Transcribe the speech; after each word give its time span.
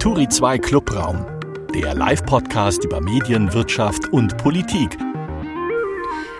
Turi 0.00 0.26
2 0.26 0.56
Clubraum, 0.60 1.26
der 1.74 1.92
Live-Podcast 1.92 2.84
über 2.84 3.02
Medien, 3.02 3.52
Wirtschaft 3.52 4.08
und 4.08 4.34
Politik. 4.38 4.96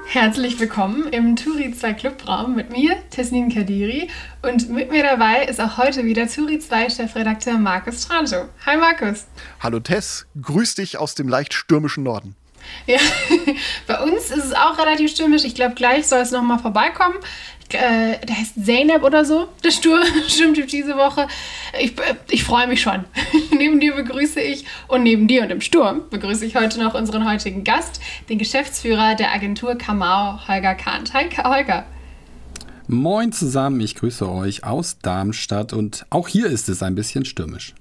Herzlich 0.06 0.58
willkommen 0.58 1.08
im 1.08 1.36
Turi 1.36 1.70
2 1.70 1.92
Clubraum 1.92 2.56
mit 2.56 2.72
mir, 2.72 2.96
Tesnin 3.10 3.52
Kadiri. 3.52 4.08
Und 4.40 4.70
mit 4.70 4.90
mir 4.90 5.02
dabei 5.02 5.44
ist 5.44 5.60
auch 5.60 5.76
heute 5.76 6.06
wieder 6.06 6.26
Turi 6.26 6.58
2 6.58 6.88
Chefredakteur 6.88 7.58
Markus 7.58 8.08
Trancho. 8.08 8.48
Hi 8.64 8.78
Markus. 8.78 9.26
Hallo 9.60 9.78
Tess, 9.78 10.26
grüß 10.40 10.76
dich 10.76 10.96
aus 10.96 11.14
dem 11.14 11.28
leicht 11.28 11.52
stürmischen 11.52 12.02
Norden. 12.02 12.36
Ja, 12.86 12.98
bei 13.86 14.00
uns 14.00 14.30
ist 14.30 14.44
es 14.44 14.52
auch 14.54 14.78
relativ 14.78 15.10
stürmisch. 15.10 15.44
Ich 15.44 15.54
glaube, 15.54 15.74
gleich 15.74 16.06
soll 16.06 16.20
es 16.20 16.30
nochmal 16.30 16.60
vorbeikommen 16.60 17.18
äh, 17.74 18.18
der 18.26 18.38
heißt 18.38 18.64
Zeynep 18.64 19.02
oder 19.02 19.24
so, 19.24 19.48
der 19.64 19.70
Stur 19.70 20.00
Sturmtyp 20.28 20.68
diese 20.68 20.96
Woche. 20.96 21.26
Ich, 21.80 21.98
äh, 21.98 22.14
ich 22.30 22.44
freue 22.44 22.66
mich 22.66 22.80
schon. 22.80 23.04
neben 23.56 23.80
dir 23.80 23.94
begrüße 23.94 24.40
ich 24.40 24.64
und 24.88 25.02
neben 25.02 25.28
dir 25.28 25.42
und 25.42 25.50
im 25.50 25.60
Sturm 25.60 26.02
begrüße 26.10 26.44
ich 26.44 26.56
heute 26.56 26.80
noch 26.80 26.94
unseren 26.94 27.28
heutigen 27.28 27.64
Gast, 27.64 28.00
den 28.28 28.38
Geschäftsführer 28.38 29.14
der 29.14 29.32
Agentur 29.32 29.76
Kamau, 29.76 30.38
Holger 30.48 30.74
Kahnt. 30.74 31.12
Hi, 31.14 31.28
Holger. 31.44 31.86
Moin 32.86 33.30
zusammen, 33.30 33.80
ich 33.80 33.94
grüße 33.94 34.28
euch 34.28 34.64
aus 34.64 34.98
Darmstadt 34.98 35.72
und 35.72 36.06
auch 36.10 36.26
hier 36.26 36.46
ist 36.46 36.68
es 36.68 36.82
ein 36.82 36.96
bisschen 36.96 37.24
stürmisch. 37.24 37.74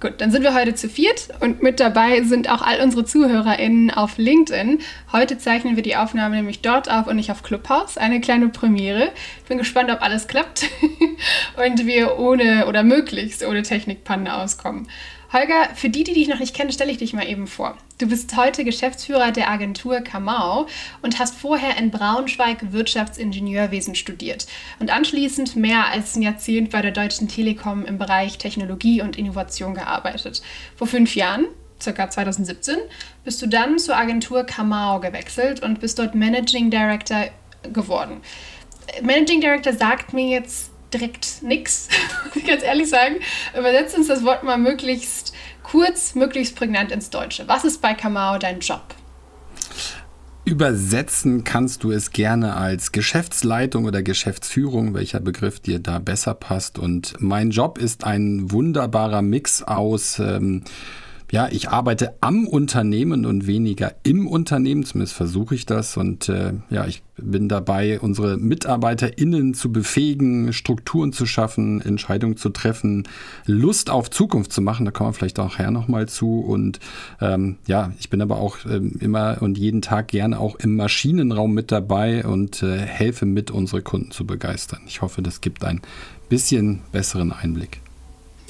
Gut, 0.00 0.14
dann 0.22 0.30
sind 0.30 0.44
wir 0.44 0.54
heute 0.54 0.74
zu 0.74 0.88
viert 0.88 1.28
und 1.40 1.62
mit 1.62 1.78
dabei 1.78 2.22
sind 2.22 2.48
auch 2.50 2.62
all 2.62 2.80
unsere 2.80 3.04
ZuhörerInnen 3.04 3.90
auf 3.90 4.16
LinkedIn. 4.16 4.78
Heute 5.12 5.36
zeichnen 5.36 5.76
wir 5.76 5.82
die 5.82 5.94
Aufnahme 5.94 6.36
nämlich 6.36 6.62
dort 6.62 6.90
auf 6.90 7.06
und 7.06 7.16
nicht 7.16 7.30
auf 7.30 7.42
Clubhouse. 7.42 7.98
Eine 7.98 8.22
kleine 8.22 8.48
Premiere. 8.48 9.10
Ich 9.42 9.48
bin 9.48 9.58
gespannt, 9.58 9.90
ob 9.90 10.00
alles 10.00 10.26
klappt 10.26 10.64
und 11.66 11.84
wir 11.84 12.18
ohne 12.18 12.66
oder 12.66 12.82
möglichst 12.82 13.44
ohne 13.44 13.60
Technikpanne 13.60 14.34
auskommen. 14.34 14.88
Holger, 15.32 15.68
für 15.74 15.88
die, 15.88 16.02
die 16.02 16.14
dich 16.14 16.28
noch 16.28 16.40
nicht 16.40 16.56
kennen, 16.56 16.72
stelle 16.72 16.90
ich 16.90 16.98
dich 16.98 17.12
mal 17.12 17.28
eben 17.28 17.46
vor. 17.46 17.78
Du 17.98 18.08
bist 18.08 18.36
heute 18.36 18.64
Geschäftsführer 18.64 19.30
der 19.30 19.48
Agentur 19.48 20.00
Kamau 20.00 20.66
und 21.02 21.18
hast 21.18 21.36
vorher 21.36 21.76
in 21.76 21.90
Braunschweig 21.90 22.72
Wirtschaftsingenieurwesen 22.72 23.94
studiert 23.94 24.46
und 24.80 24.90
anschließend 24.90 25.54
mehr 25.54 25.86
als 25.86 26.16
ein 26.16 26.22
Jahrzehnt 26.22 26.70
bei 26.70 26.82
der 26.82 26.90
Deutschen 26.90 27.28
Telekom 27.28 27.84
im 27.84 27.98
Bereich 27.98 28.38
Technologie 28.38 29.02
und 29.02 29.16
Innovation 29.16 29.74
gearbeitet. 29.74 30.42
Vor 30.76 30.88
fünf 30.88 31.14
Jahren 31.14 31.46
circa 31.80 32.10
2017, 32.10 32.76
bist 33.24 33.40
du 33.42 33.46
dann 33.46 33.78
zur 33.78 33.96
Agentur 33.96 34.44
Kamau 34.44 35.00
gewechselt 35.00 35.62
und 35.62 35.80
bist 35.80 35.98
dort 35.98 36.14
Managing 36.14 36.70
Director 36.70 37.28
geworden. 37.72 38.20
Managing 39.02 39.40
Director 39.40 39.72
sagt 39.72 40.12
mir 40.12 40.28
jetzt 40.28 40.69
direkt 40.92 41.42
nichts, 41.42 41.88
muss 42.24 42.36
ich 42.36 42.46
ganz 42.46 42.62
ehrlich 42.62 42.88
sagen. 42.88 43.16
Übersetzt 43.56 43.96
uns 43.96 44.08
das 44.08 44.24
Wort 44.24 44.42
mal 44.42 44.58
möglichst 44.58 45.32
kurz, 45.62 46.14
möglichst 46.14 46.56
prägnant 46.56 46.92
ins 46.92 47.10
Deutsche. 47.10 47.46
Was 47.46 47.64
ist 47.64 47.80
bei 47.80 47.94
Kamau 47.94 48.38
dein 48.38 48.60
Job? 48.60 48.82
Übersetzen 50.44 51.44
kannst 51.44 51.84
du 51.84 51.92
es 51.92 52.10
gerne 52.10 52.56
als 52.56 52.92
Geschäftsleitung 52.92 53.84
oder 53.84 54.02
Geschäftsführung, 54.02 54.94
welcher 54.94 55.20
Begriff 55.20 55.60
dir 55.60 55.78
da 55.78 55.98
besser 55.98 56.34
passt. 56.34 56.78
Und 56.78 57.14
mein 57.20 57.50
Job 57.50 57.78
ist 57.78 58.04
ein 58.04 58.50
wunderbarer 58.50 59.22
Mix 59.22 59.62
aus 59.62 60.18
ähm, 60.18 60.64
ja, 61.32 61.48
ich 61.48 61.68
arbeite 61.68 62.14
am 62.20 62.46
Unternehmen 62.46 63.24
und 63.24 63.46
weniger 63.46 63.94
im 64.02 64.26
Unternehmen, 64.26 64.84
zumindest 64.84 65.14
versuche 65.14 65.54
ich 65.54 65.64
das. 65.64 65.96
Und 65.96 66.28
äh, 66.28 66.54
ja, 66.70 66.86
ich 66.86 67.02
bin 67.16 67.48
dabei, 67.48 68.00
unsere 68.00 68.36
MitarbeiterInnen 68.36 69.54
zu 69.54 69.70
befähigen, 69.70 70.52
Strukturen 70.52 71.12
zu 71.12 71.26
schaffen, 71.26 71.80
Entscheidungen 71.80 72.36
zu 72.36 72.48
treffen, 72.48 73.06
Lust 73.46 73.90
auf 73.90 74.10
Zukunft 74.10 74.52
zu 74.52 74.60
machen. 74.60 74.84
Da 74.84 74.90
kommen 74.90 75.10
wir 75.10 75.14
vielleicht 75.14 75.38
auch 75.38 75.58
her 75.58 75.70
nochmal 75.70 76.08
zu. 76.08 76.40
Und 76.40 76.80
ähm, 77.20 77.58
ja, 77.66 77.92
ich 78.00 78.10
bin 78.10 78.22
aber 78.22 78.38
auch 78.38 78.58
ähm, 78.68 78.96
immer 78.98 79.38
und 79.40 79.56
jeden 79.56 79.82
Tag 79.82 80.08
gerne 80.08 80.40
auch 80.40 80.56
im 80.56 80.74
Maschinenraum 80.74 81.54
mit 81.54 81.70
dabei 81.70 82.24
und 82.24 82.62
äh, 82.64 82.78
helfe 82.78 83.26
mit, 83.26 83.52
unsere 83.52 83.82
Kunden 83.82 84.10
zu 84.10 84.26
begeistern. 84.26 84.80
Ich 84.86 85.00
hoffe, 85.00 85.22
das 85.22 85.40
gibt 85.40 85.64
ein 85.64 85.80
bisschen 86.28 86.80
besseren 86.90 87.32
Einblick. 87.32 87.80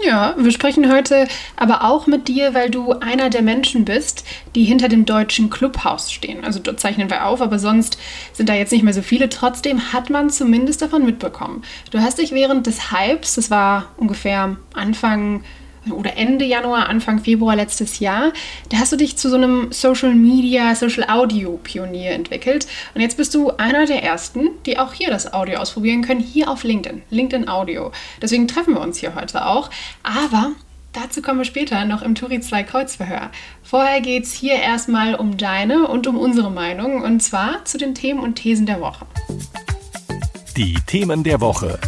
Ja, 0.02 0.34
wir 0.38 0.50
sprechen 0.50 0.90
heute 0.90 1.28
aber 1.56 1.84
auch 1.84 2.06
mit 2.06 2.28
dir, 2.28 2.54
weil 2.54 2.70
du 2.70 2.92
einer 2.92 3.28
der 3.28 3.42
Menschen 3.42 3.84
bist, 3.84 4.24
die 4.54 4.64
hinter 4.64 4.88
dem 4.88 5.04
deutschen 5.04 5.50
Clubhaus 5.50 6.10
stehen. 6.10 6.42
Also 6.42 6.58
dort 6.58 6.80
zeichnen 6.80 7.10
wir 7.10 7.26
auf, 7.26 7.42
aber 7.42 7.58
sonst 7.58 7.98
sind 8.32 8.48
da 8.48 8.54
jetzt 8.54 8.72
nicht 8.72 8.82
mehr 8.82 8.94
so 8.94 9.02
viele. 9.02 9.28
Trotzdem 9.28 9.92
hat 9.92 10.08
man 10.08 10.30
zumindest 10.30 10.80
davon 10.80 11.04
mitbekommen. 11.04 11.62
Du 11.90 11.98
hast 11.98 12.18
dich 12.18 12.32
während 12.32 12.66
des 12.66 12.90
Hypes, 12.90 13.34
das 13.34 13.50
war 13.50 13.90
ungefähr 13.98 14.56
Anfang 14.72 15.44
oder 15.92 16.16
Ende 16.16 16.44
Januar, 16.44 16.88
Anfang 16.88 17.20
Februar 17.20 17.56
letztes 17.56 17.98
Jahr, 17.98 18.32
da 18.68 18.78
hast 18.78 18.92
du 18.92 18.96
dich 18.96 19.16
zu 19.16 19.28
so 19.28 19.36
einem 19.36 19.72
Social 19.72 20.14
Media, 20.14 20.74
Social 20.74 21.08
Audio 21.08 21.58
Pionier 21.62 22.12
entwickelt. 22.12 22.66
Und 22.94 23.00
jetzt 23.00 23.16
bist 23.16 23.34
du 23.34 23.50
einer 23.56 23.86
der 23.86 24.02
ersten, 24.02 24.50
die 24.66 24.78
auch 24.78 24.92
hier 24.92 25.10
das 25.10 25.32
Audio 25.32 25.58
ausprobieren 25.58 26.02
können, 26.02 26.20
hier 26.20 26.50
auf 26.50 26.64
LinkedIn, 26.64 27.02
LinkedIn 27.10 27.48
Audio. 27.48 27.92
Deswegen 28.20 28.48
treffen 28.48 28.74
wir 28.74 28.80
uns 28.80 28.98
hier 28.98 29.14
heute 29.14 29.46
auch. 29.46 29.70
Aber 30.02 30.52
dazu 30.92 31.22
kommen 31.22 31.38
wir 31.38 31.44
später 31.44 31.84
noch 31.84 32.02
im 32.02 32.14
Turi 32.14 32.40
2 32.40 32.62
Kreuzverhör. 32.62 33.30
Vorher 33.62 34.00
geht 34.00 34.24
es 34.24 34.32
hier 34.32 34.54
erstmal 34.54 35.14
um 35.14 35.36
deine 35.36 35.86
und 35.88 36.06
um 36.06 36.18
unsere 36.18 36.50
Meinung 36.50 37.02
und 37.02 37.20
zwar 37.20 37.64
zu 37.64 37.78
den 37.78 37.94
Themen 37.94 38.20
und 38.20 38.34
Thesen 38.34 38.66
der 38.66 38.80
Woche. 38.80 39.06
Die 40.56 40.74
Themen 40.86 41.22
der 41.22 41.40
Woche. 41.40 41.78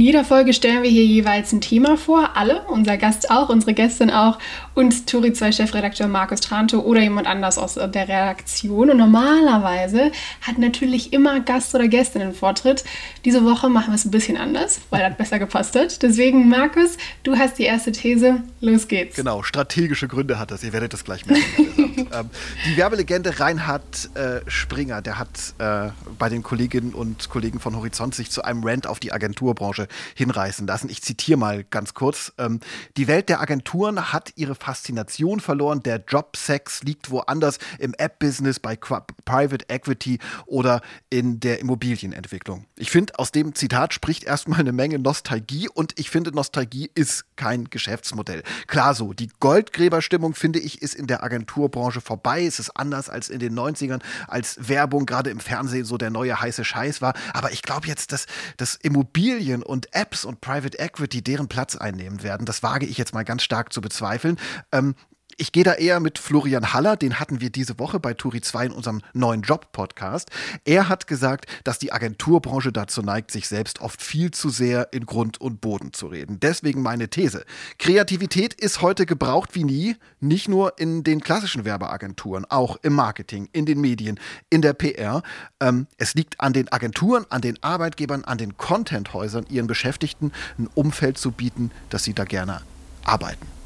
In 0.00 0.06
jeder 0.06 0.24
Folge 0.24 0.54
stellen 0.54 0.82
wir 0.82 0.88
hier 0.88 1.04
jeweils 1.04 1.52
ein 1.52 1.60
Thema 1.60 1.98
vor, 1.98 2.30
alle, 2.34 2.62
unser 2.68 2.96
Gast 2.96 3.30
auch, 3.30 3.50
unsere 3.50 3.74
Gästin 3.74 4.10
auch 4.10 4.38
und 4.72 5.06
Turi 5.06 5.34
2 5.34 5.52
Chefredakteur 5.52 6.08
Markus 6.08 6.40
Tranto 6.40 6.78
oder 6.78 7.02
jemand 7.02 7.26
anders 7.26 7.58
aus 7.58 7.74
der 7.74 8.08
Redaktion. 8.08 8.88
Und 8.88 8.96
normalerweise 8.96 10.10
hat 10.40 10.56
natürlich 10.56 11.12
immer 11.12 11.40
Gast 11.40 11.74
oder 11.74 11.86
Gästin 11.86 12.22
einen 12.22 12.32
Vortritt. 12.32 12.82
Diese 13.26 13.44
Woche 13.44 13.68
machen 13.68 13.88
wir 13.90 13.96
es 13.96 14.06
ein 14.06 14.10
bisschen 14.10 14.38
anders, 14.38 14.80
weil 14.88 15.06
das 15.06 15.18
besser 15.18 15.38
gepasst 15.38 15.76
hat. 15.76 16.00
Deswegen, 16.00 16.48
Markus, 16.48 16.96
du 17.22 17.36
hast 17.36 17.58
die 17.58 17.64
erste 17.64 17.92
These. 17.92 18.42
Los 18.62 18.88
geht's. 18.88 19.16
Genau, 19.16 19.42
strategische 19.42 20.08
Gründe 20.08 20.38
hat 20.38 20.50
das. 20.50 20.64
Ihr 20.64 20.72
werdet 20.72 20.94
das 20.94 21.04
gleich 21.04 21.26
merken. 21.26 21.44
ähm, 22.12 22.30
die 22.66 22.76
Werbelegende 22.76 23.40
Reinhard 23.40 24.14
äh, 24.14 24.40
Springer, 24.46 25.02
der 25.02 25.18
hat 25.18 25.54
äh, 25.58 25.90
bei 26.18 26.28
den 26.28 26.42
Kolleginnen 26.42 26.94
und 26.94 27.28
Kollegen 27.28 27.60
von 27.60 27.76
Horizont 27.76 28.14
sich 28.14 28.30
zu 28.30 28.42
einem 28.42 28.62
Rant 28.64 28.86
auf 28.86 29.00
die 29.00 29.12
Agenturbranche 29.12 29.70
Branche 29.70 29.88
hinreißen 30.14 30.66
lassen. 30.66 30.88
Ich 30.90 31.02
zitiere 31.02 31.38
mal 31.38 31.64
ganz 31.64 31.94
kurz. 31.94 32.32
Ähm, 32.38 32.60
die 32.96 33.06
Welt 33.06 33.28
der 33.28 33.40
Agenturen 33.40 34.12
hat 34.12 34.32
ihre 34.36 34.54
Faszination 34.54 35.40
verloren. 35.40 35.82
Der 35.82 36.02
Jobsex 36.06 36.82
liegt 36.82 37.10
woanders 37.10 37.58
im 37.78 37.94
App-Business, 37.94 38.58
bei 38.58 38.76
Qu 38.76 38.98
Private 39.24 39.66
Equity 39.68 40.18
oder 40.46 40.80
in 41.08 41.40
der 41.40 41.60
Immobilienentwicklung. 41.60 42.66
Ich 42.76 42.90
finde, 42.90 43.18
aus 43.18 43.32
dem 43.32 43.54
Zitat 43.54 43.94
spricht 43.94 44.24
erstmal 44.24 44.60
eine 44.60 44.72
Menge 44.72 44.98
Nostalgie 44.98 45.68
und 45.68 45.98
ich 45.98 46.10
finde, 46.10 46.32
Nostalgie 46.32 46.90
ist 46.94 47.24
kein 47.36 47.70
Geschäftsmodell. 47.70 48.42
Klar 48.66 48.94
so, 48.94 49.12
die 49.12 49.30
Goldgräberstimmung, 49.38 50.34
finde 50.34 50.58
ich, 50.58 50.82
ist 50.82 50.94
in 50.94 51.06
der 51.06 51.22
Agenturbranche 51.22 51.99
vorbei. 52.00 52.44
Es 52.44 52.58
ist 52.58 52.70
anders 52.70 53.08
als 53.08 53.28
in 53.28 53.38
den 53.38 53.58
90ern, 53.58 54.00
als 54.28 54.68
Werbung 54.68 55.06
gerade 55.06 55.30
im 55.30 55.40
Fernsehen 55.40 55.84
so 55.84 55.98
der 55.98 56.10
neue 56.10 56.40
heiße 56.40 56.64
Scheiß 56.64 57.02
war. 57.02 57.14
Aber 57.32 57.52
ich 57.52 57.62
glaube 57.62 57.86
jetzt, 57.86 58.12
dass, 58.12 58.26
dass 58.56 58.74
Immobilien 58.74 59.62
und 59.62 59.94
Apps 59.94 60.24
und 60.24 60.40
Private 60.40 60.78
Equity 60.78 61.22
deren 61.22 61.48
Platz 61.48 61.76
einnehmen 61.76 62.22
werden. 62.22 62.46
Das 62.46 62.62
wage 62.62 62.86
ich 62.86 62.98
jetzt 62.98 63.14
mal 63.14 63.24
ganz 63.24 63.42
stark 63.42 63.72
zu 63.72 63.80
bezweifeln. 63.80 64.38
Ähm, 64.72 64.94
ich 65.40 65.52
gehe 65.52 65.64
da 65.64 65.72
eher 65.72 66.00
mit 66.00 66.18
Florian 66.18 66.74
Haller, 66.74 66.98
den 66.98 67.18
hatten 67.18 67.40
wir 67.40 67.48
diese 67.48 67.78
Woche 67.78 67.98
bei 67.98 68.12
Turi 68.12 68.42
2 68.42 68.66
in 68.66 68.72
unserem 68.72 69.00
neuen 69.14 69.40
Job-Podcast. 69.40 70.30
Er 70.66 70.90
hat 70.90 71.06
gesagt, 71.06 71.46
dass 71.64 71.78
die 71.78 71.92
Agenturbranche 71.92 72.72
dazu 72.72 73.00
neigt, 73.00 73.30
sich 73.30 73.48
selbst 73.48 73.80
oft 73.80 74.02
viel 74.02 74.32
zu 74.32 74.50
sehr 74.50 74.92
in 74.92 75.06
Grund 75.06 75.40
und 75.40 75.62
Boden 75.62 75.94
zu 75.94 76.08
reden. 76.08 76.40
Deswegen 76.40 76.82
meine 76.82 77.08
These. 77.08 77.46
Kreativität 77.78 78.52
ist 78.52 78.82
heute 78.82 79.06
gebraucht 79.06 79.54
wie 79.54 79.64
nie, 79.64 79.96
nicht 80.20 80.46
nur 80.46 80.78
in 80.78 81.04
den 81.04 81.22
klassischen 81.22 81.64
Werbeagenturen, 81.64 82.44
auch 82.44 82.76
im 82.82 82.92
Marketing, 82.92 83.48
in 83.52 83.64
den 83.64 83.80
Medien, 83.80 84.20
in 84.50 84.60
der 84.60 84.74
PR. 84.74 85.22
Ähm, 85.58 85.86
es 85.96 86.12
liegt 86.12 86.38
an 86.38 86.52
den 86.52 86.70
Agenturen, 86.70 87.24
an 87.30 87.40
den 87.40 87.62
Arbeitgebern, 87.62 88.24
an 88.24 88.36
den 88.36 88.58
Contenthäusern, 88.58 89.46
ihren 89.48 89.68
Beschäftigten 89.68 90.32
ein 90.58 90.68
Umfeld 90.74 91.16
zu 91.16 91.32
bieten, 91.32 91.70
dass 91.88 92.04
sie 92.04 92.12
da 92.12 92.24
gerne 92.24 92.60
arbeiten. 93.04 93.59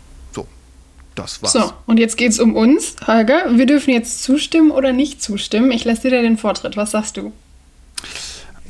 Das 1.15 1.43
war's. 1.43 1.53
So, 1.53 1.73
und 1.87 1.99
jetzt 1.99 2.17
geht's 2.17 2.41
um 2.41 2.57
uns. 2.57 2.97
Holger, 3.07 3.57
wir 3.57 3.67
dürfen 3.67 3.91
jetzt 3.91 4.23
zustimmen 4.23 4.71
oder 4.71 4.93
nicht 4.93 5.23
zustimmen. 5.23 5.71
Ich 5.71 5.85
lasse 5.85 6.03
dir 6.03 6.11
da 6.11 6.23
den 6.23 6.39
Vortritt. 6.39 6.77
Was 6.77 6.91
sagst 6.91 7.17
du? 7.17 7.33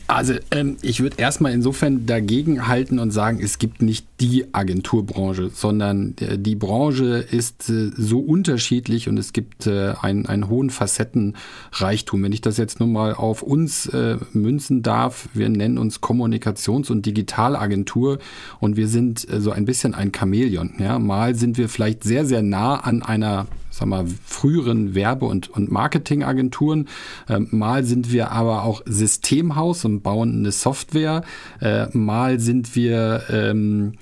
Also 0.06 0.34
ähm, 0.50 0.76
ich 0.82 1.00
würde 1.00 1.16
erstmal 1.18 1.52
insofern 1.52 2.04
dagegen 2.04 2.68
halten 2.68 2.98
und 2.98 3.10
sagen, 3.10 3.40
es 3.42 3.58
gibt 3.58 3.80
nicht 3.80 4.06
die 4.20 4.54
Agenturbranche, 4.54 5.50
sondern 5.52 6.14
äh, 6.20 6.38
die 6.38 6.54
Branche 6.54 7.16
ist 7.18 7.68
äh, 7.68 7.90
so 7.96 8.20
unterschiedlich 8.20 9.08
und 9.08 9.18
es 9.18 9.32
gibt 9.32 9.66
äh, 9.66 9.94
einen, 10.00 10.26
einen 10.26 10.48
hohen 10.48 10.70
Facettenreichtum. 10.70 12.22
Wenn 12.22 12.32
ich 12.32 12.40
das 12.40 12.56
jetzt 12.56 12.78
nur 12.78 12.88
mal 12.88 13.14
auf 13.14 13.42
uns 13.42 13.90
münzen 14.32 14.82
darf, 14.82 15.28
wir 15.34 15.48
nennen 15.48 15.78
uns 15.78 16.00
Kommunikations- 16.00 16.90
und 16.90 17.06
Digitalagentur 17.06 18.18
und 18.60 18.76
wir 18.76 18.88
sind 18.88 19.26
so 19.38 19.50
ein 19.50 19.64
bisschen 19.64 19.94
ein 19.94 20.12
Chamäleon. 20.16 20.74
Ja? 20.78 20.98
Mal 20.98 21.34
sind 21.34 21.58
wir 21.58 21.68
vielleicht 21.68 22.04
sehr, 22.04 22.24
sehr 22.24 22.42
nah 22.42 22.76
an 22.76 23.02
einer 23.02 23.46
sag 23.70 23.88
mal, 23.88 24.06
früheren 24.24 24.94
Werbe- 24.94 25.26
und, 25.26 25.50
und 25.50 25.70
Marketingagenturen. 25.70 26.88
Ähm, 27.28 27.48
mal 27.50 27.84
sind 27.84 28.12
wir 28.12 28.30
aber 28.30 28.62
auch 28.62 28.82
Systemhaus 28.86 29.84
und 29.84 30.02
bauen 30.02 30.38
eine 30.38 30.52
Software. 30.52 31.22
Mal 31.92 32.38
sind 32.38 32.76
wir 32.76 33.24
ähm, 33.30 33.94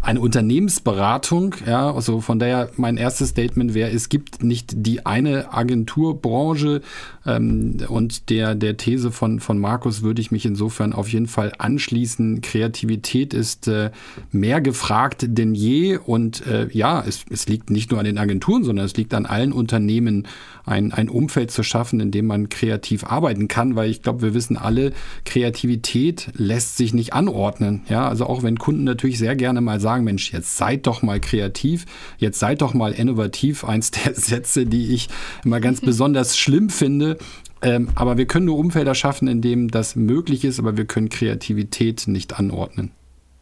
eine 0.00 0.20
Unternehmensberatung. 0.20 1.54
Ja, 1.66 1.92
also 1.92 2.20
von 2.20 2.38
daher 2.38 2.70
mein 2.76 2.96
erstes 2.96 3.30
Statement 3.30 3.74
wäre, 3.74 3.90
es 3.90 4.08
gibt 4.08 4.42
nicht 4.42 4.72
die 4.74 5.06
eine 5.06 5.52
Agenturbranche 5.52 6.82
ähm, 7.26 7.78
und 7.88 8.30
der, 8.30 8.54
der 8.54 8.76
These 8.76 9.10
von, 9.10 9.40
von 9.40 9.58
Markus 9.58 10.02
würde 10.02 10.20
ich 10.20 10.30
mich 10.30 10.46
insofern 10.46 10.92
auf 10.92 11.08
jeden 11.08 11.26
Fall 11.26 11.52
anschließen. 11.58 12.40
Kreativität 12.40 13.34
ist 13.34 13.68
äh, 13.68 13.90
mehr 14.30 14.60
gefragt 14.60 15.26
denn 15.28 15.54
je 15.54 15.96
und 15.96 16.46
äh, 16.46 16.68
ja, 16.72 17.02
es, 17.06 17.24
es 17.30 17.48
liegt 17.48 17.70
nicht 17.70 17.90
nur 17.90 18.00
an 18.00 18.06
den 18.06 18.18
Agenturen, 18.18 18.64
sondern 18.64 18.86
es 18.86 18.96
liegt 18.96 19.14
an 19.14 19.26
allen 19.26 19.52
Unternehmen, 19.52 20.26
ein, 20.68 20.92
ein 20.92 21.08
Umfeld 21.08 21.50
zu 21.50 21.62
schaffen, 21.62 22.00
in 22.00 22.10
dem 22.10 22.26
man 22.26 22.48
kreativ 22.48 23.04
arbeiten 23.04 23.48
kann, 23.48 23.74
weil 23.74 23.90
ich 23.90 24.02
glaube, 24.02 24.22
wir 24.22 24.34
wissen 24.34 24.56
alle, 24.56 24.92
Kreativität 25.24 26.28
lässt 26.34 26.76
sich 26.76 26.92
nicht 26.94 27.14
anordnen. 27.14 27.82
Ja, 27.88 28.06
also 28.08 28.26
auch 28.26 28.42
wenn 28.42 28.58
Kunden 28.58 28.84
natürlich 28.84 29.18
sehr 29.18 29.34
gerne 29.34 29.60
mal 29.60 29.80
sagen, 29.80 29.87
Mensch, 29.96 30.32
jetzt 30.32 30.56
seid 30.56 30.86
doch 30.86 31.02
mal 31.02 31.20
kreativ, 31.20 31.86
jetzt 32.18 32.38
seid 32.38 32.62
doch 32.62 32.74
mal 32.74 32.92
innovativ, 32.92 33.64
eins 33.64 33.90
der 33.90 34.14
Sätze, 34.16 34.66
die 34.66 34.94
ich 34.94 35.08
immer 35.44 35.60
ganz 35.60 35.80
besonders 35.82 36.38
schlimm 36.38 36.70
finde. 36.70 37.18
Ähm, 37.60 37.88
aber 37.94 38.16
wir 38.18 38.26
können 38.26 38.46
nur 38.46 38.58
Umfelder 38.58 38.94
schaffen, 38.94 39.26
in 39.26 39.40
denen 39.42 39.68
das 39.68 39.96
möglich 39.96 40.44
ist, 40.44 40.58
aber 40.60 40.76
wir 40.76 40.84
können 40.84 41.08
Kreativität 41.08 42.06
nicht 42.06 42.38
anordnen. 42.38 42.92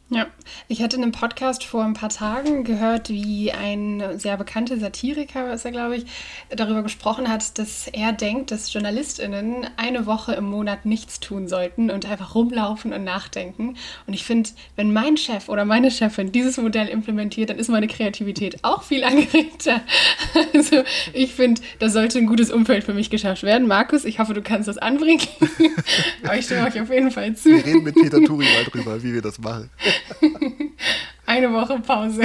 Ja, 0.09 0.29
ich 0.69 0.83
hatte 0.83 0.95
in 0.97 1.03
einem 1.03 1.11
Podcast 1.11 1.65
vor 1.65 1.83
ein 1.83 1.95
paar 1.95 2.11
Tagen 2.11 2.63
gehört, 2.63 3.09
wie 3.09 3.51
ein 3.51 4.21
sehr 4.21 4.37
bekannter 4.37 4.79
Satiriker, 4.79 5.53
ist 5.53 5.65
er 5.65 5.73
glaube 5.73 5.97
ich, 5.97 6.07
darüber 6.49 6.85
gesprochen 6.85 7.29
hat, 7.29 7.59
dass 7.59 7.89
er 7.89 8.13
denkt, 8.13 8.53
dass 8.53 8.73
JournalistInnen 8.73 9.67
eine 9.77 10.07
Woche 10.07 10.35
im 10.35 10.45
Monat 10.45 10.87
nichts 10.87 11.19
tun 11.19 11.49
sollten 11.49 11.91
und 11.91 12.07
einfach 12.07 12.37
rumlaufen 12.37 12.93
und 12.93 13.03
nachdenken. 13.03 13.77
Und 14.07 14.15
ich 14.15 14.23
finde, 14.23 14.51
wenn 14.77 14.93
mein 14.93 15.17
Chef 15.17 15.49
oder 15.49 15.65
meine 15.65 15.91
Chefin 15.91 16.31
dieses 16.31 16.57
Modell 16.59 16.87
implementiert, 16.87 17.51
dann 17.51 17.59
ist 17.59 17.69
meine 17.69 17.89
Kreativität 17.89 18.63
auch 18.63 18.85
viel 18.85 19.03
angeregter. 19.05 19.81
Also 20.55 20.85
ich 21.15 21.35
finde, 21.35 21.63
da 21.81 21.91
sollte 21.91 22.19
ein 22.19 22.27
gutes 22.27 22.53
Umfeld 22.53 22.85
für 22.85 22.95
mich 22.95 23.11
geschafft 23.11 23.43
werden. 23.43 23.67
Markus, 23.67 24.05
ich 24.05 24.21
hoffe, 24.21 24.35
du 24.35 24.43
kannst 24.43 24.69
das 24.69 24.79
anbringen. 24.79 25.27
Aber 26.23 26.39
ich 26.39 26.45
stimme 26.45 26.65
euch 26.65 26.81
auf 26.81 26.91
jeden 26.91 27.11
Fall 27.11 27.35
zu. 27.35 27.49
Wir 27.49 27.67
reden 27.67 27.83
mit 27.83 27.97
Peter 27.97 28.23
Turi 28.23 28.45
mal 28.45 28.65
drüber, 28.71 29.03
wie 29.03 29.13
wir 29.13 29.23
das 29.23 29.41
machen. 29.41 29.69
Eine 31.27 31.53
Woche 31.53 31.81
Pause. 31.81 32.23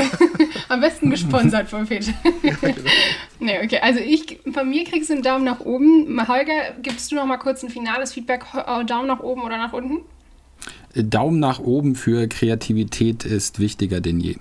Am 0.70 0.80
besten 0.80 1.10
gesponsert 1.10 1.68
von 1.70 1.88
Peter. 1.88 2.14
Ja, 2.44 2.54
genau. 2.62 2.90
nee, 3.40 3.60
okay. 3.64 3.80
Also 3.82 4.00
ich, 4.00 4.40
von 4.54 4.70
mir 4.70 4.84
kriegst 4.84 5.10
du 5.10 5.14
einen 5.14 5.24
Daumen 5.24 5.44
nach 5.44 5.60
oben. 5.60 6.28
Holger, 6.28 6.76
gibst 6.82 7.12
du 7.12 7.16
noch 7.16 7.26
mal 7.26 7.38
kurz 7.38 7.64
ein 7.64 7.70
finales 7.70 8.14
Feedback? 8.14 8.46
Äh, 8.54 8.86
Daumen 8.86 9.08
nach 9.08 9.22
oben 9.22 9.42
oder 9.42 9.58
nach 9.58 9.74
unten? 9.74 10.02
Daumen 10.94 11.40
nach 11.40 11.60
oben 11.60 11.96
für 11.96 12.28
Kreativität 12.28 13.26
ist 13.26 13.60
wichtiger 13.60 14.02
denn 14.02 14.20
je. 14.20 14.38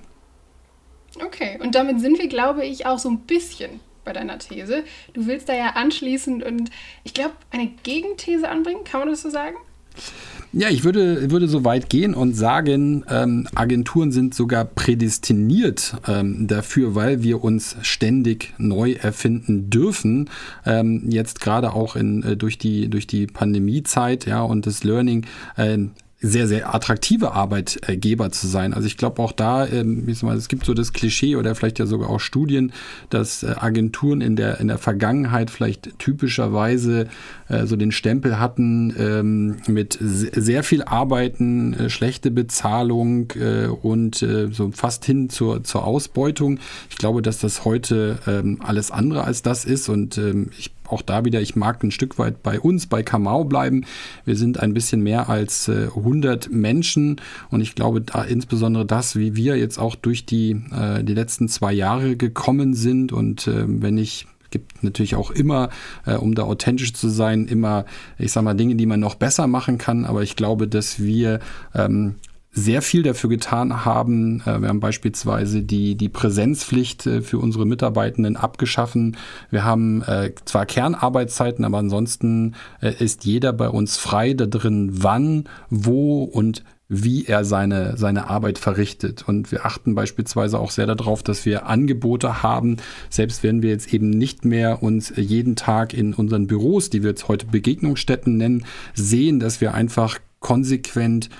Okay, 1.24 1.58
und 1.62 1.74
damit 1.74 2.00
sind 2.00 2.18
wir, 2.18 2.28
glaube 2.28 2.64
ich, 2.64 2.86
auch 2.86 2.98
so 2.98 3.08
ein 3.08 3.20
bisschen 3.20 3.80
bei 4.04 4.12
deiner 4.12 4.38
These. 4.38 4.84
Du 5.12 5.26
willst 5.26 5.48
da 5.48 5.54
ja 5.54 5.70
anschließend 5.70 6.42
und 6.42 6.70
ich 7.04 7.14
glaube, 7.14 7.34
eine 7.50 7.66
Gegenthese 7.82 8.48
anbringen, 8.48 8.84
kann 8.84 9.00
man 9.00 9.08
das 9.08 9.22
so 9.22 9.30
sagen? 9.30 9.56
Ja, 10.52 10.68
ich 10.68 10.82
würde, 10.82 11.30
würde 11.30 11.46
so 11.46 11.64
weit 11.64 11.88
gehen 11.88 12.12
und 12.12 12.34
sagen, 12.34 13.04
ähm, 13.08 13.46
Agenturen 13.54 14.10
sind 14.10 14.34
sogar 14.34 14.64
prädestiniert 14.64 15.94
ähm, 16.08 16.48
dafür, 16.48 16.96
weil 16.96 17.22
wir 17.22 17.44
uns 17.44 17.76
ständig 17.82 18.52
neu 18.58 18.92
erfinden 18.94 19.70
dürfen. 19.70 20.28
Ähm, 20.66 21.04
jetzt 21.08 21.40
gerade 21.40 21.72
auch 21.72 21.94
in, 21.94 22.24
äh, 22.24 22.36
durch, 22.36 22.58
die, 22.58 22.88
durch 22.88 23.06
die 23.06 23.28
Pandemiezeit 23.28 24.26
ja, 24.26 24.42
und 24.42 24.66
das 24.66 24.82
Learning. 24.82 25.24
Äh, 25.56 25.78
sehr, 26.22 26.46
sehr 26.46 26.74
attraktive 26.74 27.32
Arbeitgeber 27.32 28.30
zu 28.30 28.46
sein. 28.46 28.74
Also 28.74 28.86
ich 28.86 28.98
glaube 28.98 29.22
auch 29.22 29.32
da, 29.32 29.66
ähm, 29.66 30.06
mal, 30.22 30.36
es 30.36 30.48
gibt 30.48 30.66
so 30.66 30.74
das 30.74 30.92
Klischee 30.92 31.36
oder 31.36 31.54
vielleicht 31.54 31.78
ja 31.78 31.86
sogar 31.86 32.10
auch 32.10 32.20
Studien, 32.20 32.72
dass 33.08 33.42
äh, 33.42 33.54
Agenturen 33.58 34.20
in 34.20 34.36
der, 34.36 34.60
in 34.60 34.68
der 34.68 34.76
Vergangenheit 34.76 35.50
vielleicht 35.50 35.98
typischerweise 35.98 37.08
äh, 37.48 37.64
so 37.66 37.76
den 37.76 37.90
Stempel 37.90 38.38
hatten 38.38 38.94
ähm, 38.98 39.56
mit 39.66 39.98
sehr 40.00 40.62
viel 40.62 40.82
Arbeiten, 40.82 41.72
äh, 41.74 41.90
schlechte 41.90 42.30
Bezahlung 42.30 43.32
äh, 43.36 43.66
und 43.66 44.22
äh, 44.22 44.48
so 44.52 44.70
fast 44.72 45.06
hin 45.06 45.30
zur, 45.30 45.64
zur 45.64 45.84
Ausbeutung. 45.84 46.58
Ich 46.90 46.98
glaube, 46.98 47.22
dass 47.22 47.38
das 47.38 47.64
heute 47.64 48.18
ähm, 48.26 48.58
alles 48.62 48.90
andere 48.90 49.24
als 49.24 49.40
das 49.40 49.64
ist 49.64 49.88
und 49.88 50.18
ähm, 50.18 50.50
ich 50.58 50.70
auch 50.92 51.02
da 51.02 51.24
wieder, 51.24 51.40
ich 51.40 51.56
mag 51.56 51.82
ein 51.82 51.90
Stück 51.90 52.18
weit 52.18 52.42
bei 52.42 52.60
uns, 52.60 52.86
bei 52.86 53.02
Kamau 53.02 53.44
bleiben. 53.44 53.84
Wir 54.24 54.36
sind 54.36 54.60
ein 54.60 54.74
bisschen 54.74 55.02
mehr 55.02 55.28
als 55.28 55.68
äh, 55.68 55.88
100 55.94 56.50
Menschen 56.50 57.20
und 57.50 57.60
ich 57.60 57.74
glaube 57.74 58.00
da 58.00 58.22
insbesondere 58.22 58.86
das, 58.86 59.16
wie 59.16 59.36
wir 59.36 59.56
jetzt 59.56 59.78
auch 59.78 59.94
durch 59.94 60.26
die, 60.26 60.62
äh, 60.72 61.02
die 61.02 61.14
letzten 61.14 61.48
zwei 61.48 61.72
Jahre 61.72 62.16
gekommen 62.16 62.74
sind 62.74 63.12
und 63.12 63.46
äh, 63.46 63.64
wenn 63.66 63.98
ich 63.98 64.26
gibt 64.50 64.82
natürlich 64.82 65.14
auch 65.14 65.30
immer, 65.30 65.70
äh, 66.06 66.14
um 66.14 66.34
da 66.34 66.42
authentisch 66.42 66.92
zu 66.92 67.08
sein, 67.08 67.46
immer, 67.46 67.84
ich 68.18 68.32
sag 68.32 68.42
mal, 68.42 68.54
Dinge, 68.54 68.74
die 68.74 68.86
man 68.86 69.00
noch 69.00 69.14
besser 69.14 69.46
machen 69.46 69.78
kann. 69.78 70.04
Aber 70.04 70.22
ich 70.22 70.36
glaube, 70.36 70.68
dass 70.68 71.00
wir 71.00 71.38
ähm, 71.74 72.16
sehr 72.52 72.82
viel 72.82 73.02
dafür 73.02 73.30
getan 73.30 73.84
haben. 73.84 74.40
Äh, 74.40 74.60
wir 74.60 74.68
haben 74.68 74.80
beispielsweise 74.80 75.62
die, 75.62 75.94
die 75.94 76.08
Präsenzpflicht 76.08 77.06
äh, 77.06 77.22
für 77.22 77.38
unsere 77.38 77.66
Mitarbeitenden 77.66 78.36
abgeschaffen. 78.36 79.16
Wir 79.50 79.64
haben 79.64 80.02
äh, 80.02 80.32
zwar 80.44 80.66
Kernarbeitszeiten, 80.66 81.64
aber 81.64 81.78
ansonsten 81.78 82.54
ist 82.80 83.24
jeder 83.24 83.52
bei 83.52 83.68
uns 83.68 83.96
frei 83.96 84.34
da 84.34 84.46
drin, 84.46 84.90
wann, 84.92 85.44
wo 85.68 86.24
und 86.24 86.64
wie 86.88 87.24
er 87.24 87.44
seine, 87.44 87.96
seine 87.96 88.28
Arbeit 88.28 88.58
verrichtet. 88.58 89.26
Und 89.28 89.52
wir 89.52 89.64
achten 89.64 89.94
beispielsweise 89.94 90.58
auch 90.58 90.72
sehr 90.72 90.86
darauf, 90.86 91.22
dass 91.22 91.46
wir 91.46 91.66
Angebote 91.66 92.42
haben, 92.42 92.78
selbst 93.08 93.42
wenn 93.44 93.62
wir 93.62 93.70
jetzt 93.70 93.94
eben 93.94 94.10
nicht 94.10 94.44
mehr 94.44 94.82
uns 94.82 95.12
jeden 95.16 95.54
Tag 95.54 95.94
in 95.94 96.14
unseren 96.14 96.48
Büros, 96.48 96.90
die 96.90 97.02
wir 97.02 97.10
jetzt 97.10 97.28
heute 97.28 97.46
Begegnungsstätten 97.46 98.36
nennen, 98.36 98.64
sehen, 98.94 99.38
dass 99.38 99.60
wir 99.60 99.72
einfach 99.72 100.18
konsequent 100.40 101.30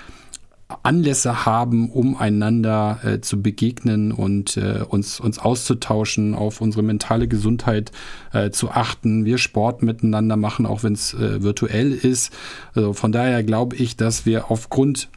Anlässe 0.83 1.45
haben, 1.45 1.89
um 1.89 2.17
einander 2.17 2.99
äh, 3.03 3.21
zu 3.21 3.41
begegnen 3.41 4.11
und 4.11 4.57
äh, 4.57 4.83
uns, 4.87 5.19
uns 5.19 5.39
auszutauschen, 5.39 6.35
auf 6.35 6.61
unsere 6.61 6.83
mentale 6.83 7.27
Gesundheit 7.27 7.91
äh, 8.33 8.51
zu 8.51 8.71
achten, 8.71 9.25
wir 9.25 9.37
Sport 9.37 9.83
miteinander 9.83 10.37
machen, 10.37 10.65
auch 10.65 10.83
wenn 10.83 10.93
es 10.93 11.13
äh, 11.13 11.43
virtuell 11.43 11.91
ist. 11.91 12.31
Also 12.75 12.93
von 12.93 13.11
daher 13.11 13.43
glaube 13.43 13.75
ich, 13.75 13.97
dass 13.97 14.25
wir 14.25 14.51
aufgrund 14.51 15.09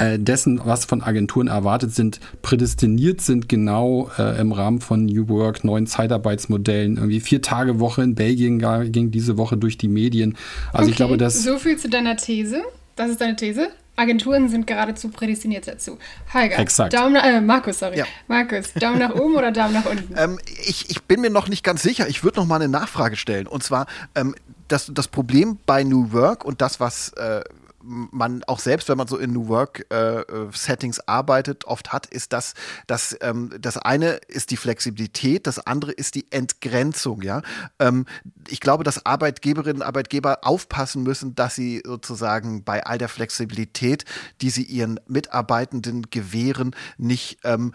äh, 0.00 0.18
dessen, 0.18 0.60
was 0.64 0.86
von 0.86 1.02
Agenturen 1.02 1.48
erwartet 1.48 1.94
sind, 1.94 2.20
prädestiniert 2.40 3.20
sind, 3.20 3.48
genau 3.48 4.10
äh, 4.18 4.40
im 4.40 4.52
Rahmen 4.52 4.80
von 4.80 5.04
New 5.04 5.28
Work, 5.28 5.62
neuen 5.62 5.86
Zeitarbeitsmodellen. 5.86 6.96
Irgendwie 6.96 7.20
vier 7.20 7.42
Tage 7.42 7.80
Woche 7.80 8.02
in 8.02 8.14
Belgien 8.14 8.58
ging 8.90 9.10
diese 9.10 9.36
Woche 9.36 9.58
durch 9.58 9.76
die 9.76 9.88
Medien. 9.88 10.36
Also 10.72 10.84
okay, 10.84 10.90
ich 10.90 10.96
glaube, 10.96 11.16
dass. 11.18 11.42
So 11.44 11.58
viel 11.58 11.76
zu 11.76 11.90
deiner 11.90 12.16
These. 12.16 12.62
Das 12.96 13.10
ist 13.10 13.20
deine 13.20 13.36
These? 13.36 13.68
Agenturen 14.00 14.48
sind 14.48 14.66
geradezu 14.66 15.10
prädestiniert 15.10 15.68
dazu. 15.68 15.98
Holger, 16.32 16.58
Exakt. 16.58 16.94
Daumen 16.94 17.12
nach, 17.12 17.24
äh, 17.24 17.40
Markus, 17.40 17.78
sorry. 17.78 17.98
Ja. 17.98 18.06
Markus, 18.28 18.72
Daumen 18.74 18.98
nach 18.98 19.14
oben 19.14 19.36
oder 19.36 19.52
Daumen 19.52 19.74
nach 19.74 19.84
unten? 19.84 20.14
Ähm, 20.20 20.38
ich, 20.66 20.90
ich 20.90 21.02
bin 21.04 21.20
mir 21.20 21.30
noch 21.30 21.48
nicht 21.48 21.62
ganz 21.62 21.82
sicher. 21.82 22.08
Ich 22.08 22.24
würde 22.24 22.40
noch 22.40 22.46
mal 22.46 22.56
eine 22.56 22.68
Nachfrage 22.68 23.16
stellen. 23.16 23.46
Und 23.46 23.62
zwar, 23.62 23.86
ähm, 24.14 24.34
das, 24.68 24.90
das 24.92 25.08
Problem 25.08 25.58
bei 25.66 25.84
New 25.84 26.12
Work 26.12 26.44
und 26.44 26.60
das, 26.60 26.80
was 26.80 27.10
äh, 27.14 27.42
man 27.82 28.44
auch 28.44 28.58
selbst, 28.58 28.88
wenn 28.88 28.98
man 28.98 29.08
so 29.08 29.16
in 29.16 29.32
New 29.32 29.48
Work 29.48 29.86
äh, 29.90 30.24
Settings 30.52 31.00
arbeitet, 31.00 31.64
oft 31.64 31.92
hat, 31.92 32.06
ist 32.06 32.32
das, 32.32 32.54
dass 32.86 33.16
ähm, 33.20 33.54
das 33.60 33.76
eine 33.78 34.20
ist 34.28 34.50
die 34.50 34.56
Flexibilität, 34.56 35.46
das 35.46 35.58
andere 35.66 35.92
ist 35.92 36.14
die 36.14 36.26
Entgrenzung. 36.30 37.22
Ja, 37.22 37.42
ähm, 37.78 38.06
ich 38.48 38.60
glaube, 38.60 38.84
dass 38.84 39.04
Arbeitgeberinnen 39.06 39.82
und 39.82 39.86
Arbeitgeber 39.86 40.40
aufpassen 40.42 41.02
müssen, 41.02 41.34
dass 41.34 41.54
sie 41.54 41.82
sozusagen 41.84 42.64
bei 42.64 42.84
all 42.84 42.98
der 42.98 43.08
Flexibilität, 43.08 44.04
die 44.40 44.50
sie 44.50 44.62
ihren 44.62 45.00
Mitarbeitenden 45.06 46.10
gewähren, 46.10 46.74
nicht 46.98 47.38
ähm, 47.44 47.72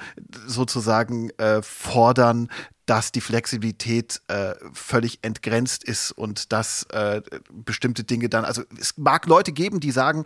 sozusagen 0.48 1.30
äh, 1.32 1.62
fordern, 1.62 2.50
dass 2.86 3.12
die 3.12 3.22
Flexibilität 3.22 4.22
äh, 4.28 4.54
völlig 4.74 5.20
entgrenzt 5.24 5.84
ist 5.84 6.12
und 6.12 6.52
dass 6.52 6.84
äh, 6.92 7.22
bestimmte 7.52 8.04
Dinge 8.04 8.30
dann, 8.30 8.46
also 8.46 8.64
es 8.80 8.98
mag 8.98 9.26
Leute 9.26 9.52
geben, 9.52 9.80
die 9.80 9.92
sagen, 9.92 10.24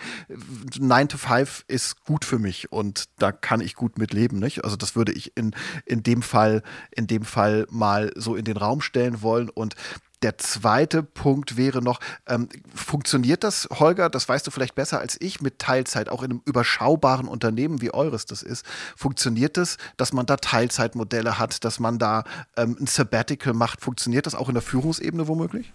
9 0.78 1.10
to 1.10 1.18
5 1.18 1.66
ist 1.68 2.04
gut 2.04 2.25
für 2.25 2.39
mich 2.39 2.72
und 2.72 3.06
da 3.18 3.32
kann 3.32 3.62
ich 3.62 3.75
gut 3.75 3.98
mit 3.98 4.13
leben, 4.13 4.39
nicht? 4.39 4.63
Also 4.63 4.75
das 4.75 4.96
würde 4.96 5.12
ich 5.12 5.38
in, 5.38 5.56
in 5.86 6.04
dem 6.04 6.22
Fall, 6.22 6.63
in 6.92 7.08
dem 7.08 7.24
Fall 7.24 7.66
mal 7.70 8.12
so 8.16 8.36
in 8.36 8.46
den 8.46 8.58
Raum 8.58 8.82
stellen 8.82 9.22
wollen 9.22 9.50
und 9.50 9.75
der 10.21 10.38
zweite 10.38 11.03
Punkt 11.03 11.55
wäre 11.57 11.81
noch, 11.81 11.99
ähm, 12.27 12.49
funktioniert 12.73 13.43
das, 13.43 13.67
Holger, 13.71 14.09
das 14.09 14.27
weißt 14.27 14.45
du 14.45 14.51
vielleicht 14.51 14.75
besser 14.75 14.99
als 14.99 15.17
ich, 15.19 15.41
mit 15.41 15.59
Teilzeit, 15.59 16.09
auch 16.09 16.23
in 16.23 16.31
einem 16.31 16.41
überschaubaren 16.45 17.27
Unternehmen 17.27 17.81
wie 17.81 17.93
eures 17.93 18.25
das 18.25 18.43
ist, 18.43 18.65
funktioniert 18.95 19.57
das, 19.57 19.77
dass 19.97 20.13
man 20.13 20.25
da 20.25 20.38
Teilzeitmodelle 20.38 21.39
hat, 21.39 21.63
dass 21.63 21.79
man 21.79 21.99
da 21.99 22.23
ähm, 22.57 22.75
ein 22.79 22.88
Sabbatical 22.88 23.53
macht, 23.53 23.81
funktioniert 23.81 24.25
das 24.25 24.35
auch 24.35 24.49
in 24.49 24.55
der 24.55 24.61
Führungsebene 24.63 25.27
womöglich? 25.27 25.71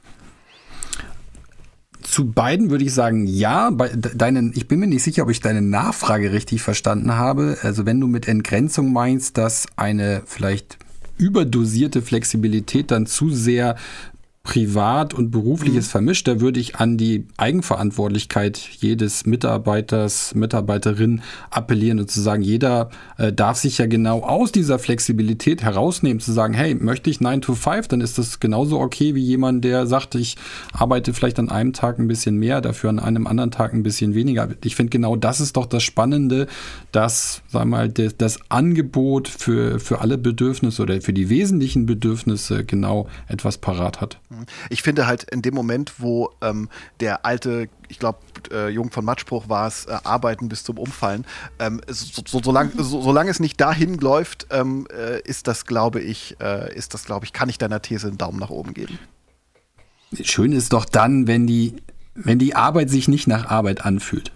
Zu 2.03 2.31
beiden 2.31 2.69
würde 2.69 2.85
ich 2.85 2.93
sagen, 2.93 3.27
ja. 3.27 3.71
Bei 3.71 3.89
deinen, 3.89 4.53
ich 4.55 4.69
bin 4.69 4.79
mir 4.79 4.87
nicht 4.87 5.03
sicher, 5.03 5.23
ob 5.23 5.31
ich 5.31 5.41
deine 5.41 5.63
Nachfrage 5.63 6.33
richtig 6.33 6.61
verstanden 6.63 7.15
habe. 7.15 7.57
Also 7.63 7.87
wenn 7.87 7.99
du 7.99 8.07
mit 8.07 8.29
Entgrenzung 8.29 8.93
meinst, 8.93 9.39
dass 9.39 9.67
eine 9.77 10.23
vielleicht 10.27 10.77
überdosierte 11.17 12.03
Flexibilität 12.03 12.91
dann 12.91 13.07
zu 13.07 13.31
sehr 13.31 13.77
Privat 14.45 15.15
und 15.15 15.31
Berufliches 15.31 15.87
mhm. 15.87 15.91
vermischt, 15.91 16.29
da 16.29 16.39
würde 16.39 16.61
ich 16.61 16.77
an 16.77 16.99
die 16.99 17.27
Eigenverantwortlichkeit 17.39 18.59
jedes 18.79 19.25
Mitarbeiters, 19.25 20.35
Mitarbeiterin 20.35 21.23
appellieren 21.51 21.99
und 21.99 22.11
zu 22.11 22.21
sagen, 22.21 22.43
jeder 22.43 22.91
äh, 23.17 23.33
darf 23.33 23.57
sich 23.57 23.79
ja 23.79 23.87
genau 23.87 24.21
aus 24.21 24.53
dieser 24.53 24.79
Flexibilität 24.79 25.63
herausnehmen, 25.63 26.21
zu 26.21 26.31
sagen, 26.31 26.53
hey, 26.53 26.75
möchte 26.75 27.09
ich 27.09 27.23
9 27.23 27.41
to 27.41 27.55
5, 27.55 27.89
dann 27.89 28.03
ist 28.03 28.19
das 28.19 28.39
genauso 28.39 28.81
okay 28.81 29.15
wie 29.15 29.23
jemand, 29.23 29.65
der 29.65 29.87
sagt, 29.87 30.15
ich 30.15 30.37
arbeite 30.75 31.15
vielleicht 31.15 31.39
an 31.39 31.49
einem 31.49 31.73
Tag 31.73 31.99
ein 31.99 32.07
bisschen 32.07 32.37
mehr, 32.37 32.61
dafür 32.61 32.91
an 32.91 32.99
einem 32.99 33.27
anderen 33.27 33.51
Tag 33.51 33.73
ein 33.73 33.83
bisschen 33.83 34.15
weniger. 34.15 34.51
Ich 34.63 34.77
finde 34.77 34.91
genau 34.91 35.17
das 35.17 35.41
ist 35.41 35.57
doch 35.57 35.67
das 35.67 35.83
Spannende, 35.83 36.49
dass, 36.93 37.41
sag 37.49 37.65
mal, 37.65 37.89
das, 37.89 38.19
das 38.19 38.39
Angebot 38.51 39.27
für, 39.27 39.81
für 39.81 40.03
alle 40.03 40.19
Bedürfnisse 40.19 40.83
oder 40.83 41.01
für 41.01 41.15
die 41.15 41.31
wesentlichen 41.31 41.87
Bedürfnisse 41.87 42.63
genau 42.65 43.09
etwas 43.27 43.57
parat 43.57 44.03
hat. 44.03 44.19
Ich 44.71 44.83
finde 44.83 45.07
halt 45.07 45.25
in 45.25 45.43
dem 45.43 45.55
Moment, 45.55 45.95
wo 45.99 46.31
ähm, 46.41 46.69
der 47.01 47.25
alte, 47.25 47.69
ich 47.89 47.99
glaube, 47.99 48.19
äh, 48.51 48.69
Jung 48.69 48.91
von 48.91 49.05
Matschbruch 49.05 49.49
war 49.49 49.69
es, 49.69 49.87
äh, 49.87 49.97
arbeiten 50.05 50.49
bis 50.49 50.65
zum 50.65 50.79
Umfallen, 50.79 51.25
ähm, 51.59 51.81
so, 51.89 52.23
so, 52.27 52.41
solange 52.43 52.71
so, 52.77 53.03
solang 53.03 53.29
es 53.29 53.41
nicht 53.41 53.61
dahin 53.61 53.99
läuft, 53.99 54.47
ähm, 54.51 54.87
äh, 54.93 55.21
ist 55.23 55.47
das, 55.47 55.67
glaube 55.67 56.01
ich, 56.01 56.37
äh, 56.41 56.75
ist 56.75 56.95
das, 56.95 57.05
glaube 57.05 57.25
ich, 57.25 57.33
kann 57.33 57.49
ich 57.49 57.59
deiner 57.59 57.83
These 57.83 58.09
einen 58.09 58.19
Daumen 58.19 58.39
nach 58.39 58.51
oben 58.51 58.75
geben. 58.75 58.99
Schön 60.23 60.53
ist 60.53 60.73
doch 60.73 60.85
dann, 60.85 61.27
wenn 61.27 61.47
die, 61.47 61.77
wenn 62.15 62.39
die 62.39 62.55
Arbeit 62.55 62.91
sich 62.91 63.09
nicht 63.09 63.27
nach 63.27 63.47
Arbeit 63.47 63.85
anfühlt. 63.85 64.31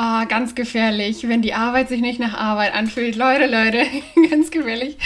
Oh, 0.00 0.24
ganz 0.28 0.54
gefährlich, 0.54 1.26
wenn 1.26 1.42
die 1.42 1.54
Arbeit 1.54 1.88
sich 1.88 2.00
nicht 2.00 2.20
nach 2.20 2.32
Arbeit 2.32 2.72
anfühlt. 2.72 3.16
Leute, 3.16 3.46
Leute, 3.46 3.84
ganz 4.30 4.48
gefährlich. 4.52 4.96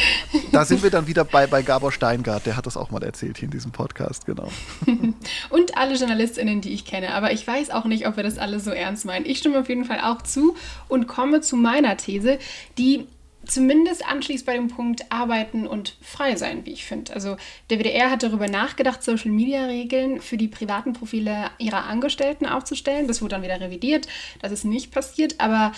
Da 0.51 0.67
sind 0.67 0.83
wir 0.83 0.91
dann 0.91 1.07
wieder 1.07 1.25
bei, 1.25 1.47
bei 1.47 1.63
Gabor 1.63 1.91
Steingart, 1.91 2.45
der 2.45 2.59
hat 2.59 2.67
das 2.67 2.77
auch 2.77 2.91
mal 2.91 3.03
erzählt 3.03 3.39
hier 3.39 3.47
in 3.47 3.53
diesem 3.53 3.73
Podcast, 3.73 4.27
genau. 4.27 4.51
Und 5.49 5.79
alle 5.79 5.95
JournalistInnen, 5.95 6.61
die 6.61 6.75
ich 6.75 6.85
kenne. 6.85 7.15
Aber 7.15 7.33
ich 7.33 7.47
weiß 7.47 7.71
auch 7.71 7.87
nicht, 7.87 8.07
ob 8.07 8.19
wir 8.19 8.23
das 8.23 8.37
alle 8.37 8.61
so 8.61 8.71
ernst 8.71 9.07
meinen. 9.07 9.25
Ich 9.25 9.39
stimme 9.39 9.61
auf 9.61 9.71
jeden 9.71 9.87
Fall 9.87 10.01
auch 10.01 10.21
zu 10.21 10.57
und 10.89 11.07
komme 11.07 11.41
zu 11.41 11.57
meiner 11.57 11.97
These, 11.97 12.39
die 12.77 13.07
zumindest 13.47 14.07
anschließt 14.07 14.47
bei 14.47 14.55
dem 14.55 14.69
Punkt 14.69 15.11
Arbeiten 15.11 15.67
und 15.67 15.97
frei 16.01 16.37
sein, 16.37 16.65
wie 16.65 16.73
ich 16.73 16.85
finde. 16.85 17.13
Also 17.15 17.37
der 17.71 17.79
WDR 17.79 18.11
hat 18.11 18.23
darüber 18.23 18.49
nachgedacht, 18.49 19.03
Social-Media-Regeln 19.03 20.21
für 20.21 20.37
die 20.37 20.49
privaten 20.49 20.93
Profile 20.93 21.51
ihrer 21.59 21.85
Angestellten 21.85 22.47
aufzustellen. 22.47 23.09
Das 23.09 23.21
wurde 23.21 23.37
dann 23.37 23.43
wieder 23.43 23.61
revidiert, 23.61 24.07
das 24.41 24.53
ist 24.53 24.65
nicht 24.65 24.93
passiert, 24.93 25.41
aber 25.41 25.73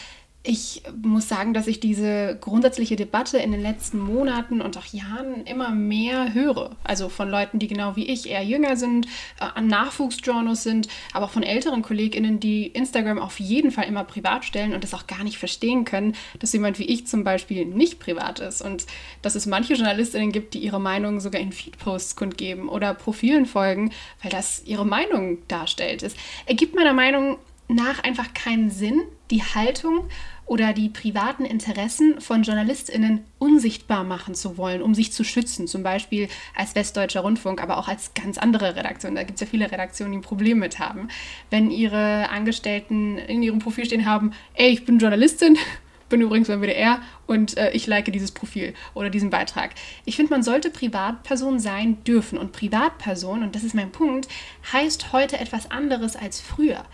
ich 0.47 0.83
muss 1.03 1.27
sagen, 1.27 1.55
dass 1.55 1.67
ich 1.67 1.81
diese 1.81 2.37
grundsätzliche 2.39 2.97
Debatte 2.97 3.39
in 3.39 3.51
den 3.51 3.63
letzten 3.63 3.99
Monaten 3.99 4.61
und 4.61 4.77
auch 4.77 4.85
Jahren 4.85 5.47
immer 5.47 5.71
mehr 5.71 6.35
höre. 6.35 6.77
Also 6.85 7.09
von 7.09 7.31
Leuten, 7.31 7.59
die 7.59 7.67
genau 7.67 7.97
wie 7.97 8.05
ich 8.05 8.29
eher 8.29 8.45
jünger 8.45 8.77
sind, 8.77 9.07
äh, 9.41 9.47
an 9.55 9.69
Nachwuchsjournals 9.69 10.63
sind, 10.63 10.89
aber 11.15 11.25
auch 11.25 11.31
von 11.31 11.43
älteren 11.43 11.81
KollegInnen, 11.81 12.41
die 12.41 12.67
Instagram 12.67 13.19
auf 13.19 13.41
jeden 13.41 13.71
Fall 13.71 13.87
immer 13.87 14.05
privat 14.05 14.45
stellen 14.45 14.75
und 14.75 14.85
das 14.85 14.93
auch 14.93 15.07
gar 15.07 15.25
nicht 15.25 15.39
verstehen 15.39 15.87
können, 15.87 16.15
dass 16.41 16.53
jemand 16.53 16.79
wie 16.79 16.85
ich 16.85 17.07
zum 17.07 17.25
Beispiel 17.25 17.65
nicht 17.65 17.99
privat 17.99 18.41
ist. 18.41 18.61
Und 18.61 18.85
dass 19.23 19.37
es 19.37 19.47
manche 19.47 19.73
JournalistInnen 19.73 20.31
gibt, 20.31 20.53
die 20.53 20.59
ihre 20.59 20.81
Meinung 20.81 21.21
sogar 21.21 21.41
in 21.41 21.53
Feedposts 21.53 22.17
kundgeben 22.17 22.69
oder 22.69 22.93
Profilen 22.93 23.47
folgen, 23.47 23.93
weil 24.21 24.31
das 24.31 24.63
ihre 24.67 24.85
Meinung 24.85 25.39
darstellt. 25.49 26.03
Es 26.03 26.15
ergibt 26.45 26.75
meiner 26.75 26.93
Meinung 26.93 27.39
nach 27.69 28.03
einfach 28.05 28.35
keinen 28.35 28.71
Sinn, 28.71 29.03
die 29.31 29.43
Haltung 29.43 30.09
oder 30.47 30.73
die 30.73 30.89
privaten 30.89 31.45
Interessen 31.45 32.21
von 32.21 32.43
JournalistInnen 32.43 33.25
unsichtbar 33.39 34.05
machen 34.05 34.35
zu 34.35 34.59
wollen, 34.59 34.83
um 34.83 34.95
sich 34.95 35.13
zu 35.13 35.25
schützen. 35.25 35.67
Zum 35.67 35.83
Beispiel 35.83 36.29
als 36.55 36.75
Westdeutscher 36.75 37.21
Rundfunk, 37.21 37.63
aber 37.63 37.79
auch 37.79 37.89
als 37.89 38.13
ganz 38.15 38.39
andere 38.39 38.77
Redaktionen. 38.77 39.17
Da 39.17 39.23
gibt 39.23 39.37
es 39.37 39.41
ja 39.41 39.47
viele 39.51 39.71
Redaktionen, 39.71 40.13
die 40.13 40.19
ein 40.19 40.23
Problem 40.23 40.59
mit 40.59 40.79
haben. 40.79 41.09
Wenn 41.51 41.71
ihre 41.71 42.29
Angestellten 42.31 43.19
in 43.19 43.43
ihrem 43.43 43.59
Profil 43.59 43.87
stehen 43.87 44.07
haben, 44.07 44.33
ey, 44.55 44.71
ich 44.71 44.85
bin 44.85 44.99
Journalistin, 44.99 45.57
bin 46.11 46.21
übrigens 46.21 46.49
beim 46.49 46.61
WDR 46.61 47.01
und 47.27 47.57
äh, 47.57 47.71
ich 47.71 47.87
like 47.87 48.13
dieses 48.13 48.31
Profil 48.31 48.75
oder 48.93 49.09
diesen 49.09 49.31
Beitrag. 49.31 49.71
Ich 50.05 50.17
finde, 50.17 50.33
man 50.33 50.43
sollte 50.43 50.71
Privatperson 50.71 51.59
sein 51.59 52.05
dürfen. 52.05 52.39
Und 52.39 52.53
Privatperson, 52.53 53.43
und 53.43 53.55
das 53.55 53.65
ist 53.65 53.75
mein 53.75 53.91
Punkt, 53.91 54.29
heißt 54.73 55.13
heute 55.13 55.41
etwas 55.41 55.71
anderes 55.71 56.17
als 56.17 56.41
früher. 56.41 56.85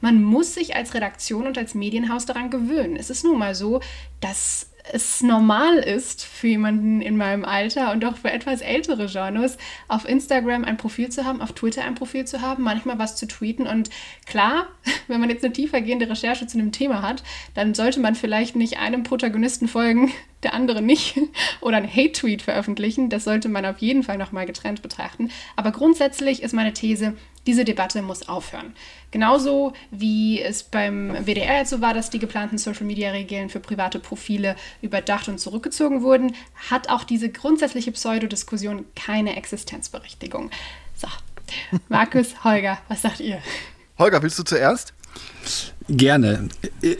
Man 0.00 0.22
muss 0.22 0.54
sich 0.54 0.76
als 0.76 0.94
Redaktion 0.94 1.46
und 1.46 1.58
als 1.58 1.74
Medienhaus 1.74 2.26
daran 2.26 2.50
gewöhnen. 2.50 2.96
Es 2.96 3.10
ist 3.10 3.24
nun 3.24 3.38
mal 3.38 3.54
so, 3.54 3.80
dass 4.20 4.70
es 4.92 5.22
normal 5.22 5.78
ist 5.78 6.24
für 6.24 6.48
jemanden 6.48 7.00
in 7.00 7.16
meinem 7.16 7.44
Alter 7.44 7.92
und 7.92 8.04
auch 8.04 8.16
für 8.16 8.30
etwas 8.30 8.60
ältere 8.60 9.06
Genres, 9.06 9.58
auf 9.88 10.08
Instagram 10.08 10.64
ein 10.64 10.76
Profil 10.76 11.08
zu 11.08 11.24
haben, 11.24 11.40
auf 11.40 11.52
Twitter 11.52 11.84
ein 11.84 11.94
Profil 11.94 12.24
zu 12.24 12.40
haben, 12.40 12.62
manchmal 12.62 12.98
was 12.98 13.16
zu 13.16 13.26
tweeten. 13.26 13.66
Und 13.66 13.90
klar, 14.26 14.68
wenn 15.08 15.20
man 15.20 15.30
jetzt 15.30 15.44
eine 15.44 15.52
tiefergehende 15.52 16.08
Recherche 16.08 16.46
zu 16.46 16.58
einem 16.58 16.72
Thema 16.72 17.02
hat, 17.02 17.22
dann 17.54 17.74
sollte 17.74 18.00
man 18.00 18.14
vielleicht 18.14 18.56
nicht 18.56 18.78
einem 18.78 19.02
Protagonisten 19.02 19.68
folgen, 19.68 20.12
der 20.42 20.54
andere 20.54 20.82
nicht, 20.82 21.18
oder 21.60 21.78
einen 21.78 21.92
Hate-Tweet 21.92 22.42
veröffentlichen. 22.42 23.08
Das 23.08 23.24
sollte 23.24 23.48
man 23.48 23.66
auf 23.66 23.78
jeden 23.78 24.02
Fall 24.02 24.18
nochmal 24.18 24.46
getrennt 24.46 24.82
betrachten. 24.82 25.30
Aber 25.56 25.72
grundsätzlich 25.72 26.42
ist 26.42 26.54
meine 26.54 26.72
These, 26.72 27.14
diese 27.46 27.64
Debatte 27.64 28.02
muss 28.02 28.28
aufhören. 28.28 28.74
Genauso 29.10 29.72
wie 29.90 30.40
es 30.40 30.62
beim 30.62 31.14
WDR 31.24 31.58
jetzt 31.58 31.70
so 31.70 31.80
war, 31.80 31.94
dass 31.94 32.10
die 32.10 32.18
geplanten 32.18 32.58
Social-Media-Regeln 32.58 33.48
für 33.48 33.60
private 33.60 33.98
Profile 33.98 34.56
überdacht 34.82 35.28
und 35.28 35.38
zurückgezogen 35.38 36.02
wurden, 36.02 36.34
hat 36.70 36.88
auch 36.88 37.04
diese 37.04 37.30
grundsätzliche 37.30 37.92
Pseudodiskussion 37.92 38.84
keine 38.94 39.36
Existenzberechtigung. 39.36 40.50
So, 40.94 41.08
Markus, 41.88 42.44
Holger, 42.44 42.78
was 42.88 43.02
sagt 43.02 43.20
ihr? 43.20 43.40
Holger, 43.98 44.22
willst 44.22 44.38
du 44.38 44.42
zuerst? 44.42 44.92
Gerne. 45.88 46.48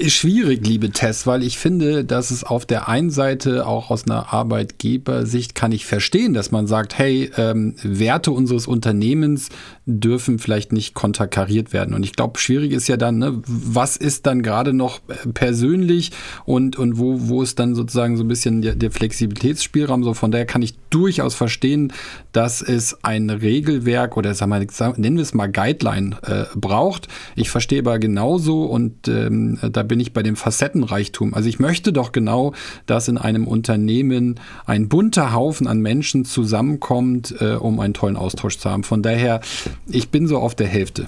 Schwierig, 0.06 0.64
liebe 0.64 0.90
Tess, 0.90 1.26
weil 1.26 1.42
ich 1.42 1.58
finde, 1.58 2.04
dass 2.04 2.30
es 2.30 2.44
auf 2.44 2.66
der 2.66 2.88
einen 2.88 3.10
Seite 3.10 3.66
auch 3.66 3.90
aus 3.90 4.04
einer 4.04 4.32
Arbeitgebersicht 4.32 5.56
kann 5.56 5.72
ich 5.72 5.84
verstehen, 5.86 6.34
dass 6.34 6.52
man 6.52 6.68
sagt, 6.68 6.96
hey, 6.96 7.32
ähm, 7.36 7.74
Werte 7.82 8.30
unseres 8.30 8.68
Unternehmens 8.68 9.48
dürfen 9.86 10.38
vielleicht 10.38 10.72
nicht 10.72 10.94
konterkariert 10.94 11.72
werden. 11.72 11.94
Und 11.94 12.04
ich 12.04 12.12
glaube, 12.12 12.38
schwierig 12.38 12.70
ist 12.70 12.86
ja 12.86 12.96
dann, 12.96 13.18
ne, 13.18 13.42
was 13.46 13.96
ist 13.96 14.26
dann 14.26 14.42
gerade 14.42 14.72
noch 14.72 15.00
persönlich 15.34 16.12
und, 16.44 16.76
und 16.76 16.96
wo, 16.96 17.28
wo 17.28 17.42
ist 17.42 17.58
dann 17.58 17.74
sozusagen 17.74 18.16
so 18.16 18.22
ein 18.22 18.28
bisschen 18.28 18.62
der, 18.62 18.76
der 18.76 18.92
Flexibilitätsspielraum. 18.92 20.04
So 20.04 20.14
von 20.14 20.30
daher 20.30 20.46
kann 20.46 20.62
ich 20.62 20.76
durchaus 20.90 21.34
verstehen, 21.34 21.92
dass 22.30 22.62
es 22.62 23.02
ein 23.02 23.30
Regelwerk 23.30 24.16
oder 24.16 24.32
sagen 24.34 24.52
wir, 24.52 24.92
nennen 24.96 25.16
wir 25.16 25.22
es 25.22 25.34
mal 25.34 25.50
Guideline 25.50 26.16
äh, 26.22 26.44
braucht. 26.54 27.08
Ich 27.34 27.50
verstehe 27.50 27.80
aber 27.80 27.98
genauso 28.36 28.64
und 28.64 29.08
ähm, 29.08 29.58
da 29.72 29.82
bin 29.82 30.00
ich 30.00 30.12
bei 30.12 30.22
dem 30.22 30.36
Facettenreichtum. 30.36 31.34
Also 31.34 31.48
ich 31.48 31.58
möchte 31.58 31.92
doch 31.92 32.12
genau, 32.12 32.52
dass 32.86 33.08
in 33.08 33.18
einem 33.18 33.46
Unternehmen 33.46 34.38
ein 34.66 34.88
bunter 34.88 35.32
Haufen 35.32 35.66
an 35.66 35.80
Menschen 35.80 36.24
zusammenkommt, 36.24 37.34
äh, 37.40 37.54
um 37.54 37.80
einen 37.80 37.94
tollen 37.94 38.16
Austausch 38.16 38.58
zu 38.58 38.70
haben. 38.70 38.84
Von 38.84 39.02
daher, 39.02 39.40
ich 39.88 40.10
bin 40.10 40.26
so 40.26 40.38
auf 40.38 40.54
der 40.54 40.68
Hälfte. 40.68 41.06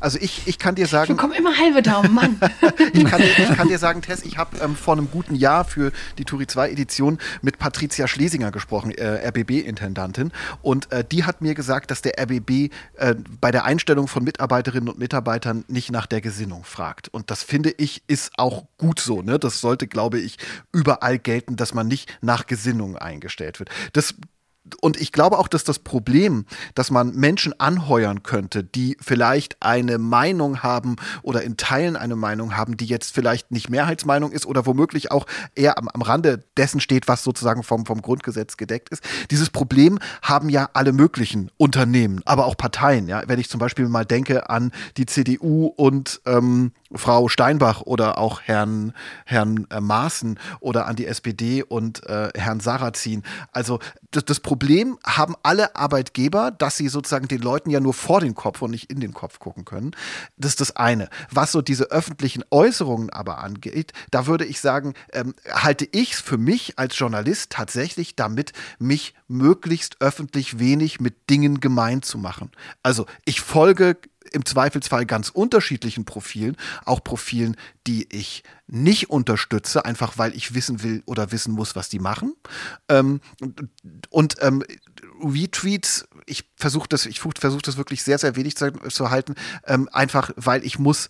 Also 0.00 0.18
ich, 0.20 0.42
ich 0.46 0.58
kann 0.58 0.74
dir 0.74 0.86
sagen. 0.86 1.12
Ich 1.12 1.16
bekomme 1.16 1.36
immer 1.36 1.56
halbe 1.56 1.82
Daumen, 1.82 2.12
Mann. 2.14 2.40
ich, 2.92 3.04
kann 3.04 3.20
dir, 3.20 3.28
ich, 3.38 3.56
kann 3.56 3.68
dir, 3.68 3.78
sagen, 3.78 4.02
Tess, 4.02 4.22
ich 4.22 4.38
habe 4.38 4.58
ähm, 4.58 4.76
vor 4.76 4.94
einem 4.94 5.10
guten 5.10 5.34
Jahr 5.34 5.64
für 5.64 5.92
die 6.18 6.24
Turi 6.24 6.46
2 6.46 6.70
Edition 6.70 7.18
mit 7.40 7.58
Patricia 7.58 8.08
Schlesinger 8.08 8.50
gesprochen, 8.50 8.92
äh, 8.92 9.28
RBB-Intendantin. 9.28 10.32
Und 10.62 10.90
äh, 10.92 11.04
die 11.04 11.24
hat 11.24 11.40
mir 11.40 11.54
gesagt, 11.54 11.90
dass 11.90 12.02
der 12.02 12.18
RBB 12.18 12.72
äh, 12.96 13.14
bei 13.40 13.50
der 13.50 13.64
Einstellung 13.64 14.08
von 14.08 14.24
Mitarbeiterinnen 14.24 14.88
und 14.88 14.98
Mitarbeitern 14.98 15.64
nicht 15.68 15.90
nach 15.90 16.06
der 16.06 16.20
Gesinnung 16.20 16.64
fragt. 16.64 17.08
Und 17.08 17.30
das 17.30 17.42
finde 17.42 17.74
ich 17.76 18.02
ist 18.06 18.32
auch 18.36 18.64
gut 18.78 19.00
so. 19.00 19.22
Ne? 19.22 19.38
Das 19.38 19.60
sollte, 19.60 19.86
glaube 19.86 20.18
ich, 20.18 20.38
überall 20.72 21.18
gelten, 21.18 21.56
dass 21.56 21.74
man 21.74 21.88
nicht 21.88 22.18
nach 22.20 22.46
Gesinnung 22.46 22.96
eingestellt 22.96 23.58
wird. 23.58 23.70
Das 23.92 24.14
und 24.80 25.00
ich 25.00 25.12
glaube 25.12 25.38
auch, 25.38 25.48
dass 25.48 25.64
das 25.64 25.78
Problem, 25.78 26.46
dass 26.74 26.90
man 26.90 27.14
Menschen 27.14 27.58
anheuern 27.58 28.22
könnte, 28.22 28.64
die 28.64 28.96
vielleicht 29.00 29.56
eine 29.60 29.98
Meinung 29.98 30.62
haben 30.62 30.96
oder 31.22 31.42
in 31.42 31.56
Teilen 31.56 31.96
eine 31.96 32.16
Meinung 32.16 32.56
haben, 32.56 32.76
die 32.76 32.86
jetzt 32.86 33.14
vielleicht 33.14 33.50
nicht 33.50 33.70
Mehrheitsmeinung 33.70 34.32
ist 34.32 34.46
oder 34.46 34.66
womöglich 34.66 35.10
auch 35.10 35.26
eher 35.54 35.78
am, 35.78 35.88
am 35.88 36.02
Rande 36.02 36.44
dessen 36.56 36.80
steht, 36.80 37.08
was 37.08 37.22
sozusagen 37.22 37.62
vom, 37.62 37.86
vom 37.86 38.02
Grundgesetz 38.02 38.56
gedeckt 38.56 38.88
ist. 38.90 39.02
Dieses 39.30 39.50
Problem 39.50 39.98
haben 40.22 40.48
ja 40.48 40.68
alle 40.72 40.92
möglichen 40.92 41.50
Unternehmen, 41.56 42.20
aber 42.24 42.46
auch 42.46 42.56
Parteien. 42.56 43.08
Ja? 43.08 43.22
Wenn 43.26 43.38
ich 43.38 43.48
zum 43.48 43.60
Beispiel 43.60 43.88
mal 43.88 44.04
denke 44.04 44.48
an 44.50 44.72
die 44.96 45.06
CDU 45.06 45.66
und 45.66 46.20
ähm, 46.26 46.72
Frau 46.94 47.28
Steinbach 47.28 47.82
oder 47.82 48.18
auch 48.18 48.42
Herrn, 48.42 48.92
Herrn 49.24 49.66
äh, 49.70 49.80
Maaßen 49.80 50.38
oder 50.60 50.86
an 50.86 50.96
die 50.96 51.06
SPD 51.06 51.62
und 51.62 52.06
äh, 52.06 52.30
Herrn 52.34 52.60
Sarrazin. 52.60 53.22
Also 53.52 53.78
das, 54.10 54.24
das 54.24 54.40
Problem 54.40 54.61
haben 55.04 55.34
alle 55.42 55.76
Arbeitgeber, 55.76 56.50
dass 56.50 56.76
sie 56.76 56.88
sozusagen 56.88 57.28
den 57.28 57.40
Leuten 57.42 57.70
ja 57.70 57.80
nur 57.80 57.94
vor 57.94 58.20
den 58.20 58.34
Kopf 58.34 58.62
und 58.62 58.70
nicht 58.70 58.90
in 58.90 59.00
den 59.00 59.12
Kopf 59.12 59.38
gucken 59.38 59.64
können. 59.64 59.92
Das 60.36 60.52
ist 60.52 60.60
das 60.60 60.76
eine. 60.76 61.08
Was 61.30 61.52
so 61.52 61.62
diese 61.62 61.90
öffentlichen 61.90 62.44
Äußerungen 62.50 63.10
aber 63.10 63.38
angeht, 63.38 63.92
da 64.10 64.26
würde 64.26 64.44
ich 64.44 64.60
sagen, 64.60 64.94
ähm, 65.12 65.34
halte 65.50 65.88
ich 65.90 66.14
es 66.14 66.20
für 66.20 66.38
mich 66.38 66.78
als 66.78 66.98
Journalist 66.98 67.50
tatsächlich 67.50 68.16
damit, 68.16 68.52
mich 68.78 69.14
möglichst 69.28 70.00
öffentlich 70.00 70.58
wenig 70.58 71.00
mit 71.00 71.28
Dingen 71.30 71.60
gemein 71.60 72.02
zu 72.02 72.18
machen. 72.18 72.50
Also 72.82 73.06
ich 73.24 73.40
folge 73.40 73.96
im 74.32 74.44
Zweifelsfall 74.44 75.06
ganz 75.06 75.28
unterschiedlichen 75.28 76.04
Profilen, 76.04 76.56
auch 76.84 77.02
Profilen, 77.02 77.56
die 77.86 78.06
ich 78.10 78.42
nicht 78.66 79.10
unterstütze, 79.10 79.84
einfach 79.84 80.18
weil 80.18 80.34
ich 80.34 80.54
wissen 80.54 80.82
will 80.82 81.02
oder 81.06 81.32
wissen 81.32 81.52
muss, 81.52 81.76
was 81.76 81.88
die 81.88 81.98
machen. 81.98 82.34
Ähm, 82.88 83.20
und 84.10 84.36
ähm, 84.40 84.64
Retweets, 85.22 86.08
ich 86.26 86.48
versuche 86.56 86.88
das, 86.88 87.06
ich 87.06 87.20
versuche 87.20 87.62
das 87.62 87.76
wirklich 87.76 88.02
sehr, 88.02 88.18
sehr 88.18 88.36
wenig 88.36 88.56
zu, 88.56 88.72
zu 88.72 89.10
halten, 89.10 89.34
ähm, 89.66 89.88
einfach 89.92 90.30
weil 90.36 90.64
ich 90.64 90.78
muss, 90.78 91.08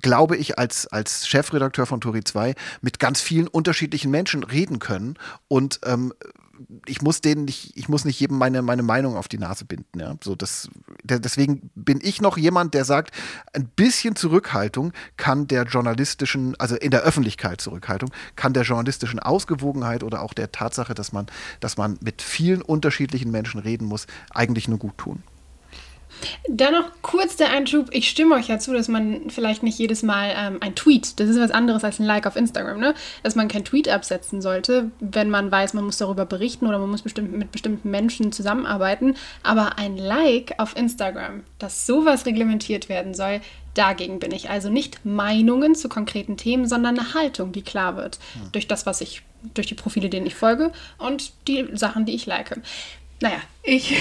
glaube 0.00 0.36
ich, 0.36 0.58
als, 0.58 0.86
als 0.88 1.26
Chefredakteur 1.26 1.86
von 1.86 2.00
Tori 2.00 2.24
2 2.24 2.54
mit 2.80 2.98
ganz 2.98 3.20
vielen 3.20 3.48
unterschiedlichen 3.48 4.10
Menschen 4.10 4.42
reden 4.42 4.78
können 4.78 5.16
und 5.48 5.80
ähm, 5.84 6.12
ich 6.86 7.02
muss 7.02 7.20
denen 7.20 7.44
nicht, 7.44 7.76
ich 7.76 7.88
muss 7.88 8.04
nicht 8.04 8.20
jedem 8.20 8.38
meine, 8.38 8.62
meine 8.62 8.82
Meinung 8.82 9.16
auf 9.16 9.28
die 9.28 9.38
Nase 9.38 9.64
binden. 9.64 9.98
Ja? 9.98 10.16
So, 10.22 10.34
das, 10.34 10.68
deswegen 11.02 11.70
bin 11.74 12.00
ich 12.02 12.20
noch 12.20 12.36
jemand, 12.36 12.74
der 12.74 12.84
sagt, 12.84 13.14
ein 13.52 13.66
bisschen 13.68 14.16
Zurückhaltung 14.16 14.92
kann 15.16 15.46
der 15.46 15.64
journalistischen, 15.64 16.58
also 16.58 16.76
in 16.76 16.90
der 16.90 17.02
Öffentlichkeit 17.02 17.60
Zurückhaltung, 17.60 18.10
kann 18.36 18.52
der 18.52 18.64
journalistischen 18.64 19.20
Ausgewogenheit 19.20 20.02
oder 20.02 20.22
auch 20.22 20.34
der 20.34 20.52
Tatsache, 20.52 20.94
dass 20.94 21.12
man, 21.12 21.26
dass 21.60 21.76
man 21.76 21.98
mit 22.02 22.22
vielen 22.22 22.62
unterschiedlichen 22.62 23.30
Menschen 23.30 23.60
reden 23.60 23.86
muss, 23.86 24.06
eigentlich 24.30 24.68
nur 24.68 24.78
gut 24.78 24.98
tun. 24.98 25.22
Dann 26.48 26.72
noch 26.72 26.90
kurz 27.02 27.36
der 27.36 27.50
Einschub. 27.50 27.88
Ich 27.92 28.08
stimme 28.08 28.34
euch 28.34 28.48
ja 28.48 28.58
zu, 28.58 28.72
dass 28.72 28.88
man 28.88 29.30
vielleicht 29.30 29.62
nicht 29.62 29.78
jedes 29.78 30.02
Mal 30.02 30.32
ähm, 30.36 30.58
ein 30.60 30.74
Tweet, 30.74 31.18
das 31.20 31.28
ist 31.28 31.40
was 31.40 31.50
anderes 31.50 31.84
als 31.84 31.98
ein 31.98 32.06
Like 32.06 32.26
auf 32.26 32.36
Instagram, 32.36 32.80
ne? 32.80 32.94
dass 33.22 33.34
man 33.34 33.48
kein 33.48 33.64
Tweet 33.64 33.88
absetzen 33.88 34.42
sollte, 34.42 34.90
wenn 35.00 35.30
man 35.30 35.50
weiß, 35.50 35.74
man 35.74 35.84
muss 35.84 35.98
darüber 35.98 36.26
berichten 36.26 36.66
oder 36.66 36.78
man 36.78 36.90
muss 36.90 37.02
bestimmt, 37.02 37.32
mit 37.32 37.52
bestimmten 37.52 37.90
Menschen 37.90 38.32
zusammenarbeiten. 38.32 39.16
Aber 39.42 39.78
ein 39.78 39.96
Like 39.96 40.54
auf 40.58 40.76
Instagram, 40.76 41.44
dass 41.58 41.86
sowas 41.86 42.26
reglementiert 42.26 42.88
werden 42.88 43.14
soll, 43.14 43.40
dagegen 43.74 44.18
bin 44.18 44.32
ich. 44.32 44.50
Also 44.50 44.68
nicht 44.68 45.04
Meinungen 45.04 45.74
zu 45.74 45.88
konkreten 45.88 46.36
Themen, 46.36 46.66
sondern 46.66 46.98
eine 46.98 47.14
Haltung, 47.14 47.52
die 47.52 47.62
klar 47.62 47.96
wird 47.96 48.18
hm. 48.34 48.52
durch 48.52 48.66
das, 48.66 48.86
was 48.86 49.00
ich 49.00 49.22
durch 49.54 49.66
die 49.66 49.74
Profile, 49.74 50.10
denen 50.10 50.26
ich 50.26 50.34
folge 50.34 50.72
und 50.98 51.32
die 51.48 51.66
Sachen, 51.72 52.04
die 52.04 52.14
ich 52.14 52.26
like. 52.26 52.60
Naja, 53.20 53.40
ich. 53.62 53.94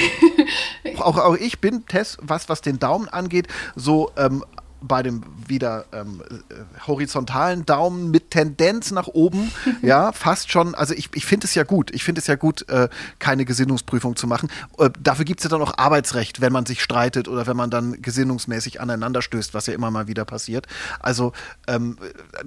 auch, 0.99 1.17
auch 1.17 1.35
ich 1.35 1.59
bin, 1.59 1.85
Tess, 1.85 2.17
was, 2.21 2.49
was 2.49 2.61
den 2.61 2.79
Daumen 2.79 3.09
angeht, 3.09 3.47
so 3.75 4.11
ähm, 4.17 4.43
bei 4.81 5.03
dem 5.03 5.23
wieder 5.47 5.85
ähm, 5.91 6.21
äh, 6.29 6.87
horizontalen 6.87 7.65
Daumen 7.65 8.11
mit 8.11 8.31
Tendenz 8.31 8.91
nach 8.91 9.07
oben, 9.07 9.51
ja, 9.81 10.11
fast 10.11 10.51
schon, 10.51 10.75
also 10.75 10.93
ich, 10.93 11.09
ich 11.13 11.25
finde 11.25 11.45
es 11.45 11.55
ja 11.55 11.63
gut, 11.63 11.91
ich 11.93 12.03
finde 12.03 12.19
es 12.19 12.27
ja 12.27 12.35
gut, 12.35 12.67
äh, 12.69 12.89
keine 13.19 13.45
Gesinnungsprüfung 13.45 14.15
zu 14.15 14.27
machen. 14.27 14.49
Äh, 14.77 14.89
dafür 14.99 15.25
gibt 15.25 15.39
es 15.39 15.43
ja 15.43 15.49
dann 15.49 15.61
auch 15.61 15.77
Arbeitsrecht, 15.77 16.41
wenn 16.41 16.53
man 16.53 16.65
sich 16.65 16.81
streitet 16.81 17.27
oder 17.27 17.47
wenn 17.47 17.57
man 17.57 17.69
dann 17.69 18.01
gesinnungsmäßig 18.01 18.81
aneinander 18.81 19.21
stößt, 19.21 19.53
was 19.53 19.67
ja 19.67 19.73
immer 19.73 19.91
mal 19.91 20.07
wieder 20.07 20.25
passiert. 20.25 20.67
Also 20.99 21.33
ähm, 21.67 21.97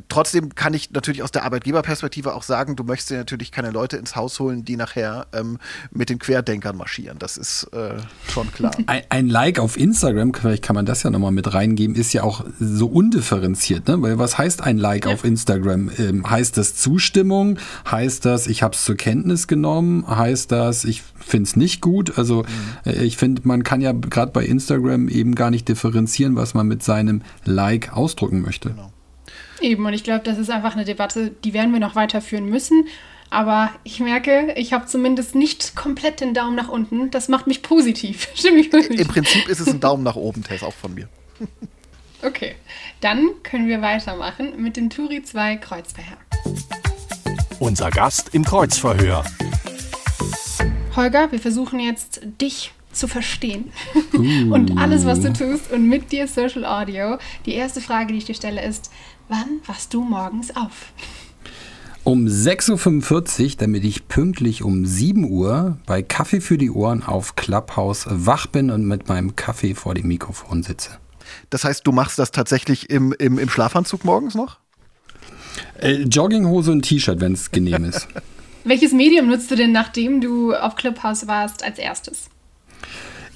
trotzdem 0.09 0.55
kann 0.55 0.75
ich 0.75 0.91
natürlich 0.91 1.23
aus 1.23 1.33
der 1.33 1.45
Arbeitgeberperspektive 1.45 2.35
auch 2.35 2.43
sagen, 2.43 2.77
du 2.77 2.85
möchtest 2.85 3.11
ja 3.11 3.19
natürlich 3.19 3.53
keine 3.53 3.71
Leute 3.71 3.97
ins 3.97 4.17
Haus 4.17 4.41
holen, 4.41 4.65
die 4.65 4.77
nachher 4.77 5.27
ähm, 5.33 5.59
mit 5.91 6.09
den 6.09 6.19
Querdenkern 6.19 6.77
marschieren. 6.77 7.19
Das 7.19 7.37
ist 7.37 7.65
äh, 7.73 7.97
schon 8.29 8.53
klar. 8.53 8.73
Ein, 8.87 9.03
ein 9.11 9.29
Like 9.29 9.59
auf 9.59 9.77
Instagram, 9.77 10.33
vielleicht 10.35 10.63
kann 10.63 10.75
man 10.75 10.87
das 10.87 11.03
ja 11.03 11.11
nochmal 11.11 11.33
mit 11.33 11.53
reingeben, 11.53 11.95
ist 11.97 12.13
ja 12.13 12.22
auch 12.23 12.45
so 12.59 12.87
undifferenziert, 12.87 13.89
ne? 13.89 14.01
Weil 14.01 14.19
was 14.19 14.39
heißt 14.39 14.63
ein 14.63 14.79
Like 14.79 15.07
ja. 15.07 15.13
auf 15.13 15.25
Instagram? 15.25 15.91
Ähm, 15.99 16.29
heißt 16.29 16.57
das 16.57 16.75
Zustimmung? 16.75 17.59
Heißt 17.91 18.25
das, 18.25 18.47
ich 18.47 18.63
habe 18.63 18.75
es 18.75 18.85
zur 18.85 18.97
Kenntnis 18.97 19.47
genommen? 19.47 20.07
Heißt 20.09 20.53
das, 20.53 20.85
ich 20.85 21.03
finde 21.19 21.49
es 21.49 21.57
nicht 21.57 21.81
gut? 21.81 22.19
Also 22.19 22.43
mhm. 22.43 22.91
äh, 22.91 23.05
ich 23.05 23.17
finde, 23.17 23.43
man 23.45 23.63
kann 23.63 23.81
ja 23.81 23.93
gerade 23.93 24.33
bei 24.33 24.45
Instagram 24.45 25.09
eben 25.09 25.35
gar 25.35 25.51
nicht 25.51 25.69
differenzieren, 25.69 26.37
was 26.37 26.55
man 26.55 26.67
mit 26.67 26.83
seinem 26.83 27.23
Like 27.45 27.93
ausdrücken 27.93 28.43
möchte. 28.43 28.71
Genau. 28.71 28.93
Eben, 29.61 29.87
und 29.87 29.95
ich 29.95 30.05
glaube, 30.05 30.25
das 30.25 30.39
ist 30.39 30.51
einfach 30.51 30.75
eine 30.75 30.85
Debatte, 30.85 31.31
die 31.45 31.53
werden 31.53 31.73
wir 31.73 31.81
noch 31.81 31.95
weiterführen 31.95 32.47
müssen. 32.47 32.87
Aber 33.31 33.71
ich 33.83 33.99
merke, 34.01 34.53
ich 34.57 34.75
habe 34.75 34.85
zumindest 34.85 35.35
nicht 35.35 35.75
komplett 35.75 36.21
den 36.21 36.35
Daumen 36.35 36.55
nach 36.55 36.69
unten. 36.69 37.11
Das 37.11 37.29
macht 37.29 37.47
mich 37.47 37.63
positiv. 37.63 38.29
Stimmt 38.35 38.57
mich 38.57 38.71
positiv. 38.71 39.01
Im 39.01 39.09
Prinzip 39.09 39.49
ist 39.49 39.61
es 39.61 39.69
ein 39.69 39.81
Daumen 39.81 40.03
nach 40.03 40.17
oben, 40.17 40.45
Tess, 40.45 40.63
auch 40.63 40.75
von 40.75 40.95
mir. 40.95 41.09
Okay, 42.25 42.55
dann 43.01 43.31
können 43.43 43.67
wir 43.67 43.83
weitermachen 43.83 44.63
mit 44.63 44.77
dem 44.77 44.91
Turi 44.91 45.25
2 45.25 45.57
Kreuzverhör. 45.57 46.19
Unser 47.59 47.91
Gast 47.91 48.31
im 48.33 48.45
Kreuzverhör. 48.45 49.25
Holger, 50.95 51.33
wir 51.33 51.41
versuchen 51.41 51.81
jetzt 51.81 52.21
dich 52.41 52.73
zu 52.93 53.09
verstehen 53.09 53.73
uh. 54.15 54.55
und 54.55 54.79
alles, 54.79 55.05
was 55.05 55.21
du 55.21 55.33
tust 55.33 55.73
und 55.73 55.89
mit 55.89 56.13
dir 56.13 56.29
Social 56.29 56.65
Audio. 56.65 57.19
Die 57.45 57.55
erste 57.55 57.81
Frage, 57.81 58.13
die 58.13 58.19
ich 58.19 58.27
dir 58.27 58.35
stelle, 58.35 58.65
ist, 58.65 58.93
wann 59.29 59.61
wachst 59.67 59.93
du 59.93 60.03
morgens 60.03 60.55
auf? 60.55 60.93
Um 62.05 62.27
6.45 62.27 63.43
Uhr, 63.43 63.51
damit 63.59 63.85
ich 63.85 64.07
pünktlich 64.07 64.63
um 64.63 64.87
7 64.87 65.29
Uhr 65.29 65.79
bei 65.87 66.03
Kaffee 66.03 66.41
für 66.41 66.59
die 66.59 66.71
Ohren 66.71 67.03
auf 67.03 67.35
Clubhouse 67.35 68.07
wach 68.09 68.47
bin 68.47 68.71
und 68.71 68.87
mit 68.87 69.09
meinem 69.09 69.35
Kaffee 69.35 69.75
vor 69.75 69.95
dem 69.95 70.07
Mikrofon 70.09 70.63
sitze. 70.63 71.02
Das 71.53 71.65
heißt, 71.65 71.87
du 71.87 71.93
machst 71.93 72.19
das 72.19 72.31
tatsächlich 72.31 72.89
im, 72.89 73.13
im, 73.19 73.39
im 73.39 73.51
Schlafanzug 73.51 74.07
morgens 74.07 74.35
noch? 74.35 74.57
Äh, 75.79 76.05
Jogginghose 76.05 76.73
und 76.73 76.81
T-Shirt, 76.81 77.21
wenn 77.21 77.35
es 77.35 77.51
genehm 77.51 77.85
ist. 77.85 78.09
Welches 78.65 78.93
Medium 78.93 79.27
nutzt 79.27 79.51
du 79.51 79.55
denn, 79.55 79.71
nachdem 79.71 80.23
du 80.23 80.55
auf 80.55 80.77
Clubhouse 80.77 81.27
warst, 81.27 81.63
als 81.63 81.79
erstes? 81.79 82.31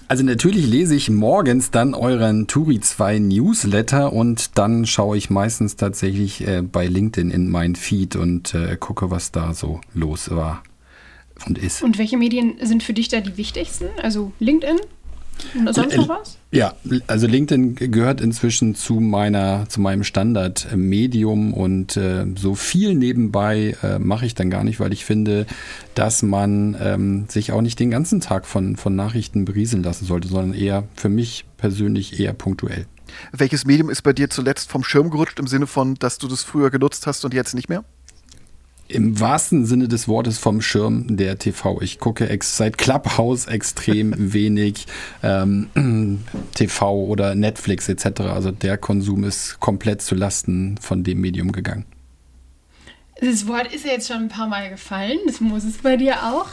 Also 0.09 0.25
natürlich 0.25 0.67
lese 0.67 0.95
ich 0.95 1.11
morgens 1.11 1.71
dann 1.71 1.93
euren 1.93 2.47
Turi 2.47 2.81
2 2.81 3.19
Newsletter 3.19 4.15
und 4.15 4.57
dann 4.57 4.87
schaue 4.87 5.19
ich 5.19 5.29
meistens 5.29 5.77
tatsächlich 5.77 6.47
äh, 6.47 6.63
bei 6.63 6.87
LinkedIn 6.87 7.31
in 7.31 7.51
mein 7.51 7.77
Feed 7.77 8.17
und 8.17 8.55
äh, 8.55 8.79
gucke, 8.79 9.11
was 9.11 9.31
da 9.31 9.53
so 9.53 9.83
los 9.93 10.31
war 10.31 10.63
und 11.45 11.59
ist. 11.59 11.83
Und 11.83 11.99
welche 11.99 12.17
Medien 12.17 12.55
sind 12.63 12.83
für 12.83 12.95
dich 12.95 13.09
da 13.09 13.21
die 13.21 13.37
wichtigsten? 13.37 13.89
Also 14.01 14.33
LinkedIn, 14.39 14.79
sonst 15.73 15.97
noch 15.97 16.09
was? 16.09 16.39
Ja, 16.51 16.75
also 17.07 17.27
LinkedIn 17.27 17.75
gehört 17.75 18.21
inzwischen 18.21 18.75
zu 18.75 18.95
meiner, 18.95 19.69
zu 19.69 19.81
meinem 19.81 20.05
Standardmedium 20.05 21.53
und 21.53 21.97
äh, 21.97 22.27
so 22.37 22.55
viel 22.55 22.95
nebenbei 22.95 23.77
äh, 23.83 23.99
mache 23.99 24.27
ich 24.27 24.35
dann 24.35 24.51
gar 24.51 24.65
nicht, 24.65 24.81
weil 24.81 24.93
ich 24.93 25.05
finde, 25.05 25.47
dass 25.95 26.23
man 26.23 26.77
ähm, 26.81 27.27
sich 27.29 27.53
auch 27.53 27.63
nicht 27.63 27.79
den 27.79 27.91
ganzen 27.91 28.21
Tag 28.21 28.47
von, 28.47 28.77
von 28.77 28.97
Nachrichten 28.97 29.45
berieseln 29.45 29.83
lassen 29.83 30.07
sollte, 30.07 30.29
sondern 30.29 30.55
eher 30.55 30.85
für 30.95 31.09
mich 31.09 31.45
persönlich 31.57 32.21
eher 32.21 32.33
punktuell. 32.33 32.87
Welches 33.33 33.65
Medium 33.65 33.91
ist 33.91 34.03
bei 34.03 34.13
dir 34.13 34.31
zuletzt 34.31 34.71
vom 34.71 34.85
Schirm 34.85 35.11
gerutscht 35.11 35.39
im 35.39 35.47
Sinne 35.47 35.67
von, 35.67 35.95
dass 35.95 36.19
du 36.19 36.29
das 36.29 36.43
früher 36.43 36.71
genutzt 36.71 37.07
hast 37.07 37.25
und 37.25 37.35
jetzt 37.35 37.55
nicht 37.55 37.69
mehr? 37.69 37.85
Im 38.89 39.19
wahrsten 39.19 39.67
Sinne 39.67 39.89
des 39.89 40.09
Wortes 40.09 40.39
vom 40.39 40.61
Schirm 40.61 41.17
der 41.17 41.39
TV. 41.39 41.81
Ich 41.83 41.99
gucke 41.99 42.29
ex 42.29 42.57
seit 42.57 42.79
Clubhouse 42.79 43.47
extrem 43.47 44.15
wenig 44.33 44.87
ähm, 45.23 45.69
TV 46.55 47.05
oder 47.05 47.35
Netflix 47.35 47.89
etc. 47.89 48.21
Also 48.23 48.51
der 48.51 48.79
Konsum 48.79 49.25
ist 49.25 49.59
komplett 49.61 50.03
zu 50.03 50.15
Lasten 50.15 50.79
von 50.79 51.05
dem 51.05 51.21
Medium 51.21 51.53
gegangen. 51.53 51.85
Das 53.19 53.49
Wort 53.49 53.73
ist 53.73 53.87
ja 53.87 53.93
jetzt 53.93 54.09
schon 54.09 54.19
ein 54.19 54.29
paar 54.29 54.47
Mal 54.47 54.69
gefallen, 54.69 55.19
das 55.27 55.41
muss 55.41 55.65
es 55.65 55.79
bei 55.79 55.97
dir 55.97 56.23
auch. 56.23 56.49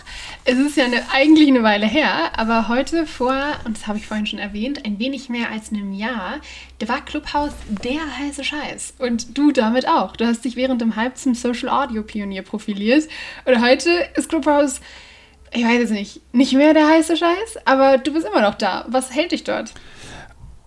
Es 0.46 0.58
ist 0.58 0.78
ja 0.78 0.86
eine, 0.86 1.04
eigentlich 1.12 1.50
eine 1.50 1.62
Weile 1.62 1.86
her, 1.86 2.32
aber 2.38 2.70
heute 2.70 3.06
vor, 3.06 3.36
und 3.66 3.76
das 3.76 3.86
habe 3.86 3.98
ich 3.98 4.08
vorhin 4.08 4.26
schon 4.26 4.40
erwähnt, 4.40 4.86
ein 4.86 4.98
wenig 4.98 5.28
mehr 5.28 5.52
als 5.52 5.72
einem 5.72 5.92
Jahr, 5.92 6.40
da 6.80 6.88
war 6.88 7.04
Clubhouse 7.04 7.52
der 7.68 8.18
heiße 8.18 8.46
Scheiß. 8.46 8.94
Und 9.00 9.38
du 9.38 9.52
damit 9.52 9.90
auch. 9.90 10.16
Du 10.16 10.26
hast 10.26 10.46
dich 10.46 10.56
während 10.56 10.80
dem 10.80 10.96
Hype 10.96 11.18
zum 11.18 11.36
Social 11.36 11.68
Audio 11.68 12.02
Pionier 12.02 12.44
profiliert. 12.44 13.10
Und 13.44 13.62
heute 13.62 13.90
ist 14.16 14.30
Clubhouse, 14.30 14.80
ich 15.52 15.66
weiß 15.66 15.84
es 15.84 15.90
nicht, 15.90 16.22
nicht 16.34 16.54
mehr 16.54 16.74
der 16.74 16.88
heiße 16.88 17.18
Scheiß, 17.18 17.58
aber 17.66 17.98
du 17.98 18.14
bist 18.14 18.26
immer 18.26 18.42
noch 18.42 18.56
da. 18.56 18.86
Was 18.88 19.14
hält 19.14 19.34
dich 19.34 19.44
dort? 19.44 19.74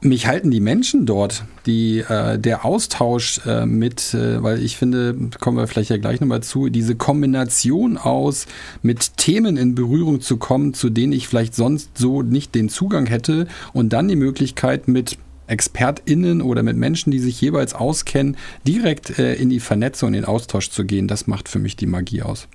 Mich 0.06 0.26
halten 0.26 0.50
die 0.50 0.60
Menschen 0.60 1.06
dort, 1.06 1.44
die, 1.66 1.98
äh, 1.98 2.38
der 2.38 2.64
Austausch 2.64 3.40
äh, 3.46 3.66
mit, 3.66 4.14
äh, 4.14 4.42
weil 4.42 4.62
ich 4.62 4.76
finde, 4.76 5.16
kommen 5.40 5.56
wir 5.56 5.66
vielleicht 5.66 5.90
ja 5.90 5.96
gleich 5.96 6.20
nochmal 6.20 6.42
zu, 6.42 6.68
diese 6.68 6.96
Kombination 6.96 7.98
aus, 7.98 8.46
mit 8.82 9.16
Themen 9.16 9.56
in 9.56 9.74
Berührung 9.74 10.20
zu 10.20 10.36
kommen, 10.36 10.74
zu 10.74 10.90
denen 10.90 11.12
ich 11.12 11.28
vielleicht 11.28 11.54
sonst 11.54 11.98
so 11.98 12.22
nicht 12.22 12.54
den 12.54 12.68
Zugang 12.68 13.06
hätte 13.06 13.46
und 13.72 13.92
dann 13.92 14.08
die 14.08 14.16
Möglichkeit 14.16 14.88
mit 14.88 15.18
ExpertInnen 15.46 16.42
oder 16.42 16.62
mit 16.62 16.76
Menschen, 16.76 17.10
die 17.10 17.18
sich 17.18 17.40
jeweils 17.40 17.74
auskennen, 17.74 18.36
direkt 18.66 19.18
äh, 19.18 19.34
in 19.34 19.50
die 19.50 19.60
Vernetzung, 19.60 20.08
in 20.08 20.14
den 20.14 20.24
Austausch 20.24 20.70
zu 20.70 20.84
gehen, 20.84 21.08
das 21.08 21.26
macht 21.26 21.48
für 21.48 21.58
mich 21.58 21.76
die 21.76 21.86
Magie 21.86 22.22
aus. 22.22 22.48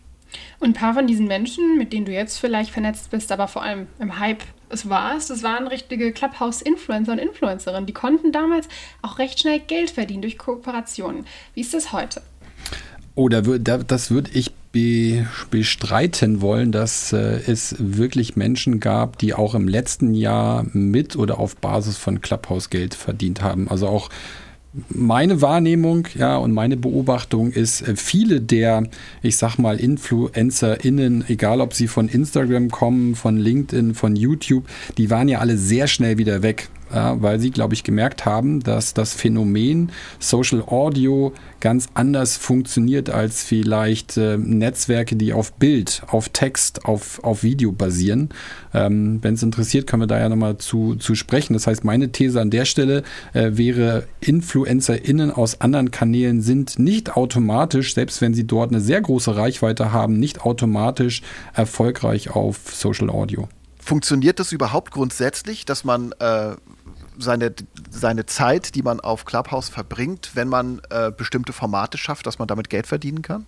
Und 0.59 0.69
ein 0.69 0.73
paar 0.73 0.93
von 0.93 1.07
diesen 1.07 1.27
Menschen, 1.27 1.77
mit 1.77 1.93
denen 1.93 2.05
du 2.05 2.11
jetzt 2.11 2.37
vielleicht 2.37 2.71
vernetzt 2.71 3.11
bist, 3.11 3.31
aber 3.31 3.47
vor 3.47 3.63
allem 3.63 3.87
im 3.99 4.19
Hype 4.19 4.43
es 4.71 4.89
war's, 4.89 5.27
das 5.27 5.43
waren 5.43 5.67
richtige 5.67 6.11
Clubhouse-Influencer 6.11 7.13
und 7.13 7.19
Influencerinnen. 7.19 7.85
Die 7.85 7.93
konnten 7.93 8.31
damals 8.31 8.67
auch 9.01 9.19
recht 9.19 9.39
schnell 9.39 9.59
Geld 9.59 9.91
verdienen 9.91 10.21
durch 10.21 10.37
Kooperationen. 10.37 11.25
Wie 11.53 11.61
ist 11.61 11.73
das 11.73 11.91
heute? 11.91 12.21
Oh, 13.15 13.27
da 13.29 13.45
würd, 13.45 13.67
da, 13.67 13.77
das 13.77 14.09
würde 14.09 14.31
ich 14.33 14.53
be, 14.71 15.27
bestreiten 15.49 16.41
wollen, 16.41 16.71
dass 16.71 17.11
äh, 17.11 17.41
es 17.45 17.75
wirklich 17.77 18.35
Menschen 18.35 18.79
gab, 18.79 19.17
die 19.17 19.33
auch 19.33 19.53
im 19.53 19.67
letzten 19.67 20.13
Jahr 20.13 20.65
mit 20.71 21.15
oder 21.15 21.39
auf 21.39 21.57
Basis 21.57 21.97
von 21.97 22.21
Clubhouse 22.21 22.69
Geld 22.69 22.95
verdient 22.95 23.41
haben. 23.41 23.67
Also 23.69 23.87
auch 23.87 24.09
meine 24.89 25.41
Wahrnehmung, 25.41 26.07
ja, 26.15 26.37
und 26.37 26.53
meine 26.53 26.77
Beobachtung 26.77 27.51
ist, 27.51 27.81
äh, 27.81 27.95
viele 27.95 28.39
der, 28.39 28.87
ich 29.21 29.37
sag 29.37 29.57
mal, 29.57 29.79
InfluencerInnen, 29.79 31.25
egal 31.27 31.59
ob 31.61 31.73
sie 31.73 31.87
von 31.87 32.07
Instagram 32.07 32.69
kommen, 32.69 33.15
von 33.15 33.37
LinkedIn, 33.37 33.95
von 33.95 34.15
YouTube, 34.15 34.65
die 34.97 35.09
waren 35.09 35.27
ja 35.27 35.39
alle 35.39 35.57
sehr 35.57 35.87
schnell 35.87 36.17
wieder 36.17 36.41
weg 36.41 36.69
ja, 36.93 37.21
weil 37.21 37.39
sie, 37.39 37.51
glaube 37.51 37.73
ich, 37.73 37.83
gemerkt 37.83 38.25
haben, 38.25 38.61
dass 38.61 38.93
das 38.93 39.13
Phänomen 39.13 39.91
Social 40.19 40.61
Audio 40.61 41.33
ganz 41.59 41.87
anders 41.93 42.37
funktioniert 42.37 43.09
als 43.09 43.43
vielleicht 43.43 44.17
äh, 44.17 44.37
Netzwerke, 44.37 45.15
die 45.15 45.33
auf 45.33 45.53
Bild, 45.53 46.03
auf 46.07 46.29
Text, 46.29 46.85
auf, 46.85 47.23
auf 47.23 47.43
Video 47.43 47.71
basieren. 47.71 48.29
Ähm, 48.73 49.19
Wenn 49.21 49.35
es 49.35 49.43
interessiert, 49.43 49.87
können 49.87 50.01
wir 50.01 50.07
da 50.07 50.19
ja 50.19 50.29
nochmal 50.29 50.57
zu, 50.57 50.95
zu 50.95 51.15
sprechen. 51.15 51.53
Das 51.53 51.67
heißt, 51.67 51.83
meine 51.83 52.11
These 52.11 52.41
an 52.41 52.49
der 52.49 52.65
Stelle 52.65 53.03
äh, 53.33 53.51
wäre, 53.53 54.07
InfluencerInnen 54.19 55.31
aus 55.31 55.61
anderen 55.61 55.91
Kanälen 55.91 56.41
sind 56.41 56.79
nicht 56.79 57.15
automatisch, 57.15 57.93
selbst 57.93 58.21
wenn 58.21 58.33
sie 58.33 58.45
dort 58.45 58.71
eine 58.71 58.81
sehr 58.81 59.01
große 59.01 59.35
Reichweite 59.35 59.91
haben, 59.91 60.19
nicht 60.19 60.41
automatisch 60.41 61.21
erfolgreich 61.53 62.31
auf 62.31 62.57
Social 62.73 63.09
Audio. 63.09 63.47
Funktioniert 63.79 64.39
das 64.39 64.51
überhaupt 64.51 64.91
grundsätzlich, 64.91 65.65
dass 65.65 65.83
man 65.83 66.13
äh, 66.19 66.55
seine, 67.21 67.53
seine 67.89 68.25
Zeit, 68.25 68.75
die 68.75 68.81
man 68.81 68.99
auf 68.99 69.25
Clubhouse 69.25 69.69
verbringt, 69.69 70.31
wenn 70.33 70.47
man 70.47 70.81
äh, 70.89 71.11
bestimmte 71.11 71.53
Formate 71.53 71.97
schafft, 71.97 72.25
dass 72.25 72.39
man 72.39 72.47
damit 72.47 72.69
Geld 72.69 72.87
verdienen 72.87 73.21
kann? 73.21 73.45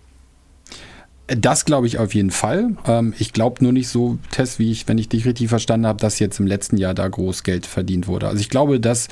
Das 1.26 1.64
glaube 1.64 1.86
ich 1.86 1.98
auf 1.98 2.14
jeden 2.14 2.30
Fall. 2.30 2.76
Ähm, 2.86 3.14
ich 3.18 3.32
glaube 3.32 3.62
nur 3.64 3.72
nicht 3.72 3.88
so, 3.88 4.18
Tess, 4.30 4.58
wie 4.58 4.70
ich, 4.70 4.86
wenn 4.88 4.98
ich 4.98 5.08
dich 5.08 5.24
richtig 5.24 5.48
verstanden 5.48 5.86
habe, 5.86 5.98
dass 5.98 6.18
jetzt 6.18 6.38
im 6.38 6.46
letzten 6.46 6.76
Jahr 6.76 6.92
da 6.92 7.08
groß 7.08 7.44
Geld 7.44 7.64
verdient 7.64 8.06
wurde. 8.06 8.28
Also 8.28 8.40
ich 8.40 8.50
glaube, 8.50 8.78
dass 8.78 9.08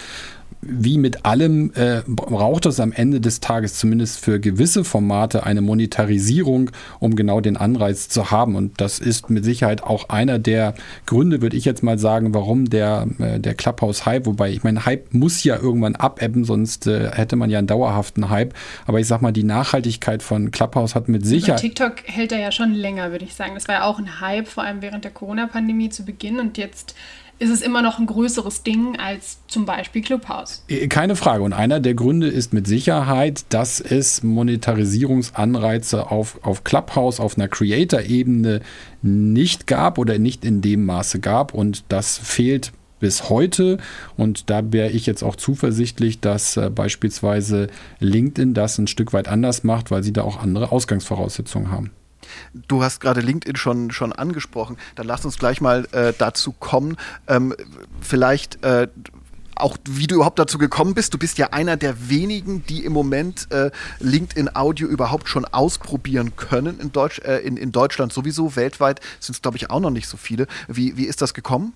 wie 0.62 0.96
mit 0.96 1.24
allem 1.26 1.72
äh, 1.74 2.02
braucht 2.06 2.66
es 2.66 2.78
am 2.78 2.92
Ende 2.92 3.20
des 3.20 3.40
Tages 3.40 3.74
zumindest 3.74 4.20
für 4.20 4.38
gewisse 4.38 4.84
Formate 4.84 5.44
eine 5.44 5.60
Monetarisierung, 5.60 6.70
um 7.00 7.16
genau 7.16 7.40
den 7.40 7.56
Anreiz 7.56 8.08
zu 8.08 8.30
haben. 8.30 8.54
Und 8.54 8.80
das 8.80 9.00
ist 9.00 9.28
mit 9.28 9.44
Sicherheit 9.44 9.82
auch 9.82 10.08
einer 10.08 10.38
der 10.38 10.74
Gründe, 11.04 11.42
würde 11.42 11.56
ich 11.56 11.64
jetzt 11.64 11.82
mal 11.82 11.98
sagen, 11.98 12.32
warum 12.32 12.70
der, 12.70 13.08
äh, 13.18 13.40
der 13.40 13.54
Clubhouse-Hype, 13.54 14.24
wobei 14.26 14.50
ich 14.50 14.62
meine, 14.62 14.86
Hype 14.86 15.12
muss 15.12 15.42
ja 15.42 15.56
irgendwann 15.56 15.96
abebben, 15.96 16.44
sonst 16.44 16.86
äh, 16.86 17.10
hätte 17.10 17.34
man 17.34 17.50
ja 17.50 17.58
einen 17.58 17.66
dauerhaften 17.66 18.30
Hype. 18.30 18.54
Aber 18.86 19.00
ich 19.00 19.08
sag 19.08 19.20
mal, 19.20 19.32
die 19.32 19.44
Nachhaltigkeit 19.44 20.22
von 20.22 20.52
Clubhouse 20.52 20.94
hat 20.94 21.08
mit 21.08 21.26
Sicherheit. 21.26 21.60
TikTok 21.60 21.94
hält 22.04 22.30
er 22.30 22.38
ja 22.38 22.52
schon 22.52 22.72
länger, 22.72 23.10
würde 23.10 23.24
ich 23.24 23.34
sagen. 23.34 23.54
Das 23.54 23.66
war 23.66 23.74
ja 23.74 23.84
auch 23.84 23.98
ein 23.98 24.20
Hype, 24.20 24.46
vor 24.46 24.62
allem 24.62 24.80
während 24.80 25.02
der 25.02 25.10
Corona-Pandemie 25.10 25.88
zu 25.88 26.04
Beginn. 26.04 26.38
Und 26.38 26.56
jetzt 26.56 26.94
ist 27.42 27.50
es 27.50 27.60
immer 27.60 27.82
noch 27.82 27.98
ein 27.98 28.06
größeres 28.06 28.62
Ding 28.62 28.96
als 28.98 29.38
zum 29.48 29.66
Beispiel 29.66 30.00
Clubhouse. 30.00 30.64
Äh, 30.68 30.86
keine 30.86 31.16
Frage. 31.16 31.42
Und 31.42 31.52
einer 31.52 31.80
der 31.80 31.94
Gründe 31.94 32.28
ist 32.28 32.52
mit 32.52 32.68
Sicherheit, 32.68 33.44
dass 33.48 33.80
es 33.80 34.22
Monetarisierungsanreize 34.22 36.10
auf, 36.10 36.38
auf 36.42 36.62
Clubhouse, 36.62 37.18
auf 37.18 37.36
einer 37.36 37.48
Creator-Ebene 37.48 38.60
nicht 39.02 39.66
gab 39.66 39.98
oder 39.98 40.18
nicht 40.18 40.44
in 40.44 40.62
dem 40.62 40.86
Maße 40.86 41.18
gab. 41.18 41.52
Und 41.52 41.82
das 41.88 42.16
fehlt 42.16 42.72
bis 43.00 43.28
heute. 43.28 43.78
Und 44.16 44.48
da 44.48 44.72
wäre 44.72 44.90
ich 44.90 45.06
jetzt 45.06 45.24
auch 45.24 45.34
zuversichtlich, 45.34 46.20
dass 46.20 46.56
äh, 46.56 46.70
beispielsweise 46.70 47.66
LinkedIn 47.98 48.54
das 48.54 48.78
ein 48.78 48.86
Stück 48.86 49.12
weit 49.12 49.26
anders 49.26 49.64
macht, 49.64 49.90
weil 49.90 50.04
sie 50.04 50.12
da 50.12 50.22
auch 50.22 50.40
andere 50.40 50.70
Ausgangsvoraussetzungen 50.70 51.72
haben. 51.72 51.90
Du 52.52 52.82
hast 52.82 53.00
gerade 53.00 53.20
LinkedIn 53.20 53.56
schon, 53.56 53.90
schon 53.90 54.12
angesprochen. 54.12 54.76
Dann 54.94 55.06
lass 55.06 55.24
uns 55.24 55.38
gleich 55.38 55.60
mal 55.60 55.86
äh, 55.92 56.12
dazu 56.16 56.52
kommen. 56.52 56.96
Ähm, 57.26 57.54
vielleicht 58.00 58.64
äh, 58.64 58.88
auch 59.54 59.76
wie 59.88 60.06
du 60.06 60.16
überhaupt 60.16 60.38
dazu 60.38 60.58
gekommen 60.58 60.94
bist. 60.94 61.14
Du 61.14 61.18
bist 61.18 61.38
ja 61.38 61.48
einer 61.52 61.76
der 61.76 62.08
wenigen, 62.08 62.64
die 62.66 62.84
im 62.84 62.92
Moment 62.92 63.50
äh, 63.50 63.70
LinkedIn 64.00 64.54
Audio 64.54 64.88
überhaupt 64.88 65.28
schon 65.28 65.44
ausprobieren 65.44 66.36
können 66.36 66.80
in, 66.80 66.92
Deutsch, 66.92 67.20
äh, 67.20 67.38
in, 67.38 67.56
in 67.56 67.72
Deutschland 67.72 68.12
sowieso. 68.12 68.56
Weltweit 68.56 69.00
sind 69.20 69.34
es, 69.34 69.42
glaube 69.42 69.56
ich, 69.56 69.70
auch 69.70 69.80
noch 69.80 69.90
nicht 69.90 70.08
so 70.08 70.16
viele. 70.16 70.46
Wie, 70.68 70.96
wie 70.96 71.04
ist 71.04 71.22
das 71.22 71.34
gekommen? 71.34 71.72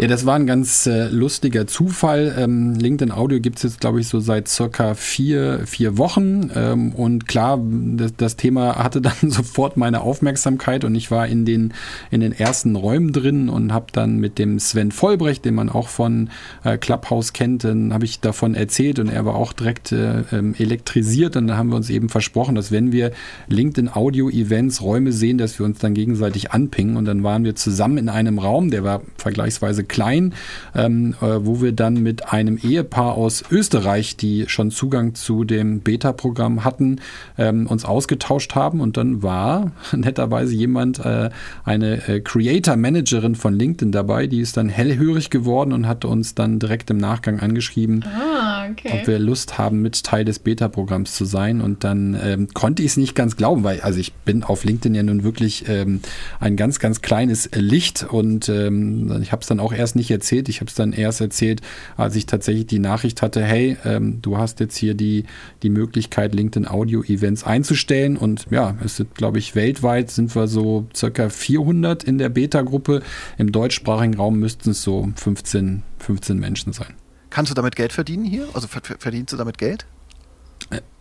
Ja, 0.00 0.06
das 0.06 0.24
war 0.24 0.34
ein 0.34 0.46
ganz 0.46 0.86
äh, 0.86 1.08
lustiger 1.08 1.66
Zufall. 1.66 2.34
Ähm, 2.38 2.72
LinkedIn 2.72 3.12
Audio 3.12 3.38
gibt 3.38 3.58
es 3.58 3.64
jetzt, 3.64 3.80
glaube 3.80 4.00
ich, 4.00 4.08
so 4.08 4.18
seit 4.18 4.48
circa 4.48 4.94
vier, 4.94 5.66
vier 5.66 5.98
Wochen. 5.98 6.50
Ähm, 6.54 6.92
und 6.92 7.28
klar, 7.28 7.60
das, 7.96 8.14
das, 8.16 8.36
Thema 8.36 8.76
hatte 8.76 9.00
dann 9.02 9.30
sofort 9.30 9.76
meine 9.76 10.00
Aufmerksamkeit 10.00 10.84
und 10.84 10.94
ich 10.94 11.10
war 11.10 11.26
in 11.26 11.44
den, 11.44 11.74
in 12.10 12.20
den 12.20 12.32
ersten 12.32 12.76
Räumen 12.76 13.12
drin 13.12 13.50
und 13.50 13.74
habe 13.74 13.88
dann 13.92 14.16
mit 14.16 14.38
dem 14.38 14.58
Sven 14.58 14.90
Vollbrecht, 14.90 15.44
den 15.44 15.54
man 15.54 15.68
auch 15.68 15.88
von 15.88 16.30
äh, 16.64 16.78
Clubhouse 16.78 17.34
kennt, 17.34 17.64
dann 17.64 17.92
habe 17.92 18.06
ich 18.06 18.20
davon 18.20 18.54
erzählt 18.54 19.00
und 19.00 19.10
er 19.10 19.26
war 19.26 19.34
auch 19.34 19.52
direkt 19.52 19.92
äh, 19.92 20.22
ähm, 20.32 20.54
elektrisiert. 20.56 21.36
Und 21.36 21.48
dann 21.48 21.58
haben 21.58 21.68
wir 21.68 21.76
uns 21.76 21.90
eben 21.90 22.08
versprochen, 22.08 22.54
dass 22.54 22.72
wenn 22.72 22.90
wir 22.90 23.12
LinkedIn 23.48 23.90
Audio 23.92 24.30
Events 24.30 24.80
Räume 24.80 25.12
sehen, 25.12 25.36
dass 25.36 25.58
wir 25.58 25.66
uns 25.66 25.78
dann 25.78 25.92
gegenseitig 25.92 26.52
anpingen. 26.52 26.96
Und 26.96 27.04
dann 27.04 27.22
waren 27.22 27.44
wir 27.44 27.54
zusammen 27.54 27.98
in 27.98 28.08
einem 28.08 28.38
Raum, 28.38 28.70
der 28.70 28.82
war 28.82 29.02
vergleichsweise 29.18 29.39
klein, 29.88 30.34
ähm, 30.74 31.14
äh, 31.20 31.26
wo 31.40 31.60
wir 31.62 31.72
dann 31.72 31.94
mit 32.02 32.32
einem 32.32 32.56
Ehepaar 32.56 33.14
aus 33.14 33.44
Österreich, 33.50 34.16
die 34.16 34.46
schon 34.48 34.70
Zugang 34.70 35.14
zu 35.14 35.44
dem 35.44 35.80
Beta-Programm 35.80 36.64
hatten, 36.64 37.00
ähm, 37.38 37.66
uns 37.66 37.84
ausgetauscht 37.84 38.54
haben. 38.54 38.80
Und 38.80 38.96
dann 38.96 39.22
war 39.22 39.72
netterweise 39.92 40.54
jemand, 40.54 40.98
äh, 41.04 41.30
eine 41.64 42.08
äh, 42.08 42.20
Creator-Managerin 42.20 43.34
von 43.34 43.54
LinkedIn 43.54 43.92
dabei, 43.92 44.26
die 44.26 44.40
ist 44.40 44.56
dann 44.56 44.68
hellhörig 44.68 45.30
geworden 45.30 45.72
und 45.72 45.86
hat 45.86 46.04
uns 46.04 46.34
dann 46.34 46.58
direkt 46.58 46.90
im 46.90 46.98
Nachgang 46.98 47.40
angeschrieben, 47.40 48.04
ah, 48.04 48.59
okay. 48.72 48.90
ob 48.92 49.06
wir 49.06 49.18
Lust 49.18 49.58
haben, 49.58 49.82
mit 49.82 50.02
Teil 50.04 50.24
des 50.24 50.38
Beta-Programms 50.38 51.14
zu 51.14 51.24
sein. 51.24 51.60
Und 51.60 51.84
dann 51.84 52.18
ähm, 52.22 52.48
konnte 52.54 52.82
ich 52.82 52.92
es 52.92 52.96
nicht 52.96 53.14
ganz 53.14 53.36
glauben, 53.36 53.64
weil 53.64 53.80
also 53.80 53.98
ich 53.98 54.12
bin 54.12 54.42
auf 54.42 54.64
LinkedIn 54.64 54.94
ja 54.94 55.02
nun 55.02 55.24
wirklich 55.24 55.68
ähm, 55.68 56.00
ein 56.38 56.56
ganz, 56.56 56.78
ganz 56.78 57.02
kleines 57.02 57.50
Licht 57.54 58.04
und 58.04 58.48
ähm, 58.48 59.20
ich 59.22 59.32
habe 59.32 59.42
es 59.42 59.48
dann 59.48 59.60
auch 59.60 59.72
erst 59.72 59.96
nicht 59.96 60.10
erzählt. 60.10 60.48
Ich 60.48 60.60
habe 60.60 60.68
es 60.68 60.74
dann 60.74 60.92
erst 60.92 61.20
erzählt, 61.20 61.60
als 61.96 62.16
ich 62.16 62.26
tatsächlich 62.26 62.66
die 62.66 62.78
Nachricht 62.78 63.22
hatte, 63.22 63.42
hey, 63.42 63.76
ähm, 63.84 64.20
du 64.22 64.38
hast 64.38 64.60
jetzt 64.60 64.76
hier 64.76 64.94
die, 64.94 65.24
die 65.62 65.70
Möglichkeit, 65.70 66.34
LinkedIn 66.34 66.68
Audio 66.68 67.02
Events 67.02 67.44
einzustellen. 67.44 68.16
Und 68.16 68.46
ja, 68.50 68.76
es 68.84 68.96
sind, 68.96 69.14
glaube 69.14 69.38
ich, 69.38 69.54
weltweit 69.54 70.10
sind 70.10 70.34
wir 70.34 70.46
so 70.46 70.86
circa 70.94 71.28
400 71.28 72.04
in 72.04 72.18
der 72.18 72.28
Beta-Gruppe. 72.28 73.02
Im 73.38 73.52
deutschsprachigen 73.52 74.14
Raum 74.14 74.38
müssten 74.38 74.70
es 74.70 74.82
so 74.82 75.08
15, 75.16 75.82
15 75.98 76.38
Menschen 76.38 76.72
sein. 76.72 76.99
Kannst 77.30 77.50
du 77.50 77.54
damit 77.54 77.76
Geld 77.76 77.92
verdienen 77.92 78.24
hier? 78.24 78.48
Also 78.54 78.68
verdienst 78.68 79.32
du 79.32 79.36
damit 79.36 79.56
Geld? 79.58 79.86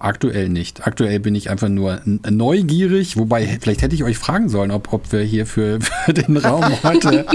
Aktuell 0.02 0.48
nicht. 0.48 0.88
Aktuell 0.88 1.20
bin 1.20 1.36
ich 1.36 1.50
einfach 1.50 1.68
nur 1.68 2.02
neugierig, 2.06 3.18
wobei 3.18 3.60
vielleicht 3.60 3.82
hätte 3.82 3.96
ich 3.96 4.06
euch 4.06 4.18
fragen 4.18 4.48
sollen, 4.48 4.72
ob, 4.72 4.94
ob 4.94 5.12
wir 5.12 5.20
hier 5.20 5.46
für, 5.46 5.80
für 6.06 6.14
den 6.14 6.38
Raum 6.38 6.64
heute. 6.84 7.26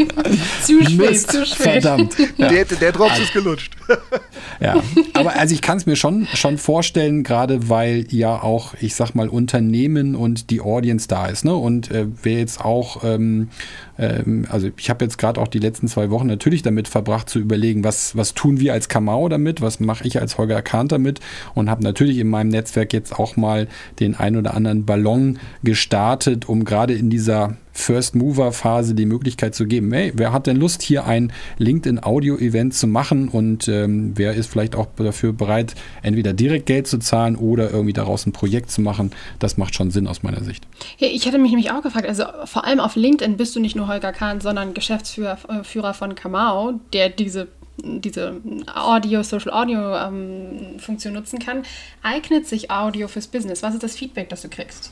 zu 0.62 0.83
spät, 0.83 0.96
Mist, 0.96 1.31
zu 1.31 1.44
spät. 1.44 1.83
Verdammt. 1.83 2.16
Ja. 2.38 2.48
Der, 2.48 2.64
der 2.64 2.92
Drops 2.92 3.11
also, 3.12 3.22
ist 3.22 3.33
gelutscht. 3.35 3.77
ja, 4.61 4.83
aber 5.12 5.35
also 5.38 5.55
ich 5.55 5.61
kann 5.61 5.77
es 5.77 5.85
mir 5.85 5.96
schon, 5.96 6.27
schon 6.33 6.57
vorstellen, 6.57 7.22
gerade 7.22 7.68
weil 7.68 8.07
ja 8.09 8.42
auch, 8.42 8.72
ich 8.81 8.94
sag 8.94 9.14
mal, 9.14 9.29
Unternehmen 9.29 10.14
und 10.14 10.48
die 10.48 10.62
Audience 10.62 11.07
da 11.07 11.27
ist. 11.27 11.44
Ne? 11.44 11.55
Und 11.55 11.90
äh, 11.90 12.07
wer 12.22 12.38
jetzt 12.38 12.64
auch 12.64 13.05
ähm, 13.05 13.50
ähm, 13.98 14.46
also 14.48 14.70
ich 14.77 14.90
habe 14.90 15.05
jetzt 15.05 15.18
gerade 15.18 15.40
auch 15.40 15.48
die 15.48 15.59
letzten 15.59 15.88
zwei 15.88 16.11
Wochen 16.11 16.27
natürlich 16.27 16.62
damit 16.62 16.88
verbracht 16.88 17.29
zu 17.29 17.38
überlegen, 17.38 17.85
was, 17.85 18.16
was 18.16 18.35
tun 18.35 18.61
wir 18.61 18.72
als 18.72 18.88
Kamau 18.88 19.29
damit, 19.29 19.61
was 19.61 19.81
mache 19.81 20.07
ich 20.07 20.20
als 20.20 20.38
Holger 20.38 20.62
Kahn 20.62 20.88
damit 20.88 21.20
und 21.55 21.70
habe 21.70 21.83
natürlich 21.83 22.18
in 22.18 22.29
meinem 22.29 22.50
Netzwerk 22.54 22.92
jetzt 22.92 23.18
auch 23.18 23.36
mal 23.36 23.68
den 24.00 24.14
ein 24.14 24.36
oder 24.36 24.54
anderen 24.54 24.84
Ballon 24.84 25.38
gestartet, 25.62 26.48
um 26.48 26.64
gerade 26.64 26.94
in 26.94 27.10
dieser 27.10 27.56
First 27.74 28.14
Mover 28.14 28.52
Phase 28.52 28.94
die 28.94 29.04
Möglichkeit 29.04 29.54
zu 29.54 29.66
geben, 29.66 29.92
hey, 29.92 30.12
wer 30.14 30.32
hat 30.32 30.46
denn 30.46 30.56
Lust, 30.56 30.80
hier 30.80 31.06
ein 31.06 31.32
LinkedIn 31.58 32.02
Audio 32.02 32.36
Event 32.36 32.72
zu 32.72 32.86
machen 32.86 33.28
und 33.28 33.66
ähm, 33.66 34.12
wer 34.14 34.34
ist 34.34 34.48
vielleicht 34.50 34.76
auch 34.76 34.86
dafür 34.96 35.32
bereit, 35.32 35.74
entweder 36.02 36.32
direkt 36.32 36.66
Geld 36.66 36.86
zu 36.86 36.98
zahlen 36.98 37.34
oder 37.34 37.70
irgendwie 37.70 37.92
daraus 37.92 38.26
ein 38.26 38.32
Projekt 38.32 38.70
zu 38.70 38.80
machen? 38.80 39.10
Das 39.40 39.56
macht 39.56 39.74
schon 39.74 39.90
Sinn 39.90 40.06
aus 40.06 40.22
meiner 40.22 40.42
Sicht. 40.44 40.66
Hey, 40.98 41.08
ich 41.08 41.26
hatte 41.26 41.38
mich 41.38 41.50
nämlich 41.50 41.72
auch 41.72 41.82
gefragt, 41.82 42.06
also 42.06 42.24
vor 42.44 42.64
allem 42.64 42.78
auf 42.78 42.94
LinkedIn 42.94 43.36
bist 43.36 43.56
du 43.56 43.60
nicht 43.60 43.74
nur 43.74 43.88
Holger 43.88 44.12
Kahn, 44.12 44.40
sondern 44.40 44.72
Geschäftsführer 44.72 45.38
äh, 45.48 45.92
von 45.94 46.14
Kamau, 46.14 46.74
der 46.92 47.08
diese 47.08 47.48
diese 47.76 48.40
Audio, 48.72 49.22
Social 49.22 49.52
Audio 49.52 49.96
ähm, 49.96 50.78
Funktion 50.78 51.14
nutzen 51.14 51.38
kann. 51.38 51.64
Eignet 52.02 52.46
sich 52.46 52.70
Audio 52.70 53.08
fürs 53.08 53.26
Business? 53.26 53.62
Was 53.62 53.74
ist 53.74 53.82
das 53.82 53.96
Feedback, 53.96 54.28
das 54.28 54.42
du 54.42 54.48
kriegst? 54.48 54.90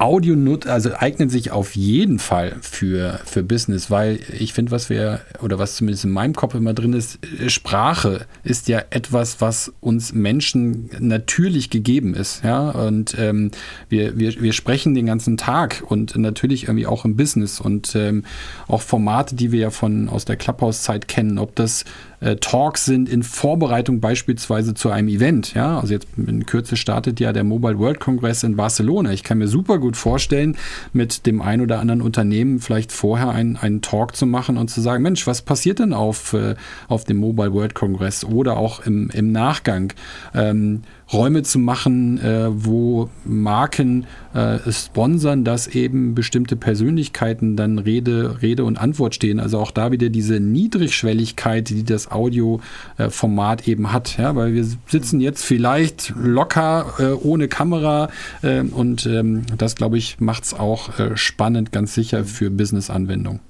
Audio 0.00 0.34
nut 0.34 0.66
also 0.66 0.94
eignet 0.94 1.30
sich 1.30 1.50
auf 1.50 1.76
jeden 1.76 2.18
Fall 2.18 2.56
für, 2.62 3.20
für 3.26 3.42
Business, 3.42 3.90
weil 3.90 4.18
ich 4.38 4.54
finde, 4.54 4.72
was 4.72 4.88
wir, 4.88 5.20
oder 5.42 5.58
was 5.58 5.76
zumindest 5.76 6.06
in 6.06 6.10
meinem 6.10 6.34
Kopf 6.34 6.54
immer 6.54 6.72
drin 6.72 6.94
ist, 6.94 7.18
Sprache 7.48 8.26
ist 8.42 8.68
ja 8.68 8.82
etwas, 8.88 9.42
was 9.42 9.74
uns 9.80 10.14
Menschen 10.14 10.88
natürlich 11.00 11.68
gegeben 11.68 12.14
ist. 12.14 12.42
Ja? 12.42 12.70
Und 12.70 13.14
ähm, 13.18 13.50
wir, 13.90 14.18
wir, 14.18 14.40
wir 14.40 14.54
sprechen 14.54 14.94
den 14.94 15.04
ganzen 15.04 15.36
Tag 15.36 15.84
und 15.86 16.16
natürlich 16.16 16.64
irgendwie 16.64 16.86
auch 16.86 17.04
im 17.04 17.16
Business 17.16 17.60
und 17.60 17.94
ähm, 17.94 18.24
auch 18.68 18.80
Formate, 18.80 19.34
die 19.34 19.52
wir 19.52 19.60
ja 19.60 19.70
von 19.70 20.08
aus 20.08 20.24
der 20.24 20.36
Clubhouse-Zeit 20.36 21.08
kennen, 21.08 21.38
ob 21.38 21.54
das 21.56 21.84
äh, 22.20 22.36
Talks 22.36 22.84
sind 22.84 23.08
in 23.08 23.22
Vorbereitung 23.22 24.00
beispielsweise 24.00 24.74
zu 24.74 24.90
einem 24.90 25.08
Event. 25.08 25.54
Ja, 25.54 25.80
also 25.80 25.92
jetzt 25.92 26.06
in 26.16 26.46
Kürze 26.46 26.76
startet 26.76 27.20
ja 27.20 27.32
der 27.32 27.44
Mobile 27.44 27.78
World 27.78 28.00
Congress 28.00 28.42
in 28.42 28.56
Barcelona. 28.56 29.12
Ich 29.12 29.24
kann 29.24 29.38
mir 29.38 29.48
super 29.48 29.78
gut 29.78 29.96
vorstellen, 29.96 30.56
mit 30.92 31.26
dem 31.26 31.42
ein 31.42 31.60
oder 31.60 31.80
anderen 31.80 32.02
Unternehmen 32.02 32.60
vielleicht 32.60 32.92
vorher 32.92 33.30
einen, 33.30 33.56
einen 33.56 33.82
Talk 33.82 34.16
zu 34.16 34.26
machen 34.26 34.56
und 34.56 34.68
zu 34.68 34.80
sagen, 34.80 35.02
Mensch, 35.02 35.26
was 35.26 35.42
passiert 35.42 35.78
denn 35.78 35.92
auf, 35.92 36.32
äh, 36.34 36.54
auf 36.88 37.04
dem 37.04 37.16
Mobile 37.16 37.52
World 37.52 37.74
Congress 37.74 38.24
oder 38.24 38.56
auch 38.56 38.84
im, 38.86 39.10
im 39.10 39.32
Nachgang? 39.32 39.92
Ähm, 40.34 40.82
Räume 41.12 41.42
zu 41.42 41.58
machen, 41.58 42.18
äh, 42.18 42.48
wo 42.50 43.08
Marken 43.24 44.06
äh, 44.32 44.58
sponsern, 44.70 45.44
dass 45.44 45.66
eben 45.66 46.14
bestimmte 46.14 46.56
Persönlichkeiten 46.56 47.56
dann 47.56 47.78
Rede, 47.78 48.40
Rede 48.42 48.64
und 48.64 48.78
Antwort 48.78 49.14
stehen. 49.14 49.40
Also 49.40 49.58
auch 49.58 49.72
da 49.72 49.90
wieder 49.90 50.08
diese 50.08 50.38
Niedrigschwelligkeit, 50.38 51.68
die 51.68 51.84
das 51.84 52.10
Audioformat 52.10 53.66
eben 53.66 53.92
hat. 53.92 54.18
Ja, 54.18 54.36
weil 54.36 54.54
wir 54.54 54.64
sitzen 54.86 55.20
jetzt 55.20 55.44
vielleicht 55.44 56.12
locker 56.16 56.94
äh, 56.98 57.12
ohne 57.12 57.48
Kamera 57.48 58.08
äh, 58.42 58.60
und 58.60 59.06
ähm, 59.06 59.42
das, 59.58 59.74
glaube 59.74 59.98
ich, 59.98 60.20
macht 60.20 60.44
es 60.44 60.54
auch 60.54 60.98
äh, 60.98 61.16
spannend, 61.16 61.72
ganz 61.72 61.94
sicher 61.94 62.24
für 62.24 62.50
Business-Anwendungen. 62.50 63.49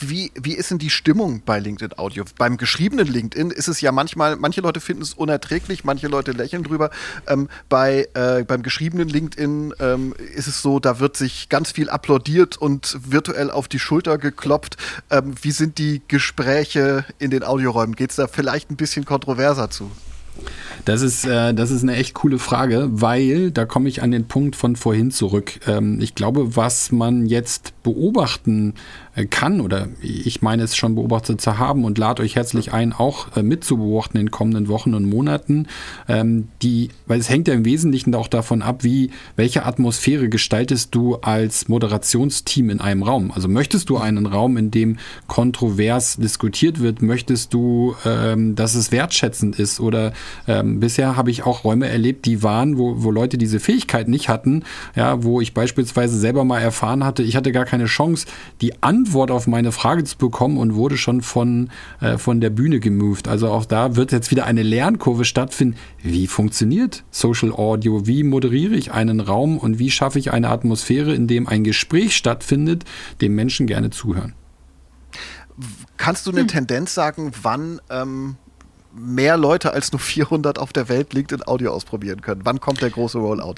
Wie, 0.00 0.32
wie 0.34 0.54
ist 0.54 0.70
denn 0.70 0.78
die 0.78 0.90
Stimmung 0.90 1.42
bei 1.44 1.58
LinkedIn 1.58 1.98
Audio? 1.98 2.24
Beim 2.38 2.56
geschriebenen 2.56 3.06
LinkedIn 3.06 3.50
ist 3.50 3.68
es 3.68 3.80
ja 3.80 3.92
manchmal, 3.92 4.36
manche 4.36 4.60
Leute 4.60 4.80
finden 4.80 5.02
es 5.02 5.14
unerträglich, 5.14 5.84
manche 5.84 6.08
Leute 6.08 6.32
lächeln 6.32 6.62
drüber. 6.62 6.90
Ähm, 7.26 7.48
bei, 7.68 8.08
äh, 8.14 8.44
beim 8.44 8.62
geschriebenen 8.62 9.08
LinkedIn 9.08 9.74
ähm, 9.78 10.14
ist 10.34 10.46
es 10.46 10.62
so, 10.62 10.80
da 10.80 11.00
wird 11.00 11.16
sich 11.16 11.48
ganz 11.48 11.72
viel 11.72 11.90
applaudiert 11.90 12.56
und 12.56 12.98
virtuell 13.02 13.50
auf 13.50 13.68
die 13.68 13.78
Schulter 13.78 14.18
geklopft. 14.18 14.76
Ähm, 15.10 15.34
wie 15.42 15.52
sind 15.52 15.78
die 15.78 16.02
Gespräche 16.08 17.04
in 17.18 17.30
den 17.30 17.42
Audioräumen? 17.44 17.96
Geht 17.96 18.10
es 18.10 18.16
da 18.16 18.26
vielleicht 18.26 18.70
ein 18.70 18.76
bisschen 18.76 19.04
kontroverser 19.04 19.70
zu? 19.70 19.90
Das 20.84 21.02
ist, 21.02 21.26
äh, 21.26 21.54
das 21.54 21.70
ist 21.70 21.82
eine 21.82 21.96
echt 21.96 22.14
coole 22.14 22.38
Frage, 22.38 22.88
weil 22.90 23.50
da 23.50 23.64
komme 23.64 23.88
ich 23.88 24.02
an 24.02 24.10
den 24.10 24.26
Punkt 24.26 24.56
von 24.56 24.76
vorhin 24.76 25.10
zurück. 25.10 25.60
Ähm, 25.66 26.00
ich 26.00 26.14
glaube, 26.14 26.56
was 26.56 26.92
man 26.92 27.26
jetzt 27.26 27.74
beobachten 27.82 28.74
äh, 29.14 29.26
kann, 29.26 29.60
oder 29.60 29.88
ich 30.02 30.42
meine 30.42 30.62
es 30.62 30.76
schon 30.76 30.94
beobachtet 30.94 31.40
zu 31.40 31.58
haben 31.58 31.84
und 31.84 31.98
lade 31.98 32.22
euch 32.22 32.36
herzlich 32.36 32.72
ein, 32.72 32.92
auch 32.92 33.36
äh, 33.36 33.42
mitzubeobachten 33.42 34.18
in 34.18 34.26
den 34.26 34.30
kommenden 34.30 34.68
Wochen 34.68 34.94
und 34.94 35.04
Monaten, 35.04 35.66
ähm, 36.08 36.48
die, 36.62 36.90
weil 37.06 37.20
es 37.20 37.28
hängt 37.28 37.48
ja 37.48 37.54
im 37.54 37.64
Wesentlichen 37.64 38.14
auch 38.14 38.28
davon 38.28 38.62
ab, 38.62 38.84
wie, 38.84 39.10
welche 39.36 39.66
Atmosphäre 39.66 40.28
gestaltest 40.28 40.94
du 40.94 41.16
als 41.16 41.68
Moderationsteam 41.68 42.70
in 42.70 42.80
einem 42.80 43.02
Raum? 43.02 43.32
Also 43.32 43.48
möchtest 43.48 43.90
du 43.90 43.98
einen 43.98 44.26
Raum, 44.26 44.56
in 44.56 44.70
dem 44.70 44.98
kontrovers 45.26 46.16
diskutiert 46.16 46.80
wird? 46.80 47.02
Möchtest 47.02 47.52
du, 47.52 47.94
ähm, 48.04 48.54
dass 48.54 48.74
es 48.74 48.92
wertschätzend 48.92 49.58
ist? 49.58 49.80
Oder 49.80 50.12
ähm, 50.46 50.80
bisher 50.80 51.16
habe 51.16 51.30
ich 51.30 51.44
auch 51.44 51.64
Räume 51.64 51.88
erlebt, 51.88 52.26
die 52.26 52.42
waren, 52.42 52.78
wo, 52.78 53.02
wo 53.02 53.10
Leute 53.10 53.38
diese 53.38 53.60
Fähigkeit 53.60 54.08
nicht 54.08 54.28
hatten, 54.28 54.64
ja, 54.94 55.22
wo 55.22 55.40
ich 55.40 55.54
beispielsweise 55.54 56.18
selber 56.18 56.44
mal 56.44 56.60
erfahren 56.60 57.04
hatte, 57.04 57.22
ich 57.22 57.36
hatte 57.36 57.52
gar 57.52 57.64
keine 57.64 57.86
Chance, 57.86 58.26
die 58.60 58.82
Antwort 58.82 59.30
auf 59.30 59.46
meine 59.46 59.72
Frage 59.72 60.04
zu 60.04 60.16
bekommen 60.18 60.56
und 60.56 60.74
wurde 60.74 60.96
schon 60.96 61.22
von, 61.22 61.70
äh, 62.00 62.18
von 62.18 62.40
der 62.40 62.50
Bühne 62.50 62.80
gemoved. 62.80 63.28
Also 63.28 63.48
auch 63.48 63.64
da 63.64 63.96
wird 63.96 64.12
jetzt 64.12 64.30
wieder 64.30 64.46
eine 64.46 64.62
Lernkurve 64.62 65.24
stattfinden. 65.24 65.76
Wie 66.02 66.26
funktioniert 66.26 67.04
Social 67.10 67.52
Audio? 67.52 68.06
Wie 68.06 68.22
moderiere 68.22 68.74
ich 68.74 68.92
einen 68.92 69.20
Raum 69.20 69.58
und 69.58 69.78
wie 69.78 69.90
schaffe 69.90 70.18
ich 70.18 70.32
eine 70.32 70.48
Atmosphäre, 70.48 71.14
in 71.14 71.26
dem 71.26 71.46
ein 71.46 71.64
Gespräch 71.64 72.16
stattfindet, 72.16 72.84
dem 73.20 73.34
Menschen 73.34 73.66
gerne 73.66 73.90
zuhören? 73.90 74.34
Kannst 75.96 76.26
du 76.26 76.30
eine 76.30 76.40
hm. 76.40 76.48
Tendenz 76.48 76.94
sagen, 76.94 77.32
wann 77.42 77.80
ähm, 77.90 78.36
mehr 78.92 79.36
Leute 79.36 79.72
als 79.72 79.92
nur 79.92 80.00
400 80.00 80.58
auf 80.58 80.72
der 80.72 80.88
Welt 80.88 81.12
LinkedIn 81.12 81.46
Audio 81.46 81.72
ausprobieren 81.72 82.20
können? 82.20 82.42
Wann 82.44 82.60
kommt 82.60 82.82
der 82.82 82.90
große 82.90 83.18
Rollout? 83.18 83.56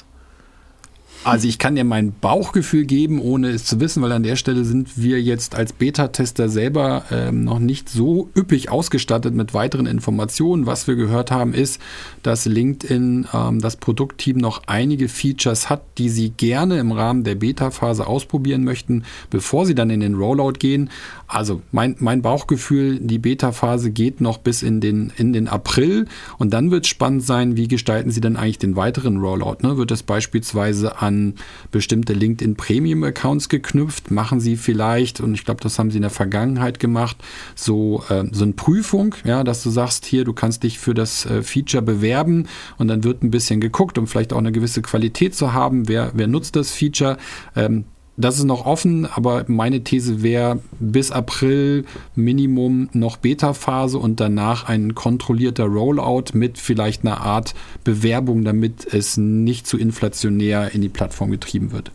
Also 1.24 1.46
ich 1.46 1.60
kann 1.60 1.76
dir 1.76 1.84
mein 1.84 2.12
Bauchgefühl 2.20 2.84
geben, 2.84 3.20
ohne 3.20 3.50
es 3.50 3.64
zu 3.64 3.78
wissen, 3.78 4.02
weil 4.02 4.10
an 4.10 4.24
der 4.24 4.34
Stelle 4.34 4.64
sind 4.64 5.00
wir 5.00 5.22
jetzt 5.22 5.54
als 5.54 5.72
Beta-Tester 5.72 6.48
selber 6.48 7.04
ähm, 7.12 7.44
noch 7.44 7.60
nicht 7.60 7.88
so 7.88 8.28
üppig 8.36 8.70
ausgestattet 8.70 9.32
mit 9.32 9.54
weiteren 9.54 9.86
Informationen. 9.86 10.66
Was 10.66 10.88
wir 10.88 10.96
gehört 10.96 11.30
haben, 11.30 11.54
ist, 11.54 11.80
dass 12.24 12.44
LinkedIn 12.46 13.28
ähm, 13.32 13.60
das 13.60 13.76
Produktteam 13.76 14.38
noch 14.38 14.62
einige 14.66 15.08
Features 15.08 15.70
hat, 15.70 15.82
die 15.98 16.08
sie 16.08 16.30
gerne 16.30 16.80
im 16.80 16.90
Rahmen 16.90 17.22
der 17.22 17.36
Beta-Phase 17.36 18.04
ausprobieren 18.04 18.64
möchten, 18.64 19.04
bevor 19.30 19.64
sie 19.64 19.76
dann 19.76 19.90
in 19.90 20.00
den 20.00 20.16
Rollout 20.16 20.54
gehen. 20.58 20.90
Also 21.32 21.62
mein, 21.72 21.96
mein 21.98 22.20
Bauchgefühl, 22.20 22.98
die 23.00 23.18
Beta-Phase 23.18 23.90
geht 23.90 24.20
noch 24.20 24.36
bis 24.36 24.62
in 24.62 24.82
den, 24.82 25.10
in 25.16 25.32
den 25.32 25.48
April 25.48 26.06
und 26.36 26.52
dann 26.52 26.70
wird 26.70 26.86
spannend 26.86 27.24
sein, 27.24 27.56
wie 27.56 27.68
gestalten 27.68 28.10
sie 28.10 28.20
dann 28.20 28.36
eigentlich 28.36 28.58
den 28.58 28.76
weiteren 28.76 29.16
Rollout. 29.16 29.56
Ne? 29.62 29.78
Wird 29.78 29.90
es 29.92 30.02
beispielsweise 30.02 31.00
an 31.00 31.34
bestimmte 31.70 32.12
LinkedIn 32.12 32.56
Premium 32.56 33.02
Accounts 33.02 33.48
geknüpft? 33.48 34.10
Machen 34.10 34.40
Sie 34.40 34.56
vielleicht, 34.56 35.20
und 35.20 35.32
ich 35.32 35.46
glaube, 35.46 35.62
das 35.62 35.78
haben 35.78 35.90
Sie 35.90 35.96
in 35.96 36.02
der 36.02 36.10
Vergangenheit 36.10 36.78
gemacht, 36.78 37.16
so, 37.54 38.04
äh, 38.10 38.24
so 38.30 38.44
eine 38.44 38.52
Prüfung, 38.52 39.14
ja, 39.24 39.42
dass 39.42 39.62
du 39.62 39.70
sagst, 39.70 40.04
hier, 40.04 40.24
du 40.24 40.34
kannst 40.34 40.64
dich 40.64 40.78
für 40.78 40.92
das 40.92 41.24
äh, 41.24 41.42
Feature 41.42 41.82
bewerben 41.82 42.46
und 42.76 42.88
dann 42.88 43.04
wird 43.04 43.22
ein 43.22 43.30
bisschen 43.30 43.62
geguckt, 43.62 43.96
um 43.96 44.06
vielleicht 44.06 44.34
auch 44.34 44.38
eine 44.38 44.52
gewisse 44.52 44.82
Qualität 44.82 45.34
zu 45.34 45.54
haben. 45.54 45.88
Wer, 45.88 46.12
wer 46.14 46.26
nutzt 46.26 46.56
das 46.56 46.72
Feature? 46.72 47.16
Ähm, 47.56 47.84
das 48.22 48.38
ist 48.38 48.44
noch 48.44 48.66
offen, 48.66 49.06
aber 49.06 49.44
meine 49.48 49.84
These 49.84 50.22
wäre 50.22 50.60
bis 50.80 51.10
April 51.10 51.84
Minimum 52.14 52.88
noch 52.92 53.16
Beta-Phase 53.16 53.98
und 53.98 54.20
danach 54.20 54.68
ein 54.68 54.94
kontrollierter 54.94 55.64
Rollout 55.64 56.32
mit 56.34 56.58
vielleicht 56.58 57.04
einer 57.04 57.20
Art 57.20 57.54
Bewerbung, 57.84 58.44
damit 58.44 58.86
es 58.92 59.16
nicht 59.16 59.66
zu 59.66 59.78
inflationär 59.78 60.74
in 60.74 60.80
die 60.80 60.88
Plattform 60.88 61.30
getrieben 61.30 61.72
wird. 61.72 61.92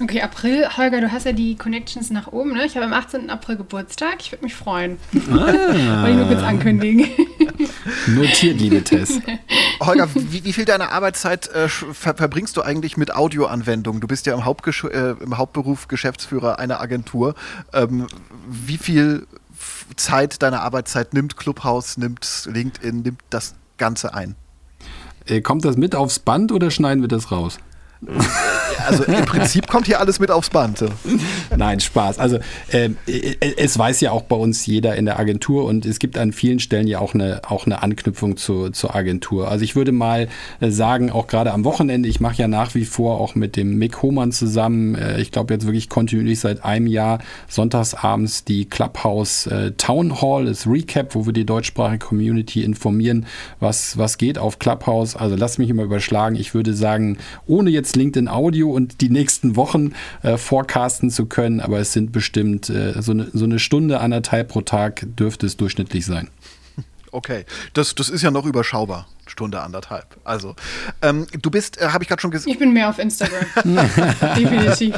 Okay, 0.00 0.20
April. 0.20 0.68
Holger, 0.76 1.00
du 1.00 1.10
hast 1.10 1.26
ja 1.26 1.32
die 1.32 1.56
Connections 1.56 2.10
nach 2.10 2.28
oben, 2.28 2.52
ne? 2.52 2.64
Ich 2.66 2.76
habe 2.76 2.86
am 2.86 2.92
18. 2.92 3.30
April 3.30 3.56
Geburtstag. 3.56 4.16
Ich 4.20 4.30
würde 4.30 4.44
mich 4.44 4.54
freuen. 4.54 4.98
Ah. 5.30 6.02
Wollte 6.02 6.10
ich 6.10 6.16
nur 6.16 6.26
kurz 6.26 6.42
ankündigen. 6.42 7.06
Notiert, 8.06 8.60
liebe 8.60 8.84
Tess. 8.84 9.20
Holger, 9.80 10.08
wie, 10.14 10.44
wie 10.44 10.52
viel 10.52 10.64
deiner 10.64 10.92
Arbeitszeit 10.92 11.48
äh, 11.48 11.68
ver 11.68 12.14
verbringst 12.14 12.56
du 12.56 12.62
eigentlich 12.62 12.96
mit 12.96 13.14
Audioanwendungen? 13.14 14.00
Du 14.00 14.06
bist 14.06 14.26
ja 14.26 14.34
im, 14.34 14.44
Hauptgesch 14.44 14.84
äh, 14.84 15.14
im 15.20 15.36
Hauptberuf 15.36 15.88
Geschäftsführer 15.88 16.58
einer 16.58 16.80
Agentur. 16.80 17.34
Ähm, 17.72 18.06
wie 18.48 18.78
viel 18.78 19.26
Zeit 19.96 20.42
deiner 20.42 20.62
Arbeitszeit 20.62 21.12
nimmt 21.12 21.36
Clubhouse, 21.36 21.96
nimmt 21.96 22.48
LinkedIn, 22.50 23.02
nimmt 23.02 23.22
das 23.30 23.56
Ganze 23.78 24.14
ein? 24.14 24.36
Äh, 25.26 25.40
kommt 25.40 25.64
das 25.64 25.76
mit 25.76 25.96
aufs 25.96 26.20
Band 26.20 26.52
oder 26.52 26.70
schneiden 26.70 27.02
wir 27.02 27.08
das 27.08 27.32
raus? 27.32 27.58
Also 28.88 29.04
im 29.04 29.24
Prinzip 29.26 29.66
kommt 29.68 29.86
hier 29.86 30.00
alles 30.00 30.18
mit 30.18 30.30
aufs 30.30 30.48
Band. 30.48 30.84
Nein, 31.54 31.80
Spaß. 31.80 32.18
Also 32.18 32.38
äh, 32.72 32.90
es 33.56 33.78
weiß 33.78 34.00
ja 34.00 34.12
auch 34.12 34.22
bei 34.22 34.36
uns 34.36 34.64
jeder 34.64 34.96
in 34.96 35.04
der 35.04 35.18
Agentur 35.18 35.64
und 35.64 35.84
es 35.84 35.98
gibt 35.98 36.16
an 36.16 36.32
vielen 36.32 36.58
Stellen 36.58 36.86
ja 36.86 36.98
auch 37.00 37.12
eine, 37.12 37.42
auch 37.46 37.66
eine 37.66 37.82
Anknüpfung 37.82 38.36
zu, 38.38 38.70
zur 38.70 38.94
Agentur. 38.94 39.50
Also 39.50 39.64
ich 39.64 39.76
würde 39.76 39.92
mal 39.92 40.28
äh, 40.60 40.70
sagen, 40.70 41.10
auch 41.10 41.26
gerade 41.26 41.52
am 41.52 41.64
Wochenende, 41.64 42.08
ich 42.08 42.20
mache 42.20 42.36
ja 42.36 42.48
nach 42.48 42.74
wie 42.74 42.86
vor 42.86 43.20
auch 43.20 43.34
mit 43.34 43.56
dem 43.56 43.76
Mick 43.76 44.00
Hohmann 44.02 44.32
zusammen, 44.32 44.94
äh, 44.94 45.20
ich 45.20 45.32
glaube 45.32 45.52
jetzt 45.52 45.66
wirklich 45.66 45.90
kontinuierlich 45.90 46.40
seit 46.40 46.64
einem 46.64 46.86
Jahr 46.86 47.18
sonntagsabends 47.48 48.44
die 48.44 48.64
Clubhouse 48.64 49.46
äh, 49.48 49.72
Town 49.72 50.22
Hall, 50.22 50.46
das 50.46 50.66
Recap, 50.66 51.14
wo 51.14 51.26
wir 51.26 51.34
die 51.34 51.44
deutschsprachige 51.44 51.98
Community 51.98 52.62
informieren, 52.64 53.26
was, 53.60 53.98
was 53.98 54.16
geht 54.16 54.38
auf 54.38 54.58
Clubhouse. 54.58 55.14
Also 55.14 55.36
lass 55.36 55.58
mich 55.58 55.68
immer 55.68 55.82
überschlagen. 55.82 56.36
Ich 56.36 56.54
würde 56.54 56.72
sagen, 56.72 57.18
ohne 57.46 57.68
jetzt 57.70 57.96
LinkedIn 57.96 58.28
Audio 58.28 58.77
und 58.78 59.00
die 59.00 59.10
nächsten 59.10 59.56
Wochen 59.56 59.92
äh, 60.22 60.38
forecasten 60.38 61.10
zu 61.10 61.26
können, 61.26 61.60
aber 61.60 61.80
es 61.80 61.92
sind 61.92 62.12
bestimmt 62.12 62.70
äh, 62.70 63.02
so, 63.02 63.12
eine, 63.12 63.28
so 63.32 63.44
eine 63.44 63.58
Stunde, 63.58 64.00
anderthalb 64.00 64.48
pro 64.48 64.62
Tag 64.62 65.06
dürfte 65.16 65.46
es 65.46 65.56
durchschnittlich 65.56 66.06
sein. 66.06 66.28
Okay, 67.12 67.44
das, 67.72 67.94
das 67.94 68.08
ist 68.08 68.22
ja 68.22 68.30
noch 68.30 68.46
überschaubar. 68.46 69.06
Stunde 69.26 69.60
anderthalb. 69.60 70.16
Also, 70.24 70.56
ähm, 71.02 71.26
du 71.40 71.50
bist, 71.50 71.80
äh, 71.80 71.88
habe 71.88 72.02
ich 72.02 72.08
gerade 72.08 72.20
schon 72.20 72.30
gesagt. 72.30 72.50
Ich 72.50 72.58
bin 72.58 72.72
mehr 72.72 72.88
auf 72.88 72.98
Instagram. 72.98 73.44
Definitiv. 74.36 74.96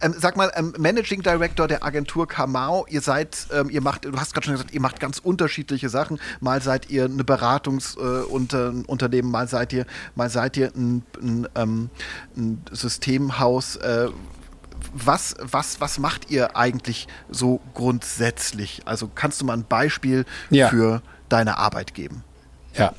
Ähm, 0.00 0.14
sag 0.18 0.36
mal, 0.36 0.50
ähm, 0.56 0.74
Managing 0.78 1.22
Director 1.22 1.68
der 1.68 1.84
Agentur 1.84 2.26
Kamau, 2.26 2.86
ihr 2.88 3.00
seid, 3.00 3.46
ähm, 3.52 3.70
ihr 3.70 3.80
macht, 3.80 4.04
du 4.04 4.18
hast 4.18 4.34
gerade 4.34 4.46
schon 4.46 4.54
gesagt, 4.54 4.74
ihr 4.74 4.80
macht 4.80 5.00
ganz 5.00 5.18
unterschiedliche 5.18 5.88
Sachen. 5.88 6.18
Mal 6.40 6.60
seid 6.60 6.90
ihr 6.90 7.04
eine 7.04 7.24
Beratungsunternehmen, 7.24 9.30
äh, 9.30 9.32
mal 9.32 9.48
seid 9.48 9.72
ihr, 9.72 9.86
mal 10.14 10.28
seid 10.28 10.56
ihr 10.56 10.72
ein, 10.74 11.02
ein, 11.20 11.48
ähm, 11.54 11.90
ein 12.36 12.62
Systemhaus. 12.72 13.76
Äh, 13.76 14.08
was, 14.92 15.36
was, 15.40 15.80
was 15.80 15.98
macht 15.98 16.30
ihr 16.30 16.56
eigentlich 16.56 17.06
so 17.28 17.60
grundsätzlich? 17.74 18.82
Also 18.84 19.10
kannst 19.14 19.40
du 19.40 19.44
mal 19.44 19.54
ein 19.54 19.66
Beispiel 19.66 20.24
ja. 20.50 20.68
für 20.68 21.02
deine 21.28 21.58
Arbeit 21.58 21.94
geben? 21.94 22.24
Ja, 22.78 22.92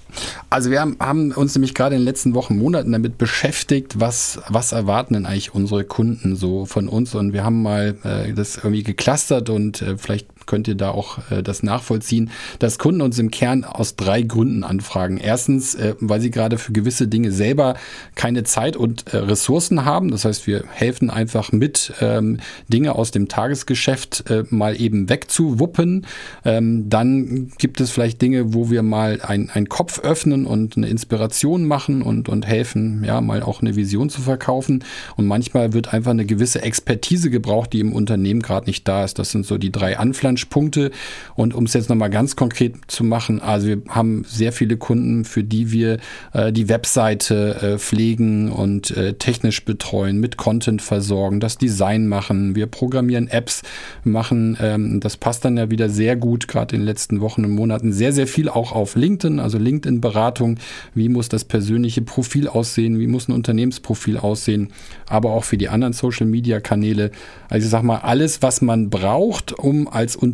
also 0.50 0.72
wir 0.72 0.82
haben, 0.82 0.98
haben, 1.00 1.32
uns 1.32 1.54
nämlich 1.54 1.76
gerade 1.76 1.96
in 1.96 2.02
den 2.02 2.06
letzten 2.06 2.34
Wochen, 2.34 2.58
Monaten 2.58 2.92
damit 2.92 3.20
beschäftigt, 3.20 4.00
was, 4.00 4.40
was 4.48 4.72
erwarten 4.72 5.14
denn 5.14 5.26
eigentlich 5.28 5.54
unsere 5.54 5.84
Kunden 5.84 6.36
so 6.36 6.66
von 6.66 6.88
uns 6.88 7.14
und 7.14 7.32
wir 7.32 7.44
haben 7.44 7.62
mal 7.62 7.96
äh, 8.04 8.34
das 8.34 8.58
irgendwie 8.58 8.82
geclustert 8.82 9.52
und 9.52 9.84
äh, 9.84 9.98
vielleicht 9.98 10.28
könnt 10.48 10.68
ihr 10.68 10.76
da 10.76 10.90
auch 10.90 11.20
äh, 11.30 11.44
das 11.44 11.62
nachvollziehen, 11.62 12.32
dass 12.60 12.80
Kunden 12.80 13.02
uns 13.02 13.20
im 13.20 13.30
Kern 13.30 13.64
aus 13.64 13.96
drei 13.96 14.24
Gründen 14.24 14.64
anfragen. 14.64 15.18
Erstens, 15.18 15.76
äh, 15.76 15.94
weil 16.00 16.22
sie 16.22 16.32
gerade 16.32 16.58
für 16.58 16.72
gewisse 16.72 17.08
Dinge 17.08 17.32
selber 17.32 17.76
keine 18.16 18.44
Zeit 18.44 18.76
und 18.76 19.14
äh, 19.14 19.18
Ressourcen 19.18 19.86
haben. 19.86 20.10
Das 20.10 20.26
heißt, 20.26 20.48
wir 20.48 20.64
helfen 20.70 21.10
einfach 21.10 21.52
mit, 21.52 21.94
ähm, 22.02 22.40
Dinge 22.68 22.96
aus 22.96 23.12
dem 23.12 23.28
Tagesgeschäft 23.28 24.30
äh, 24.30 24.44
mal 24.50 24.80
eben 24.80 25.10
wegzuwuppen. 25.10 26.06
Ähm, 26.46 26.90
dann 26.90 27.50
gibt 27.58 27.82
es 27.82 27.92
vielleicht 27.92 28.22
Dinge, 28.22 28.54
wo 28.54 28.70
wir 28.70 28.82
mal 28.84 29.22
einen 29.22 29.70
Kopf 29.70 30.00
öffnen 30.00 30.46
und 30.46 30.78
eine 30.78 30.88
Inspiration 30.88 31.66
machen 31.66 32.02
und, 32.02 32.30
und 32.30 32.48
helfen, 32.48 33.04
ja, 33.04 33.20
mal 33.22 33.44
auch 33.44 33.62
eine 33.62 33.76
Vision 33.76 34.10
zu 34.10 34.22
verkaufen. 34.22 34.84
Und 35.18 35.28
manchmal 35.28 35.74
wird 35.74 35.94
einfach 35.94 36.12
eine 36.12 36.26
gewisse 36.26 36.62
Expertise 36.62 37.30
gebraucht, 37.30 37.74
die 37.74 37.80
im 37.80 37.94
Unternehmen 37.94 38.42
gerade 38.42 38.68
nicht 38.68 38.88
da 38.88 39.04
ist. 39.04 39.20
Das 39.20 39.32
sind 39.32 39.46
so 39.46 39.58
die 39.58 39.72
drei 39.72 39.98
Anflanschen. 39.98 40.37
Punte. 40.46 40.92
Und 41.36 41.54
um 41.54 41.66
es 41.66 41.74
jetzt 41.74 41.90
nochmal 41.90 42.10
ganz 42.10 42.36
konkret 42.36 42.76
zu 42.88 43.04
machen, 43.04 43.42
also 43.42 43.68
wir 43.68 43.82
haben 43.90 44.24
sehr 44.28 44.52
viele 44.52 44.78
Kunden, 44.78 45.26
für 45.26 45.44
die 45.44 45.72
wir 45.72 45.98
äh, 46.34 46.52
die 46.52 46.70
Webseite 46.70 47.56
äh, 47.62 47.78
pflegen 47.78 48.52
und 48.52 48.96
äh, 48.96 49.14
technisch 49.14 49.66
betreuen, 49.66 50.20
mit 50.20 50.38
Content 50.38 50.82
versorgen, 50.82 51.40
das 51.40 51.58
Design 51.58 52.08
machen. 52.08 52.56
Wir 52.56 52.68
programmieren 52.68 53.28
Apps, 53.28 53.64
machen, 54.04 54.58
ähm, 54.62 55.00
das 55.00 55.18
passt 55.18 55.46
dann 55.46 55.58
ja 55.58 55.70
wieder 55.70 55.90
sehr 55.90 56.16
gut, 56.16 56.48
gerade 56.48 56.76
in 56.76 56.82
den 56.82 56.86
letzten 56.86 57.22
Wochen 57.22 57.44
und 57.46 57.52
Monaten, 57.52 57.92
sehr, 57.92 58.14
sehr 58.14 58.28
viel 58.28 58.50
auch 58.50 58.72
auf 58.72 58.96
LinkedIn, 58.96 59.40
also 59.40 59.58
LinkedIn-Beratung. 59.58 60.60
Wie 60.94 61.10
muss 61.10 61.30
das 61.30 61.44
persönliche 61.44 62.02
Profil 62.02 62.48
aussehen? 62.48 63.00
Wie 63.00 63.08
muss 63.08 63.28
ein 63.28 63.34
Unternehmensprofil 63.34 64.18
aussehen? 64.18 64.70
Aber 65.08 65.32
auch 65.32 65.44
für 65.44 65.58
die 65.58 65.70
anderen 65.70 65.94
Social-Media-Kanäle. 65.94 67.12
Also 67.50 67.66
ich 67.66 67.72
sag 67.72 67.84
mal, 67.84 68.00
alles, 68.00 68.42
was 68.42 68.62
man 68.62 68.90
braucht, 68.90 69.54
um 69.54 69.88
als 69.88 70.16
Unternehmen 70.16 70.27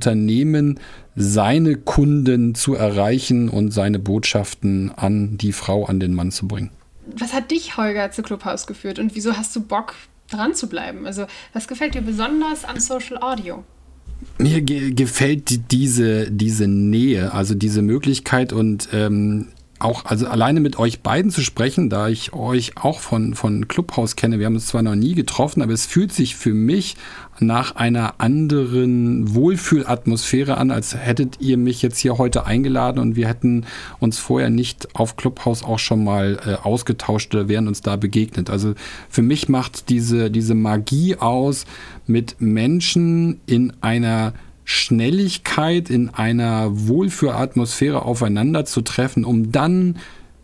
seine 1.15 1.75
Kunden 1.75 2.55
zu 2.55 2.75
erreichen 2.75 3.49
und 3.49 3.71
seine 3.71 3.99
Botschaften 3.99 4.91
an 4.95 5.37
die 5.37 5.53
Frau, 5.53 5.85
an 5.85 5.99
den 5.99 6.13
Mann 6.13 6.31
zu 6.31 6.47
bringen. 6.47 6.71
Was 7.17 7.33
hat 7.33 7.51
dich, 7.51 7.77
Holger, 7.77 8.11
zu 8.11 8.23
Clubhouse 8.23 8.65
geführt 8.65 8.99
und 8.99 9.15
wieso 9.15 9.35
hast 9.37 9.55
du 9.55 9.61
Bock, 9.61 9.95
dran 10.29 10.55
zu 10.55 10.67
bleiben? 10.67 11.05
Also, 11.05 11.25
was 11.53 11.67
gefällt 11.67 11.95
dir 11.95 12.01
besonders 12.01 12.65
an 12.65 12.79
Social 12.79 13.17
Audio? 13.21 13.63
Mir 14.37 14.61
ge 14.61 14.91
gefällt 14.93 15.71
diese, 15.71 16.31
diese 16.31 16.67
Nähe, 16.67 17.33
also 17.33 17.55
diese 17.55 17.81
Möglichkeit 17.81 18.53
und 18.53 18.89
ähm, 18.93 19.49
auch, 19.83 20.05
also 20.05 20.27
alleine 20.27 20.59
mit 20.59 20.79
euch 20.79 21.01
beiden 21.01 21.31
zu 21.31 21.41
sprechen, 21.41 21.89
da 21.89 22.07
ich 22.07 22.33
euch 22.33 22.77
auch 22.77 22.99
von, 22.99 23.33
von 23.35 23.67
Clubhouse 23.67 24.15
kenne, 24.15 24.39
wir 24.39 24.45
haben 24.45 24.55
uns 24.55 24.67
zwar 24.67 24.81
noch 24.81 24.95
nie 24.95 25.15
getroffen, 25.15 25.61
aber 25.61 25.73
es 25.73 25.85
fühlt 25.85 26.13
sich 26.13 26.35
für 26.35 26.53
mich 26.53 26.95
nach 27.39 27.75
einer 27.75 28.15
anderen 28.19 29.33
Wohlfühlatmosphäre 29.33 30.57
an, 30.57 30.71
als 30.71 30.95
hättet 30.95 31.41
ihr 31.41 31.57
mich 31.57 31.81
jetzt 31.81 31.97
hier 31.97 32.17
heute 32.17 32.45
eingeladen 32.45 32.99
und 32.99 33.15
wir 33.15 33.27
hätten 33.27 33.65
uns 33.99 34.19
vorher 34.19 34.49
nicht 34.49 34.95
auf 34.95 35.17
Clubhouse 35.17 35.63
auch 35.63 35.79
schon 35.79 36.03
mal 36.03 36.39
äh, 36.45 36.53
ausgetauscht 36.55 37.33
oder 37.33 37.47
wären 37.47 37.67
uns 37.67 37.81
da 37.81 37.95
begegnet. 37.95 38.49
Also 38.49 38.75
für 39.09 39.21
mich 39.21 39.49
macht 39.49 39.89
diese, 39.89 40.29
diese 40.29 40.55
Magie 40.55 41.15
aus, 41.15 41.65
mit 42.05 42.35
Menschen 42.39 43.39
in 43.45 43.73
einer 43.81 44.33
Schnelligkeit 44.65 45.89
in 45.89 46.09
einer 46.09 46.69
Wohlfühlatmosphäre 46.87 48.03
aufeinander 48.03 48.65
zu 48.65 48.81
treffen, 48.81 49.25
um 49.25 49.51
dann 49.51 49.95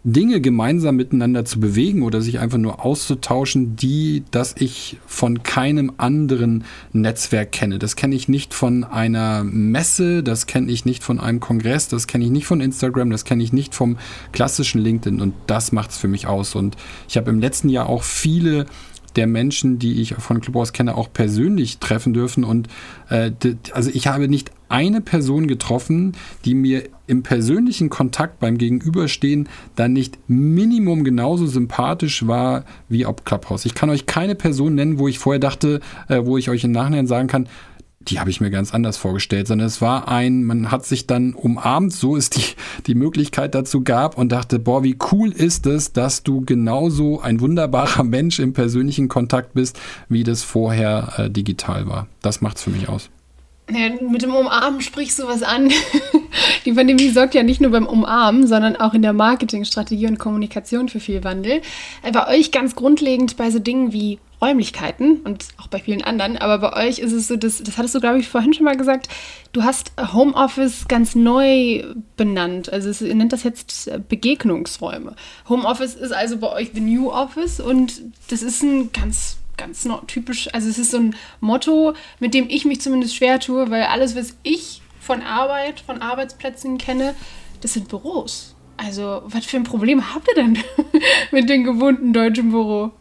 Dinge 0.06 0.40
gemeinsam 0.40 0.96
miteinander 0.96 1.44
zu 1.44 1.60
bewegen 1.60 2.04
oder 2.04 2.22
sich 2.22 2.40
einfach 2.40 2.58
nur 2.58 2.86
auszutauschen, 2.86 3.76
die, 3.76 4.24
dass 4.32 4.56
ich 4.58 4.98
von 5.06 5.44
keinem 5.44 5.92
anderen 5.98 6.64
Netzwerk 6.94 7.52
kenne. 7.52 7.80
Das 7.80 7.98
kenne 7.98 8.16
ich 8.16 8.30
nicht 8.30 8.54
von 8.54 8.86
einer 8.86 9.44
Messe, 9.44 10.24
das 10.24 10.46
kenne 10.46 10.72
ich 10.72 10.86
nicht 10.86 11.04
von 11.04 11.20
einem 11.20 11.42
Kongress, 11.42 11.90
das 11.90 12.08
kenne 12.08 12.24
ich 12.24 12.32
nicht 12.32 12.46
von 12.46 12.62
Instagram, 12.62 13.10
das 13.10 13.26
kenne 13.26 13.44
ich 13.44 13.52
nicht 13.52 13.76
vom 13.76 13.98
klassischen 14.32 14.80
LinkedIn 14.80 15.20
und 15.20 15.34
das 15.48 15.74
macht 15.74 15.92
es 15.92 15.98
für 15.98 16.08
mich 16.08 16.28
aus. 16.28 16.56
Und 16.56 16.78
ich 17.10 17.18
habe 17.18 17.30
im 17.30 17.40
letzten 17.40 17.68
Jahr 17.68 17.90
auch 17.90 18.04
viele 18.04 18.68
der 19.14 19.28
Menschen, 19.28 19.80
die 19.80 20.02
ich 20.02 20.16
von 20.16 20.42
Clubhouse 20.42 20.74
kenne, 20.74 20.96
auch 20.96 21.12
persönlich 21.12 21.80
treffen 21.80 22.14
dürfen. 22.14 22.44
Und 22.44 22.68
äh, 23.10 23.32
also 23.74 23.90
ich 23.94 24.08
habe 24.08 24.28
nicht 24.28 24.52
eine 24.70 25.02
Person 25.02 25.48
getroffen, 25.48 26.14
die 26.46 26.54
mir 26.54 26.84
im 27.08 27.24
persönlichen 27.24 27.90
Kontakt 27.90 28.40
beim 28.40 28.58
Gegenüberstehen 28.58 29.50
dann 29.76 29.94
nicht 29.94 30.20
Minimum 30.28 31.04
genauso 31.04 31.48
sympathisch 31.48 32.28
war 32.28 32.66
wie 32.88 33.06
auf 33.06 33.26
Clubhouse. 33.26 33.66
Ich 33.66 33.74
kann 33.74 33.90
euch 33.90 34.06
keine 34.06 34.36
Person 34.36 34.76
nennen, 34.76 35.00
wo 35.00 35.08
ich 35.08 35.18
vorher 35.18 35.40
dachte, 35.40 35.82
äh, 36.08 36.22
wo 36.24 36.38
ich 36.38 36.50
euch 36.50 36.64
im 36.64 36.72
Nachhinein 36.72 37.08
sagen 37.08 37.28
kann, 37.28 37.48
die 38.10 38.20
habe 38.20 38.30
ich 38.30 38.42
mir 38.42 38.50
ganz 38.50 38.74
anders 38.74 38.98
vorgestellt, 38.98 39.48
sondern 39.48 39.68
es 39.68 39.82
war 39.82 40.08
ein, 40.08 40.44
man 40.44 40.72
hat 40.72 40.86
sich 40.86 41.08
dann 41.08 41.34
umarmt, 41.34 41.94
so 41.94 42.16
ist 42.16 42.36
die, 42.36 42.56
die 42.88 42.96
Möglichkeit 42.96 43.56
dazu 43.56 43.84
gab 43.84 44.18
und 44.18 44.32
dachte, 44.32 44.60
boah, 44.60 44.84
wie 44.84 44.98
cool 45.12 45.32
ist 45.32 45.66
es, 45.66 45.94
dass 45.94 46.24
du 46.24 46.42
genauso 46.42 47.22
ein 47.22 47.40
wunderbarer 47.40 48.04
Mensch 48.10 48.40
im 48.40 48.54
persönlichen 48.54 49.08
Kontakt 49.08 49.54
bist, 49.54 49.80
wie 50.08 50.24
das 50.24 50.44
vorher 50.44 51.14
äh, 51.18 51.30
digital 51.30 51.88
war. 51.88 52.08
Das 52.22 52.42
macht's 52.42 52.64
für 52.64 52.72
mich 52.72 52.90
aus. 52.90 53.10
Ja, 53.72 53.90
mit 54.02 54.22
dem 54.24 54.34
Umarmen 54.34 54.82
sprichst 54.82 55.20
du 55.20 55.28
was 55.28 55.44
an. 55.44 55.72
Die 56.66 56.74
Pandemie 56.74 57.10
sorgt 57.10 57.36
ja 57.36 57.44
nicht 57.44 57.62
nur 57.62 57.72
beim 57.72 57.86
Umarmen, 57.86 58.48
sondern 58.48 58.76
auch 58.76 58.94
in 58.94 59.02
der 59.02 59.14
Marketingstrategie 59.14 60.08
und 60.08 60.18
Kommunikation 60.18 60.90
für 60.90 61.00
viel 61.00 61.24
Wandel. 61.24 61.62
Äh, 62.02 62.12
bei 62.12 62.28
euch 62.28 62.52
ganz 62.52 62.76
grundlegend 62.76 63.38
bei 63.38 63.52
so 63.52 63.60
Dingen 63.60 63.94
wie 63.94 64.20
Räumlichkeiten 64.42 65.18
und 65.18 65.46
auch 65.58 65.68
bei 65.68 65.80
vielen 65.80 66.02
anderen, 66.02 66.38
aber 66.38 66.60
bei 66.60 66.88
euch 66.88 67.00
ist 67.00 67.12
es 67.12 67.28
so, 67.28 67.36
das, 67.36 67.62
das 67.62 67.78
hattest 67.78 67.94
du, 67.94 68.00
glaube 68.00 68.20
ich, 68.20 68.30
vorhin 68.30 68.54
schon 68.54 68.64
mal 68.64 68.78
gesagt, 68.78 69.10
du 69.52 69.64
hast 69.64 69.92
Homeoffice 70.14 70.88
ganz 70.88 71.14
neu 71.14 71.84
benannt. 72.16 72.72
Also 72.72 72.90
es, 72.90 73.02
ihr 73.02 73.16
nennt 73.16 73.34
das 73.34 73.44
jetzt 73.44 73.92
Begegnungsräume. 74.08 75.16
Homeoffice 75.50 75.96
ist 75.96 76.14
also 76.14 76.38
bei 76.38 76.52
euch 76.54 76.72
the 76.74 76.80
new 76.80 77.12
office 77.12 77.60
und 77.60 78.02
das 78.30 78.42
ist 78.42 78.64
ein 78.64 78.92
ganz 78.94 79.38
ganz 79.60 79.88
typisch, 80.08 80.54
also 80.54 80.70
es 80.70 80.80
ist 80.80 80.92
so 80.92 80.98
ein 80.98 81.16
Motto, 81.40 81.94
mit 82.20 82.34
dem 82.34 82.50
ich 82.50 82.66
mich 82.66 82.82
zumindest 82.82 83.16
schwer 83.16 83.40
tue, 83.40 83.70
weil 83.70 83.84
alles, 83.84 84.16
was 84.16 84.36
ich 84.44 84.82
von 85.00 85.22
Arbeit, 85.22 85.82
von 85.82 86.02
Arbeitsplätzen 86.02 86.78
kenne, 86.78 87.16
das 87.62 87.74
sind 87.74 87.90
Büros. 87.90 88.56
Also, 88.78 89.22
was 89.26 89.46
für 89.46 89.58
ein 89.58 89.64
Problem 89.64 90.14
habt 90.14 90.28
ihr 90.30 90.36
denn 90.36 90.58
mit 91.32 91.50
dem 91.50 91.64
gewohnten 91.66 92.14
deutschen 92.14 92.52
Büro? 92.52 92.92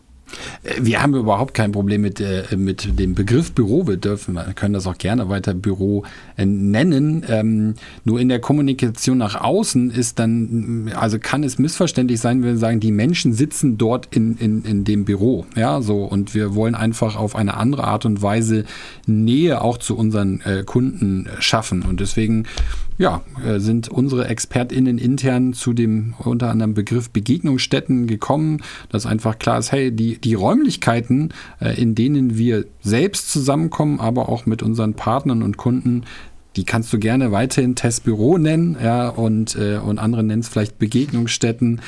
Wir 0.80 1.02
haben 1.02 1.14
überhaupt 1.14 1.54
kein 1.54 1.72
Problem 1.72 2.02
mit, 2.02 2.20
äh, 2.20 2.44
mit 2.56 2.98
dem 2.98 3.14
Begriff 3.14 3.52
Büro. 3.52 3.86
Wir 3.86 3.96
dürfen, 3.96 4.34
wir 4.34 4.52
können 4.54 4.74
das 4.74 4.86
auch 4.86 4.98
gerne 4.98 5.28
weiter 5.28 5.54
Büro 5.54 6.04
äh, 6.36 6.44
nennen. 6.44 7.24
Ähm, 7.28 7.74
nur 8.04 8.20
in 8.20 8.28
der 8.28 8.40
Kommunikation 8.40 9.18
nach 9.18 9.40
außen 9.40 9.90
ist 9.90 10.18
dann, 10.18 10.90
also 10.94 11.18
kann 11.18 11.44
es 11.44 11.58
missverständlich 11.58 12.20
sein, 12.20 12.42
wenn 12.42 12.52
wir 12.52 12.58
sagen, 12.58 12.80
die 12.80 12.92
Menschen 12.92 13.32
sitzen 13.32 13.78
dort 13.78 14.14
in, 14.14 14.36
in, 14.36 14.64
in 14.64 14.84
dem 14.84 15.04
Büro. 15.04 15.46
Ja, 15.56 15.80
so. 15.80 16.04
Und 16.04 16.34
wir 16.34 16.54
wollen 16.54 16.74
einfach 16.74 17.16
auf 17.16 17.36
eine 17.36 17.56
andere 17.56 17.84
Art 17.84 18.04
und 18.04 18.22
Weise 18.22 18.64
Nähe 19.06 19.62
auch 19.62 19.78
zu 19.78 19.96
unseren 19.96 20.40
äh, 20.42 20.62
Kunden 20.64 21.28
schaffen. 21.38 21.82
Und 21.82 22.00
deswegen 22.00 22.46
ja, 22.98 23.22
äh, 23.44 23.60
sind 23.60 23.88
unsere 23.88 24.28
ExpertInnen 24.28 24.98
intern 24.98 25.52
zu 25.52 25.72
dem 25.72 26.14
unter 26.18 26.50
anderem 26.50 26.74
Begriff 26.74 27.10
Begegnungsstätten 27.10 28.08
gekommen, 28.08 28.58
dass 28.90 29.06
einfach 29.06 29.38
klar 29.38 29.58
ist, 29.58 29.72
hey, 29.72 29.92
die, 29.92 30.18
die 30.18 30.34
Räumlichkeiten, 30.34 31.32
äh, 31.60 31.80
in 31.80 31.94
denen 31.94 32.36
wir 32.36 32.64
selbst 32.80 33.30
zusammenkommen, 33.30 34.00
aber 34.00 34.28
auch 34.28 34.46
mit 34.46 34.62
unseren 34.62 34.94
Partnern 34.94 35.42
und 35.42 35.56
Kunden, 35.56 36.02
die 36.56 36.64
kannst 36.64 36.92
du 36.92 36.98
gerne 36.98 37.32
weiterhin 37.32 37.74
Testbüro 37.74 38.38
nennen, 38.38 38.76
ja, 38.82 39.08
und, 39.08 39.56
äh, 39.56 39.78
und 39.78 39.98
andere 39.98 40.22
nennen 40.22 40.40
es 40.40 40.48
vielleicht 40.48 40.78
Begegnungsstätten. 40.78 41.80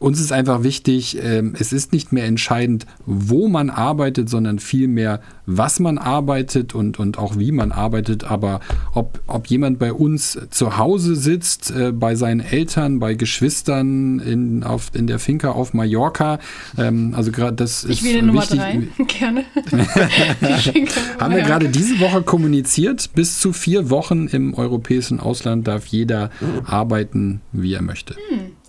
Uns 0.00 0.20
ist 0.20 0.32
einfach 0.32 0.62
wichtig, 0.62 1.18
ähm, 1.20 1.54
es 1.58 1.72
ist 1.72 1.92
nicht 1.92 2.12
mehr 2.12 2.24
entscheidend, 2.24 2.86
wo 3.04 3.48
man 3.48 3.68
arbeitet, 3.68 4.28
sondern 4.28 4.60
vielmehr, 4.60 5.20
was 5.44 5.80
man 5.80 5.98
arbeitet 5.98 6.72
und, 6.72 7.00
und 7.00 7.18
auch 7.18 7.36
wie 7.36 7.50
man 7.50 7.72
arbeitet. 7.72 8.22
Aber 8.22 8.60
ob, 8.94 9.20
ob 9.26 9.48
jemand 9.48 9.80
bei 9.80 9.92
uns 9.92 10.38
zu 10.50 10.78
Hause 10.78 11.16
sitzt, 11.16 11.72
äh, 11.72 11.90
bei 11.90 12.14
seinen 12.14 12.38
Eltern, 12.40 13.00
bei 13.00 13.14
Geschwistern 13.14 14.20
in, 14.20 14.62
auf, 14.62 14.92
in 14.94 15.08
der 15.08 15.18
Finca 15.18 15.50
auf 15.50 15.74
Mallorca, 15.74 16.38
ähm, 16.76 17.14
also 17.16 17.32
gerade 17.32 17.56
das 17.56 17.82
ich 17.82 18.02
ist 18.02 18.04
wähle 18.04 18.22
Nummer 18.22 18.42
wichtig. 18.42 18.58
drei. 18.58 18.82
Gerne. 19.04 19.44
Haben 21.18 21.34
wir 21.34 21.42
gerade 21.42 21.68
diese 21.70 21.98
Woche 21.98 22.22
kommuniziert, 22.22 23.10
bis 23.14 23.40
zu 23.40 23.52
vier 23.52 23.90
Wochen 23.90 23.97
im 24.10 24.54
europäischen 24.54 25.20
Ausland 25.20 25.66
darf 25.66 25.86
jeder 25.86 26.30
arbeiten, 26.64 27.40
wie 27.52 27.74
er 27.74 27.82
möchte. 27.82 28.16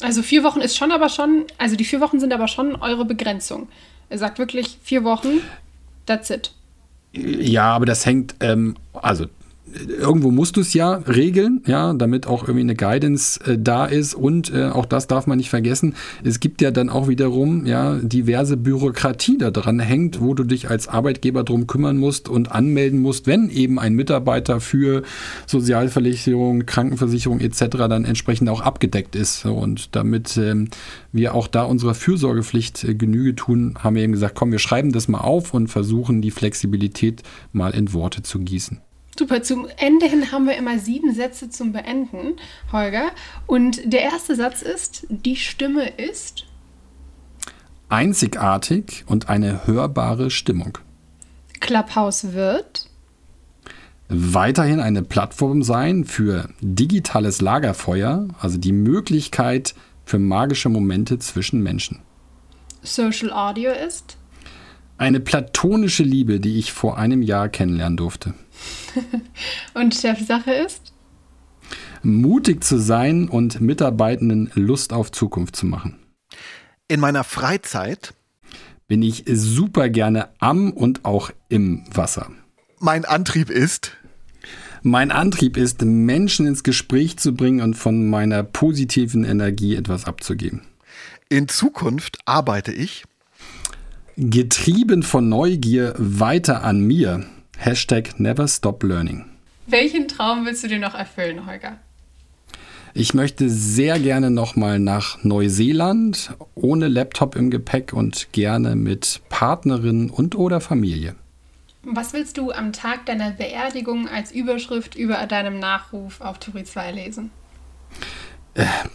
Also 0.02 0.22
vier 0.22 0.44
Wochen 0.44 0.62
ist 0.62 0.78
schon 0.78 0.92
aber 0.92 1.10
schon, 1.10 1.46
also 1.58 1.76
die 1.76 1.86
vier 1.86 2.02
Wochen 2.02 2.20
sind 2.20 2.34
aber 2.34 2.48
schon 2.48 2.76
eure 2.76 3.06
Begrenzung. 3.06 3.68
Er 4.10 4.18
sagt 4.18 4.40
wirklich 4.40 4.78
vier 4.82 5.04
Wochen, 5.04 5.42
that's 6.06 6.30
it. 6.30 6.52
Ja, 7.14 7.74
aber 7.76 7.86
das 7.86 8.06
hängt, 8.06 8.36
ähm, 8.40 8.76
also 8.94 9.26
irgendwo 10.00 10.32
musst 10.32 10.58
du 10.58 10.62
es 10.62 10.74
ja 10.74 10.94
regeln, 10.94 11.62
ja, 11.66 11.94
damit 11.94 12.28
auch 12.28 12.44
irgendwie 12.44 12.62
eine 12.62 12.76
Guidance 12.76 13.40
äh, 13.46 13.58
da 13.58 13.86
ist 13.86 14.14
und 14.14 14.54
äh, 14.54 14.70
auch 14.70 14.86
das 14.86 15.08
darf 15.08 15.28
man 15.28 15.38
nicht 15.38 15.50
vergessen. 15.50 15.96
Es 16.24 16.40
gibt 16.40 16.62
ja 16.62 16.72
dann 16.72 16.90
auch 16.90 17.08
wiederum 17.08 17.66
ja 17.66 17.96
diverse 17.96 18.58
Bürokratie 18.58 19.38
da 19.38 19.52
dran 19.52 19.80
hängt, 19.80 20.22
wo 20.22 20.34
du 20.34 20.44
dich 20.44 20.70
als 20.70 20.88
Arbeitgeber 20.88 21.44
drum 21.44 21.68
kümmern 21.68 21.98
musst 21.98 22.30
und 22.30 22.52
anmelden 22.52 23.00
musst, 23.00 23.28
wenn 23.28 23.50
eben 23.50 23.80
ein 23.80 23.94
Mitarbeiter 23.94 24.60
für 24.60 25.04
Sozialversicherung, 25.46 26.66
Krankenversicherung 26.66 27.40
etc. 27.40 27.66
dann 27.90 28.06
entsprechend 28.06 28.50
auch 28.50 28.62
abgedeckt 28.62 29.16
ist. 29.16 29.46
Und 29.46 29.96
damit 29.96 30.38
ähm, 30.38 30.70
wir 31.12 31.36
auch 31.36 31.48
da 31.48 31.64
unserer 31.64 31.94
Fürsorgepflicht 31.94 32.84
äh, 32.84 32.96
Genüge 32.96 33.36
tun, 33.36 33.76
haben 33.80 33.96
wir 33.96 34.04
eben 34.04 34.14
gesagt, 34.14 34.36
komm, 34.36 34.52
wir 34.52 34.60
schreiben 34.60 34.92
das 34.92 35.08
mal 35.08 35.20
auf 35.20 35.54
und 35.54 35.68
versuchen 35.68 36.22
die 36.22 36.32
Flexibilität 36.32 37.24
mal 37.52 37.72
in 37.72 37.94
Worte 37.94 38.24
zu 38.24 38.40
gießen. 38.40 38.82
Super, 39.20 39.44
zum 39.44 39.68
Ende 39.76 40.06
hin 40.06 40.32
haben 40.32 40.46
wir 40.46 40.56
immer 40.56 40.80
sieben 40.80 41.14
Sätze 41.14 41.50
zum 41.50 41.74
Beenden, 41.74 42.38
Holger. 42.72 43.12
Und 43.48 43.92
der 43.92 44.04
erste 44.04 44.34
Satz 44.34 44.62
ist, 44.62 45.08
die 45.10 45.36
Stimme 45.36 45.90
ist. 45.90 46.46
Einzigartig 47.90 49.04
und 49.08 49.28
eine 49.28 49.68
hörbare 49.68 50.30
Stimmung. 50.32 50.78
Clubhouse 51.60 52.32
wird. 52.32 52.88
Weiterhin 54.08 54.80
eine 54.80 55.04
Plattform 55.04 55.64
sein 55.64 56.06
für 56.06 56.48
digitales 56.62 57.42
Lagerfeuer, 57.42 58.30
also 58.40 58.58
die 58.58 58.72
Möglichkeit 58.72 59.76
für 60.06 60.18
magische 60.18 60.70
Momente 60.70 61.20
zwischen 61.20 61.62
Menschen. 61.62 62.00
Social 62.84 63.34
Audio 63.34 63.72
ist. 63.72 64.16
Eine 64.98 65.20
platonische 65.20 66.04
Liebe, 66.04 66.40
die 66.40 66.58
ich 66.58 66.72
vor 66.72 66.98
einem 66.98 67.22
Jahr 67.22 67.50
kennenlernen 67.50 67.98
durfte. 67.98 68.34
Und 69.74 69.96
Chefsache 69.96 70.52
ist. 70.52 70.94
Mutig 72.02 72.64
zu 72.64 72.78
sein 72.80 73.28
und 73.28 73.60
Mitarbeitenden 73.60 74.52
Lust 74.54 74.94
auf 74.94 75.12
Zukunft 75.12 75.56
zu 75.56 75.66
machen. 75.66 76.00
In 76.88 77.00
meiner 77.00 77.24
Freizeit 77.24 78.14
Bin 78.88 79.02
ich 79.04 79.26
super 79.28 79.90
gerne 79.90 80.30
am 80.40 80.72
und 80.72 81.06
auch 81.06 81.32
im 81.50 81.84
Wasser. 81.94 82.32
mein 82.80 83.06
Antrieb 83.06 83.50
ist 83.50 83.98
Mein 84.82 85.12
Antrieb 85.12 85.58
ist, 85.58 85.82
Menschen 85.82 86.48
ins 86.48 86.64
Gespräch 86.64 87.18
zu 87.18 87.36
bringen 87.36 87.62
und 87.62 87.76
von 87.76 88.10
meiner 88.10 88.44
positiven 88.44 89.26
Energie 89.26 89.76
etwas 89.76 90.06
abzugeben. 90.06 90.62
in 91.30 91.50
Zukunft 91.50 92.18
arbeite 92.26 92.72
ich 92.72 93.04
Getrieben 94.22 95.04
von 95.04 95.30
Neugier 95.30 95.94
weiter 95.98 96.64
an 96.64 96.82
mir. 96.82 97.26
Hashtag 97.62 98.18
never 98.22 98.48
stop 98.48 98.84
learning. 98.84 99.26
Welchen 99.68 100.08
Traum 100.08 100.46
willst 100.46 100.64
du 100.64 100.70
dir 100.70 100.80
noch 100.80 100.96
erfüllen, 100.96 101.46
Holger? 101.46 101.78
Ich 102.94 103.14
möchte 103.14 103.50
sehr 103.50 104.00
gerne 104.00 104.32
nochmal 104.32 104.80
nach 104.80 105.24
Neuseeland, 105.26 106.32
ohne 106.56 106.88
Laptop 106.88 107.36
im 107.36 107.52
Gepäck 107.52 107.92
und 107.92 108.32
gerne 108.32 108.78
mit 108.78 109.20
Partnerin 109.28 110.10
und 110.10 110.36
oder 110.36 110.62
Familie. 110.62 111.16
Was 111.84 112.14
willst 112.14 112.38
du 112.38 112.52
am 112.52 112.72
Tag 112.72 113.06
deiner 113.06 113.32
Beerdigung 113.32 114.08
als 114.08 114.32
Überschrift 114.32 114.96
über 114.96 115.18
deinem 115.28 115.60
Nachruf 115.60 116.22
auf 116.22 116.40
Turi 116.40 116.64
2 116.64 116.94
lesen? 116.94 117.30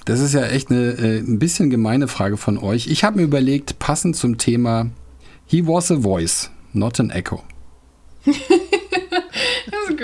Das 0.07 0.21
ist 0.21 0.33
ja 0.33 0.47
echt 0.47 0.71
eine 0.71 0.93
äh, 0.93 1.19
ein 1.19 1.39
bisschen 1.39 1.69
gemeine 1.69 2.09
Frage 2.09 2.39
von 2.39 2.57
euch. 2.57 2.87
Ich 2.87 3.05
habe 3.05 3.19
mir 3.19 3.25
überlegt, 3.25 3.79
passend 3.79 4.17
zum 4.17 4.39
Thema 4.39 4.91
He 5.47 5.67
was 5.67 5.91
a 5.91 6.01
voice, 6.01 6.51
not 6.73 6.99
an 6.99 7.11
echo. 7.11 7.43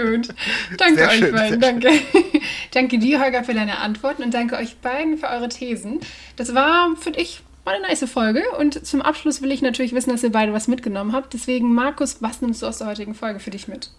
Gut. 0.05 0.29
Danke 0.77 0.97
Sehr 0.97 1.09
euch 1.09 1.19
schön, 1.19 1.35
beiden. 1.35 1.61
Danke. 1.61 1.89
danke 2.73 2.99
dir, 2.99 3.21
Holger, 3.21 3.45
für 3.45 3.55
deine 3.55 3.79
Antworten 3.79 4.23
und 4.23 4.35
danke 4.35 4.57
euch 4.57 4.77
beiden 4.79 5.19
für 5.19 5.29
eure 5.29 5.49
Thesen. 5.49 6.01
Das 6.37 6.55
war, 6.55 6.97
finde 6.97 7.21
ich, 7.21 7.43
mal 7.65 7.75
eine 7.75 7.87
nice 7.87 8.05
Folge. 8.11 8.43
Und 8.59 8.87
zum 8.87 9.03
Abschluss 9.03 9.43
will 9.43 9.53
ich 9.53 9.63
natürlich 9.63 9.95
wissen, 9.95 10.11
dass 10.11 10.23
ihr 10.23 10.33
beide 10.33 10.53
was 10.53 10.69
mitgenommen 10.69 11.13
habt. 11.13 11.35
Deswegen, 11.35 11.75
Markus, 11.75 12.21
was 12.21 12.41
nimmst 12.41 12.63
du 12.63 12.67
aus 12.67 12.79
der 12.79 12.87
heutigen 12.87 13.15
Folge 13.15 13.41
für 13.41 13.51
dich 13.51 13.69
mit? 13.69 13.91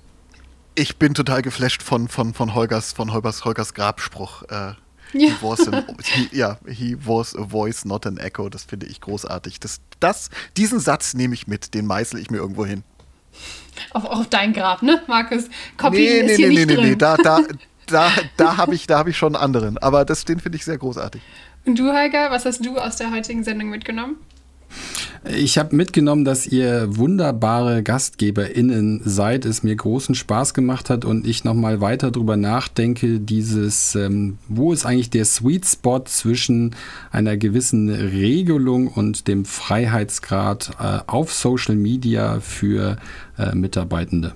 ich 0.76 0.98
bin 0.98 1.14
total 1.14 1.42
geflasht 1.42 1.84
von, 1.84 2.08
von, 2.08 2.34
von 2.34 2.56
Holgers, 2.56 2.94
von 2.94 3.14
Holgers, 3.14 3.46
Holgers 3.46 3.74
Grabspruch. 3.74 4.44
Äh, 4.44 4.74
Ja. 5.14 5.28
he, 5.28 5.34
was 5.42 5.68
an, 5.68 5.86
he, 6.04 6.30
ja, 6.32 6.58
he 6.66 6.96
was 6.98 7.36
a 7.36 7.44
voice, 7.44 7.84
not 7.84 8.08
an 8.08 8.18
echo. 8.18 8.48
Das 8.48 8.64
finde 8.64 8.86
ich 8.86 9.02
großartig. 9.02 9.60
Das, 9.60 9.82
das, 10.00 10.30
diesen 10.56 10.80
Satz 10.80 11.14
nehme 11.14 11.34
ich 11.34 11.48
mit, 11.48 11.74
den 11.74 11.86
meißel 11.86 12.20
ich 12.20 12.32
mir 12.32 12.38
irgendwo 12.38 12.66
hin. 12.66 12.84
Auf, 13.92 14.06
auf 14.06 14.28
dein 14.28 14.54
Grab, 14.54 14.82
ne, 14.82 15.02
Markus? 15.08 15.50
Copy 15.78 15.98
Nee, 15.98 16.20
ist 16.20 16.26
nee, 16.26 16.36
hier 16.36 16.48
nee, 16.48 16.54
nicht 16.56 16.68
nee, 16.68 16.76
drin. 16.76 16.90
nee, 16.90 16.96
da, 16.96 17.18
da, 17.18 17.40
da, 17.88 18.12
da 18.38 18.58
habe 18.58 18.76
ich, 18.76 18.88
da 18.88 19.00
hab 19.00 19.08
ich 19.08 19.18
schon 19.18 19.36
einen 19.36 19.44
anderen. 19.44 19.78
Aber 19.78 20.06
das, 20.06 20.26
den 20.26 20.40
finde 20.40 20.58
ich 20.58 20.66
sehr 20.66 20.78
großartig. 20.78 21.22
Und 21.66 21.78
du, 21.78 21.92
Holger, 21.94 22.32
was 22.32 22.46
hast 22.46 22.66
du 22.66 22.78
aus 22.78 22.96
der 22.98 23.12
heutigen 23.12 23.44
Sendung 23.44 23.70
mitgenommen? 23.70 24.18
Ich 25.24 25.58
habe 25.60 25.76
mitgenommen, 25.76 26.26
dass 26.26 26.48
ihr 26.48 26.98
wunderbare 26.98 27.84
GastgeberInnen 27.84 29.02
seid, 29.06 29.46
es 29.46 29.62
mir 29.62 29.76
großen 29.76 30.16
Spaß 30.16 30.54
gemacht 30.54 30.90
hat 30.90 31.06
und 31.06 31.28
ich 31.28 31.44
nochmal 31.44 31.80
weiter 31.80 32.10
drüber 32.10 32.38
nachdenke, 32.38 33.20
dieses, 33.20 33.94
ähm, 33.96 34.40
wo 34.48 34.74
ist 34.74 34.86
eigentlich 34.86 35.12
der 35.12 35.26
Sweet 35.26 35.66
Spot 35.66 36.04
zwischen 36.06 36.76
einer 37.12 37.38
gewissen 37.38 37.90
Regelung 37.90 38.88
und 38.88 39.28
dem 39.28 39.46
Freiheitsgrad 39.46 40.72
äh, 40.80 41.00
auf 41.06 41.34
Social 41.34 41.76
Media 41.76 42.40
für 42.40 42.98
äh, 43.38 43.54
Mitarbeitende? 43.54 44.34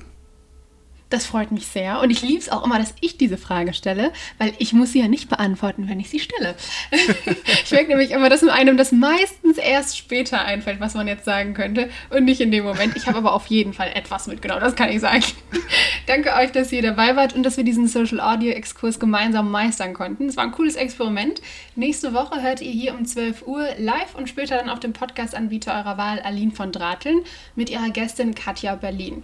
Das 1.15 1.27
freut 1.27 1.53
mich 1.53 1.67
sehr. 1.67 2.01
Und 2.01 2.09
ich 2.09 2.21
liebe 2.23 2.39
es 2.39 2.49
auch 2.49 2.65
immer, 2.65 2.77
dass 2.77 2.93
ich 2.99 3.15
diese 3.15 3.37
Frage 3.37 3.73
stelle, 3.73 4.11
weil 4.37 4.51
ich 4.57 4.73
muss 4.73 4.91
sie 4.91 4.99
ja 4.99 5.07
nicht 5.07 5.29
beantworten, 5.29 5.87
wenn 5.87 5.97
ich 5.97 6.09
sie 6.09 6.19
stelle. 6.19 6.55
ich 7.63 7.71
merke 7.71 7.87
nämlich 7.87 8.11
immer, 8.11 8.27
dass 8.27 8.43
einem 8.43 8.75
das 8.75 8.91
meistens 8.91 9.57
erst 9.57 9.97
später 9.97 10.43
einfällt, 10.43 10.81
was 10.81 10.93
man 10.93 11.07
jetzt 11.07 11.23
sagen 11.23 11.53
könnte 11.53 11.89
und 12.09 12.25
nicht 12.25 12.41
in 12.41 12.51
dem 12.51 12.65
Moment. 12.65 12.97
Ich 12.97 13.07
habe 13.07 13.17
aber 13.17 13.31
auf 13.31 13.45
jeden 13.45 13.71
Fall 13.71 13.91
etwas 13.95 14.27
mitgenommen, 14.27 14.59
das 14.59 14.75
kann 14.75 14.89
ich 14.89 14.99
sagen. 14.99 15.23
Danke 16.05 16.33
euch, 16.33 16.51
dass 16.51 16.73
ihr 16.73 16.81
dabei 16.81 17.15
wart 17.15 17.33
und 17.33 17.43
dass 17.43 17.55
wir 17.55 17.63
diesen 17.63 17.87
Social 17.87 18.19
Audio 18.19 18.51
Exkurs 18.51 18.99
gemeinsam 18.99 19.49
meistern 19.49 19.93
konnten. 19.93 20.27
Es 20.27 20.35
war 20.35 20.43
ein 20.43 20.51
cooles 20.51 20.75
Experiment. 20.75 21.41
Nächste 21.77 22.13
Woche 22.13 22.41
hört 22.41 22.59
ihr 22.59 22.71
hier 22.71 22.93
um 22.93 23.05
12 23.05 23.47
Uhr 23.47 23.69
live 23.77 24.15
und 24.15 24.27
später 24.27 24.57
dann 24.57 24.67
auf 24.67 24.81
dem 24.81 24.91
Podcast-Anbieter 24.91 25.75
eurer 25.75 25.97
Wahl 25.97 26.19
Aline 26.19 26.51
von 26.51 26.73
Drateln 26.73 27.21
mit 27.55 27.69
ihrer 27.69 27.89
Gästin 27.89 28.35
Katja 28.35 28.75
Berlin. 28.75 29.23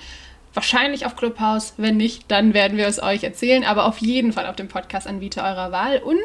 Wahrscheinlich 0.54 1.06
auf 1.06 1.16
Clubhouse. 1.16 1.76
Wenn 1.78 1.96
nicht, 1.96 2.30
dann 2.30 2.54
werden 2.54 2.78
wir 2.78 2.86
es 2.86 3.02
euch 3.02 3.24
erzählen. 3.24 3.64
Aber 3.64 3.86
auf 3.86 4.00
jeden 4.00 4.34
Fall 4.34 4.48
auf 4.48 4.58
dem 4.58 4.68
Podcast-Anbieter 4.68 5.44
eurer 5.44 5.72
Wahl. 5.72 6.00
Und 6.00 6.18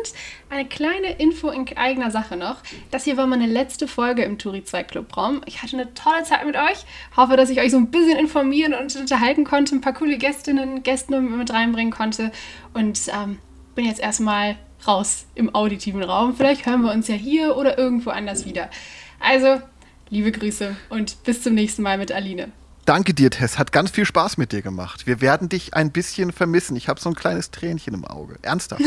eine 0.50 0.66
kleine 0.66 1.12
Info 1.18 1.48
in 1.50 1.64
eigener 1.76 2.10
Sache 2.10 2.36
noch. 2.36 2.56
Das 2.90 3.04
hier 3.04 3.16
war 3.16 3.28
meine 3.28 3.46
letzte 3.46 3.86
Folge 3.86 4.24
im 4.24 4.38
Turi 4.38 4.64
2 4.64 4.82
Clubraum. 4.82 5.42
Ich 5.46 5.62
hatte 5.62 5.76
eine 5.76 5.94
tolle 5.94 6.24
Zeit 6.24 6.44
mit 6.44 6.56
euch. 6.56 6.84
Hoffe, 7.16 7.36
dass 7.36 7.50
ich 7.50 7.60
euch 7.60 7.70
so 7.70 7.76
ein 7.76 7.90
bisschen 7.92 8.18
informieren 8.18 8.74
und 8.74 8.96
unterhalten 8.96 9.44
konnte. 9.44 9.76
Ein 9.76 9.80
paar 9.80 9.94
coole 9.94 10.18
Gästinnen, 10.18 10.82
Gäste 10.82 11.20
mit 11.20 11.52
reinbringen 11.52 11.92
konnte. 11.92 12.32
Und 12.74 13.00
ähm, 13.08 13.38
bin 13.76 13.84
jetzt 13.84 14.00
erstmal 14.00 14.56
raus 14.88 15.26
im 15.36 15.54
auditiven 15.54 16.02
Raum. 16.02 16.34
Vielleicht 16.34 16.66
hören 16.66 16.82
wir 16.82 16.92
uns 16.92 17.06
ja 17.06 17.14
hier 17.14 17.56
oder 17.56 17.78
irgendwo 17.78 18.10
anders 18.10 18.44
wieder. 18.44 18.70
Also, 19.20 19.62
liebe 20.10 20.32
Grüße 20.32 20.76
und 20.90 21.22
bis 21.22 21.42
zum 21.42 21.54
nächsten 21.54 21.82
Mal 21.82 21.96
mit 21.98 22.10
Aline. 22.10 22.50
Danke 22.86 23.14
dir, 23.14 23.30
Tess. 23.30 23.58
Hat 23.58 23.72
ganz 23.72 23.90
viel 23.90 24.04
Spaß 24.04 24.38
mit 24.38 24.52
dir 24.52 24.62
gemacht. 24.62 25.08
Wir 25.08 25.20
werden 25.20 25.48
dich 25.48 25.74
ein 25.74 25.90
bisschen 25.90 26.30
vermissen. 26.30 26.76
Ich 26.76 26.88
habe 26.88 27.00
so 27.00 27.08
ein 27.08 27.16
kleines 27.16 27.50
Tränchen 27.50 27.94
im 27.94 28.04
Auge. 28.04 28.38
Ernsthaft. 28.42 28.82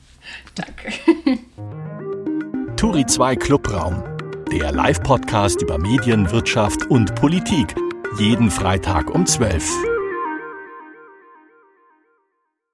Danke. 0.54 1.40
Turi 2.76 3.04
2 3.04 3.34
Clubraum, 3.36 4.04
der 4.52 4.70
Live-Podcast 4.70 5.62
über 5.62 5.78
Medien, 5.78 6.30
Wirtschaft 6.30 6.86
und 6.86 7.16
Politik. 7.16 7.74
Jeden 8.18 8.52
Freitag 8.52 9.10
um 9.10 9.26
12 9.26 9.68
Uhr. 9.68 9.89